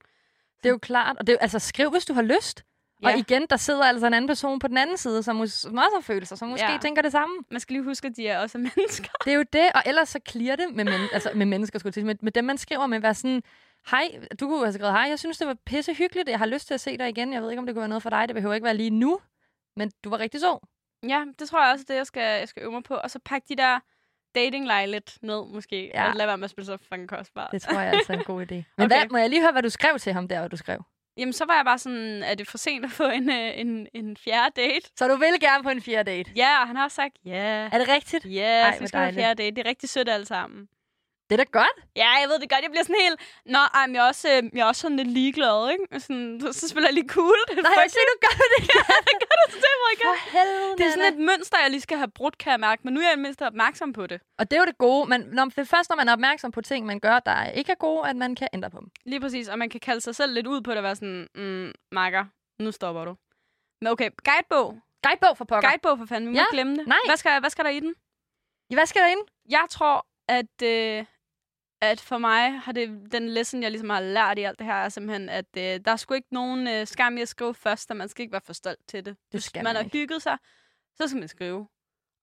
Det 0.62 0.66
er 0.66 0.70
jo 0.70 0.78
klart, 0.78 1.16
og 1.18 1.26
det 1.26 1.32
er, 1.32 1.36
jo- 1.36 1.38
altså 1.42 1.58
skriv, 1.58 1.90
hvis 1.90 2.04
du 2.04 2.12
har 2.12 2.22
lyst. 2.22 2.64
Ja. 3.02 3.06
Og 3.08 3.18
igen, 3.18 3.46
der 3.50 3.56
sidder 3.56 3.84
altså 3.84 4.06
en 4.06 4.14
anden 4.14 4.28
person 4.28 4.58
på 4.58 4.68
den 4.68 4.76
anden 4.78 4.96
side, 4.96 5.22
som, 5.22 5.42
mås- 5.42 5.46
som 5.46 5.76
også 5.78 5.90
har 5.94 6.00
følelser, 6.02 6.36
som 6.36 6.48
måske 6.48 6.66
Ja. 6.72 6.78
tænker 6.82 7.02
det 7.02 7.12
samme. 7.12 7.34
Man 7.50 7.60
skal 7.60 7.74
lige 7.74 7.84
huske, 7.84 8.06
at 8.06 8.16
de 8.16 8.28
er 8.28 8.38
også 8.40 8.58
mennesker. 8.76 9.08
Det 9.24 9.30
er 9.32 9.36
jo 9.36 9.44
det, 9.52 9.70
og 9.74 9.82
ellers 9.86 10.08
så 10.08 10.20
clear 10.28 10.56
det 10.56 10.66
med, 10.74 10.84
men, 10.84 10.94
altså, 11.12 11.30
med 11.34 11.46
mennesker, 11.46 11.78
skulle 11.78 11.88
jeg 11.90 11.94
til, 11.94 12.06
med, 12.06 12.14
med 12.22 12.32
dem, 12.32 12.44
man 12.44 12.58
skriver 12.58 12.86
med, 12.86 13.00
være 13.00 13.14
sådan, 13.14 13.42
hej, 13.90 14.20
du 14.40 14.48
kunne 14.48 14.64
have 14.64 14.72
skrevet, 14.72 14.92
hej, 14.92 15.06
jeg 15.08 15.18
synes, 15.18 15.38
det 15.38 15.46
var 15.46 15.56
pisse 15.66 15.94
hyggeligt, 15.94 16.28
jeg 16.28 16.38
har 16.38 16.46
lyst 16.46 16.66
til 16.66 16.74
at 16.74 16.80
se 16.80 16.98
dig 16.98 17.08
igen, 17.08 17.32
jeg 17.32 17.42
ved 17.42 17.50
ikke, 17.50 17.60
om 17.60 17.66
det 17.66 17.74
kunne 17.74 17.80
være 17.80 17.88
noget 17.88 18.02
for 18.02 18.10
dig, 18.10 18.28
det 18.28 18.34
behøver 18.34 18.54
ikke 18.54 18.64
være 18.64 18.76
lige 18.76 18.90
nu, 18.90 19.20
men 19.76 19.92
du 20.04 20.10
var 20.10 20.18
rigtig 20.18 20.40
så. 20.40 20.58
Ja, 21.02 21.24
det 21.38 21.48
tror 21.48 21.64
jeg 21.64 21.72
også, 21.72 21.84
det 21.88 21.94
jeg 21.94 22.06
skal, 22.06 22.38
jeg 22.38 22.48
skal 22.48 22.62
øve 22.62 22.72
mig 22.72 22.82
på. 22.82 22.94
Og 22.94 23.10
så 23.10 23.18
pakke 23.24 23.46
de 23.48 23.56
der 23.56 23.80
datingleje 24.34 24.86
lidt 24.86 25.18
ned, 25.22 25.46
måske. 25.46 25.90
Ja. 25.94 26.08
Og 26.08 26.14
lade 26.14 26.28
være 26.28 26.38
med 26.38 26.44
at 26.44 26.50
spille 26.50 26.66
så 26.66 26.76
fucking 26.76 27.08
kostbart. 27.08 27.52
Det 27.52 27.62
tror 27.62 27.80
jeg 27.80 27.92
altså 27.92 28.12
er 28.12 28.16
en 28.16 28.24
god 28.24 28.42
idé. 28.42 28.54
Men 28.54 28.64
okay. 28.78 28.86
Hvad, 28.86 29.08
må 29.10 29.18
jeg 29.18 29.30
lige 29.30 29.42
høre, 29.42 29.52
hvad 29.52 29.62
du 29.62 29.70
skrev 29.70 29.98
til 29.98 30.12
ham 30.12 30.28
der, 30.28 30.38
hvad 30.38 30.50
du 30.50 30.56
skrev? 30.56 30.82
Jamen, 31.16 31.32
så 31.32 31.44
var 31.44 31.54
jeg 31.54 31.64
bare 31.64 31.78
sådan, 31.78 32.22
er 32.22 32.34
det 32.34 32.48
for 32.48 32.58
sent 32.58 32.84
at 32.84 32.90
få 32.90 33.08
en, 33.08 33.30
øh, 33.30 33.60
en, 33.60 33.86
en 33.94 34.16
fjerde 34.16 34.52
date? 34.56 34.90
Så 34.96 35.08
du 35.08 35.16
vil 35.16 35.40
gerne 35.40 35.62
på 35.62 35.70
en 35.70 35.82
fjerde 35.82 36.10
date? 36.10 36.30
Ja, 36.36 36.60
og 36.60 36.66
han 36.66 36.76
har 36.76 36.84
også 36.84 36.94
sagt, 36.94 37.18
ja. 37.24 37.68
Er 37.72 37.78
det 37.78 37.88
rigtigt? 37.88 38.24
Ja, 38.24 38.62
Ej, 38.62 38.72
så 38.72 38.76
hvor 38.78 38.84
vi 38.84 38.88
skal 38.88 39.00
have 39.00 39.08
en 39.08 39.14
fjerde 39.14 39.42
date. 39.42 39.56
Det 39.56 39.66
er 39.66 39.68
rigtig 39.68 39.88
sødt 39.88 40.08
alle 40.08 40.26
sammen. 40.26 40.68
Det 41.30 41.40
er 41.40 41.44
da 41.44 41.50
godt. 41.60 41.76
Ja, 41.96 42.10
jeg 42.20 42.28
ved 42.30 42.38
det 42.42 42.50
godt. 42.50 42.62
Jeg 42.66 42.70
bliver 42.70 42.84
sådan 42.88 43.00
helt... 43.06 43.18
Nå, 43.54 43.58
ej, 43.78 43.86
men 43.86 43.94
jeg 43.96 44.04
er 44.04 44.08
også, 44.12 44.28
øh, 44.34 44.42
jeg 44.56 44.60
er 44.64 44.68
også 44.72 44.80
sådan 44.80 44.96
lidt 44.96 45.08
ligeglad, 45.20 45.70
ikke? 45.74 46.00
Sådan, 46.00 46.38
så, 46.42 46.52
så 46.60 46.68
spiller 46.68 46.88
jeg 46.88 46.94
lige 46.94 47.08
cool. 47.08 47.38
Det 47.48 47.56
Nej, 47.62 47.72
jeg 47.84 47.90
siger, 47.94 48.06
du 48.12 48.16
gør 48.26 48.34
det 48.42 48.50
ikke. 48.60 48.72
Ja, 48.78 48.94
det 49.08 49.14
gør 49.24 49.36
det 49.42 49.48
til 49.64 49.74
mig, 49.84 49.92
For 50.08 50.16
helvede, 50.36 50.76
Det 50.78 50.86
er 50.86 50.90
sådan 50.90 51.12
et 51.14 51.18
mønster, 51.30 51.56
jeg 51.62 51.70
lige 51.70 51.80
skal 51.80 51.96
have 51.96 52.10
brudt, 52.10 52.38
kan 52.38 52.50
jeg 52.50 52.60
mærke. 52.60 52.80
Men 52.84 52.94
nu 52.94 53.00
er 53.00 53.08
jeg 53.08 53.18
mindst 53.18 53.42
opmærksom 53.42 53.92
på 53.92 54.06
det. 54.06 54.20
Og 54.38 54.50
det 54.50 54.56
er 54.56 54.60
jo 54.60 54.66
det 54.66 54.78
gode. 54.78 55.08
Men 55.08 55.20
når, 55.20 55.44
det 55.44 55.58
er 55.58 55.64
først, 55.64 55.90
når 55.90 55.96
man 55.96 56.08
er 56.08 56.12
opmærksom 56.12 56.50
på 56.50 56.60
ting, 56.60 56.86
man 56.86 57.00
gør, 57.00 57.18
der 57.18 57.44
ikke 57.50 57.72
er 57.72 57.76
gode, 57.88 58.08
at 58.08 58.16
man 58.16 58.34
kan 58.34 58.48
ændre 58.52 58.70
på 58.70 58.78
dem. 58.80 58.88
Lige 59.04 59.20
præcis. 59.20 59.48
Og 59.48 59.58
man 59.58 59.70
kan 59.70 59.80
kalde 59.80 60.00
sig 60.00 60.14
selv 60.14 60.32
lidt 60.34 60.46
ud 60.46 60.60
på 60.60 60.70
det 60.70 60.78
og 60.78 60.84
være 60.84 60.96
sådan, 60.96 61.28
mm, 61.34 61.72
makker, 61.92 62.24
nu 62.62 62.72
stopper 62.72 63.04
du. 63.04 63.14
Men 63.80 63.86
okay, 63.92 64.10
guidebog. 64.24 64.78
Guidebog 65.06 65.36
for 65.36 65.44
pokker. 65.44 65.68
Guidebog 65.68 65.98
for 65.98 66.06
fanden, 66.06 66.28
vi 66.28 66.32
må 66.32 66.36
Ja, 66.38 66.42
ikke 66.42 66.52
glemme 66.52 66.76
det. 66.76 66.86
nej. 66.86 66.98
Hvad 67.06 67.16
skal, 67.16 67.40
hvad 67.40 67.50
skal 67.50 67.64
der 67.64 67.70
i 67.70 67.80
den? 67.80 67.94
Hvad 68.74 68.86
skal 68.86 69.02
der 69.02 69.08
ind? 69.08 69.20
Jeg 69.50 69.64
tror, 69.70 70.06
at, 70.28 70.62
øh, 70.62 71.04
at 71.80 72.00
for 72.00 72.18
mig 72.18 72.60
har 72.60 72.72
det 72.72 73.12
den 73.12 73.28
lesson, 73.28 73.62
jeg 73.62 73.70
ligesom 73.70 73.90
har 73.90 74.00
lært 74.00 74.38
i 74.38 74.42
alt 74.42 74.58
det 74.58 74.66
her, 74.66 74.74
er 74.74 74.88
simpelthen, 74.88 75.28
at 75.28 75.44
øh, 75.56 75.62
der 75.62 75.90
er 75.92 75.96
sgu 75.96 76.14
ikke 76.14 76.28
nogen 76.34 76.68
øh, 76.68 76.86
skam 76.86 77.16
i 77.16 77.20
at 77.22 77.28
skrive 77.28 77.54
først, 77.54 77.90
og 77.90 77.96
man 77.96 78.08
skal 78.08 78.22
ikke 78.22 78.32
være 78.32 78.40
for 78.44 78.52
stolt 78.52 78.78
til 78.88 79.04
det. 79.06 79.16
Det 79.32 79.42
skal 79.42 79.64
man 79.64 79.74
man 79.74 79.82
har 79.84 79.90
hygget 79.92 80.22
sig, 80.22 80.38
så 80.96 81.08
skal 81.08 81.18
man 81.18 81.28
skrive. 81.28 81.68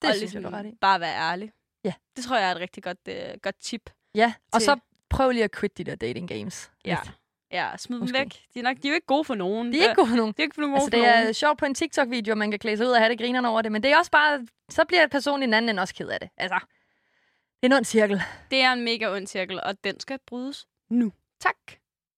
Det 0.01 0.09
og 0.09 0.15
synes 0.15 0.33
jeg, 0.33 0.43
du 0.43 0.49
ret 0.49 0.65
i. 0.65 0.71
bare 0.81 0.99
være 0.99 1.15
ærlig. 1.31 1.51
Ja. 1.83 1.93
Det 2.15 2.23
tror 2.23 2.37
jeg 2.37 2.47
er 2.47 2.51
et 2.55 2.59
rigtig 2.61 2.83
godt, 2.83 2.97
øh, 3.09 3.15
godt 3.41 3.55
tip. 3.61 3.89
Ja, 4.15 4.33
og 4.53 4.59
til- 4.61 4.65
så 4.65 4.79
prøv 5.09 5.31
lige 5.31 5.43
at 5.43 5.51
quit 5.55 5.77
de 5.77 5.83
der 5.83 5.95
dating 5.95 6.27
games. 6.29 6.71
Ja. 6.85 6.97
Lidt. 7.05 7.15
Ja, 7.51 7.77
smid 7.77 7.99
dem 7.99 8.13
væk. 8.13 8.43
De 8.53 8.59
er, 8.59 8.63
nok, 8.63 8.77
de 8.81 8.87
er 8.87 8.91
jo 8.91 8.95
ikke 8.95 9.07
gode 9.07 9.23
for 9.23 9.35
nogen. 9.35 9.73
De 9.73 9.79
er 9.79 9.83
ikke 9.83 9.95
gode 9.95 10.07
for 10.07 10.15
nogen. 10.15 10.33
De 10.37 10.41
er 10.41 10.43
ikke 10.43 10.53
for 10.55 10.61
nogen 10.61 10.75
Altså, 10.75 10.89
det 10.89 11.07
er 11.07 11.19
nogen. 11.19 11.33
sjovt 11.33 11.59
på 11.59 11.65
en 11.65 11.75
TikTok-video, 11.75 12.35
man 12.35 12.51
kan 12.51 12.59
klæde 12.59 12.77
sig 12.77 12.85
ud 12.85 12.91
og 12.91 12.97
have 12.99 13.09
det 13.09 13.17
grinerne 13.17 13.49
over 13.49 13.61
det, 13.61 13.71
men 13.71 13.83
det 13.83 13.91
er 13.91 13.97
også 13.97 14.11
bare, 14.11 14.47
så 14.69 14.85
bliver 14.87 15.07
personen 15.07 15.43
i 15.43 15.45
den 15.45 15.53
anden 15.53 15.69
ende 15.69 15.81
også 15.81 15.95
ked 15.95 16.07
af 16.09 16.19
det. 16.19 16.29
Altså, 16.37 16.59
det 17.63 17.63
er 17.63 17.67
en 17.67 17.73
ond 17.73 17.85
cirkel. 17.85 18.21
Det 18.51 18.61
er 18.61 18.73
en 18.73 18.83
mega 18.83 19.15
ond 19.15 19.27
cirkel, 19.27 19.61
og 19.63 19.83
den 19.83 19.99
skal 19.99 20.19
brydes 20.27 20.67
nu. 20.89 21.11
Tak. 21.39 21.55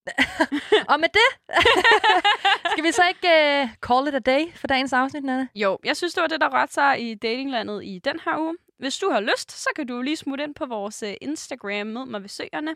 og 0.91 0.99
med 0.99 1.09
det, 1.13 1.55
skal 2.71 2.83
vi 2.83 2.91
så 2.91 3.03
ikke 3.07 3.27
uh, 3.63 3.69
call 3.87 4.07
it 4.07 4.15
a 4.15 4.19
day 4.19 4.51
for 4.55 4.67
dagens 4.67 4.93
afsnit, 4.93 5.23
Nana? 5.23 5.47
Jo, 5.55 5.79
jeg 5.83 5.97
synes, 5.97 6.13
det 6.13 6.21
var 6.21 6.27
det, 6.27 6.41
der 6.41 6.53
rørte 6.59 6.73
sig 6.73 7.11
i 7.11 7.15
datinglandet 7.15 7.85
i 7.85 7.99
den 8.03 8.19
her 8.25 8.37
uge. 8.39 8.57
Hvis 8.79 8.97
du 8.97 9.09
har 9.09 9.19
lyst, 9.19 9.51
så 9.51 9.69
kan 9.75 9.87
du 9.87 10.01
lige 10.01 10.15
smutte 10.17 10.43
ind 10.43 10.55
på 10.55 10.65
vores 10.65 11.03
øh, 11.03 11.13
Instagram, 11.21 11.87
mød 11.87 12.05
mig 12.05 12.21
ved 12.21 12.29
søerne, 12.29 12.75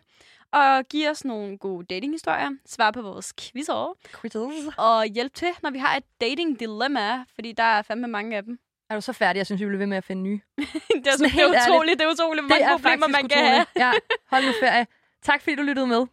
og 0.52 0.84
give 0.88 1.10
os 1.10 1.24
nogle 1.24 1.58
gode 1.58 1.86
datinghistorier, 1.86 2.50
svare 2.66 2.92
på 2.92 3.02
vores 3.02 3.32
quizzer, 3.40 3.96
Quizzes. 4.20 4.74
og 4.78 5.06
hjælp 5.06 5.34
til, 5.34 5.48
når 5.62 5.70
vi 5.70 5.78
har 5.78 5.96
et 5.96 6.04
dating 6.20 6.60
dilemma, 6.60 7.24
fordi 7.34 7.52
der 7.52 7.62
er 7.62 7.82
fandme 7.82 8.06
mange 8.08 8.36
af 8.36 8.42
dem. 8.42 8.58
Er 8.90 8.94
du 8.94 9.00
så 9.00 9.12
færdig? 9.12 9.38
Jeg 9.38 9.46
synes, 9.46 9.60
vi 9.60 9.66
bliver 9.66 9.78
ved 9.78 9.86
med 9.86 9.96
at 9.96 10.04
finde 10.04 10.22
nye. 10.22 10.40
det 10.58 10.64
er, 11.06 11.10
så, 11.10 11.18
Sådan 11.18 11.30
det 11.30 11.40
er 11.40 11.66
utroligt, 11.68 11.98
det 11.98 12.04
er 12.06 12.10
utroligt, 12.12 12.42
hvor 12.44 12.48
mange 12.48 12.64
er 12.64 12.76
problemer 12.76 13.06
man 13.08 13.28
kan 13.28 13.38
have. 13.38 13.60
utroligt. 13.60 13.70
Ja, 13.76 13.92
hold 14.30 14.44
nu 14.46 14.52
ferie. 14.66 14.86
Tak 15.22 15.40
fordi 15.42 15.56
du 15.56 15.62
lyttede 15.62 15.86
med. 15.86 16.06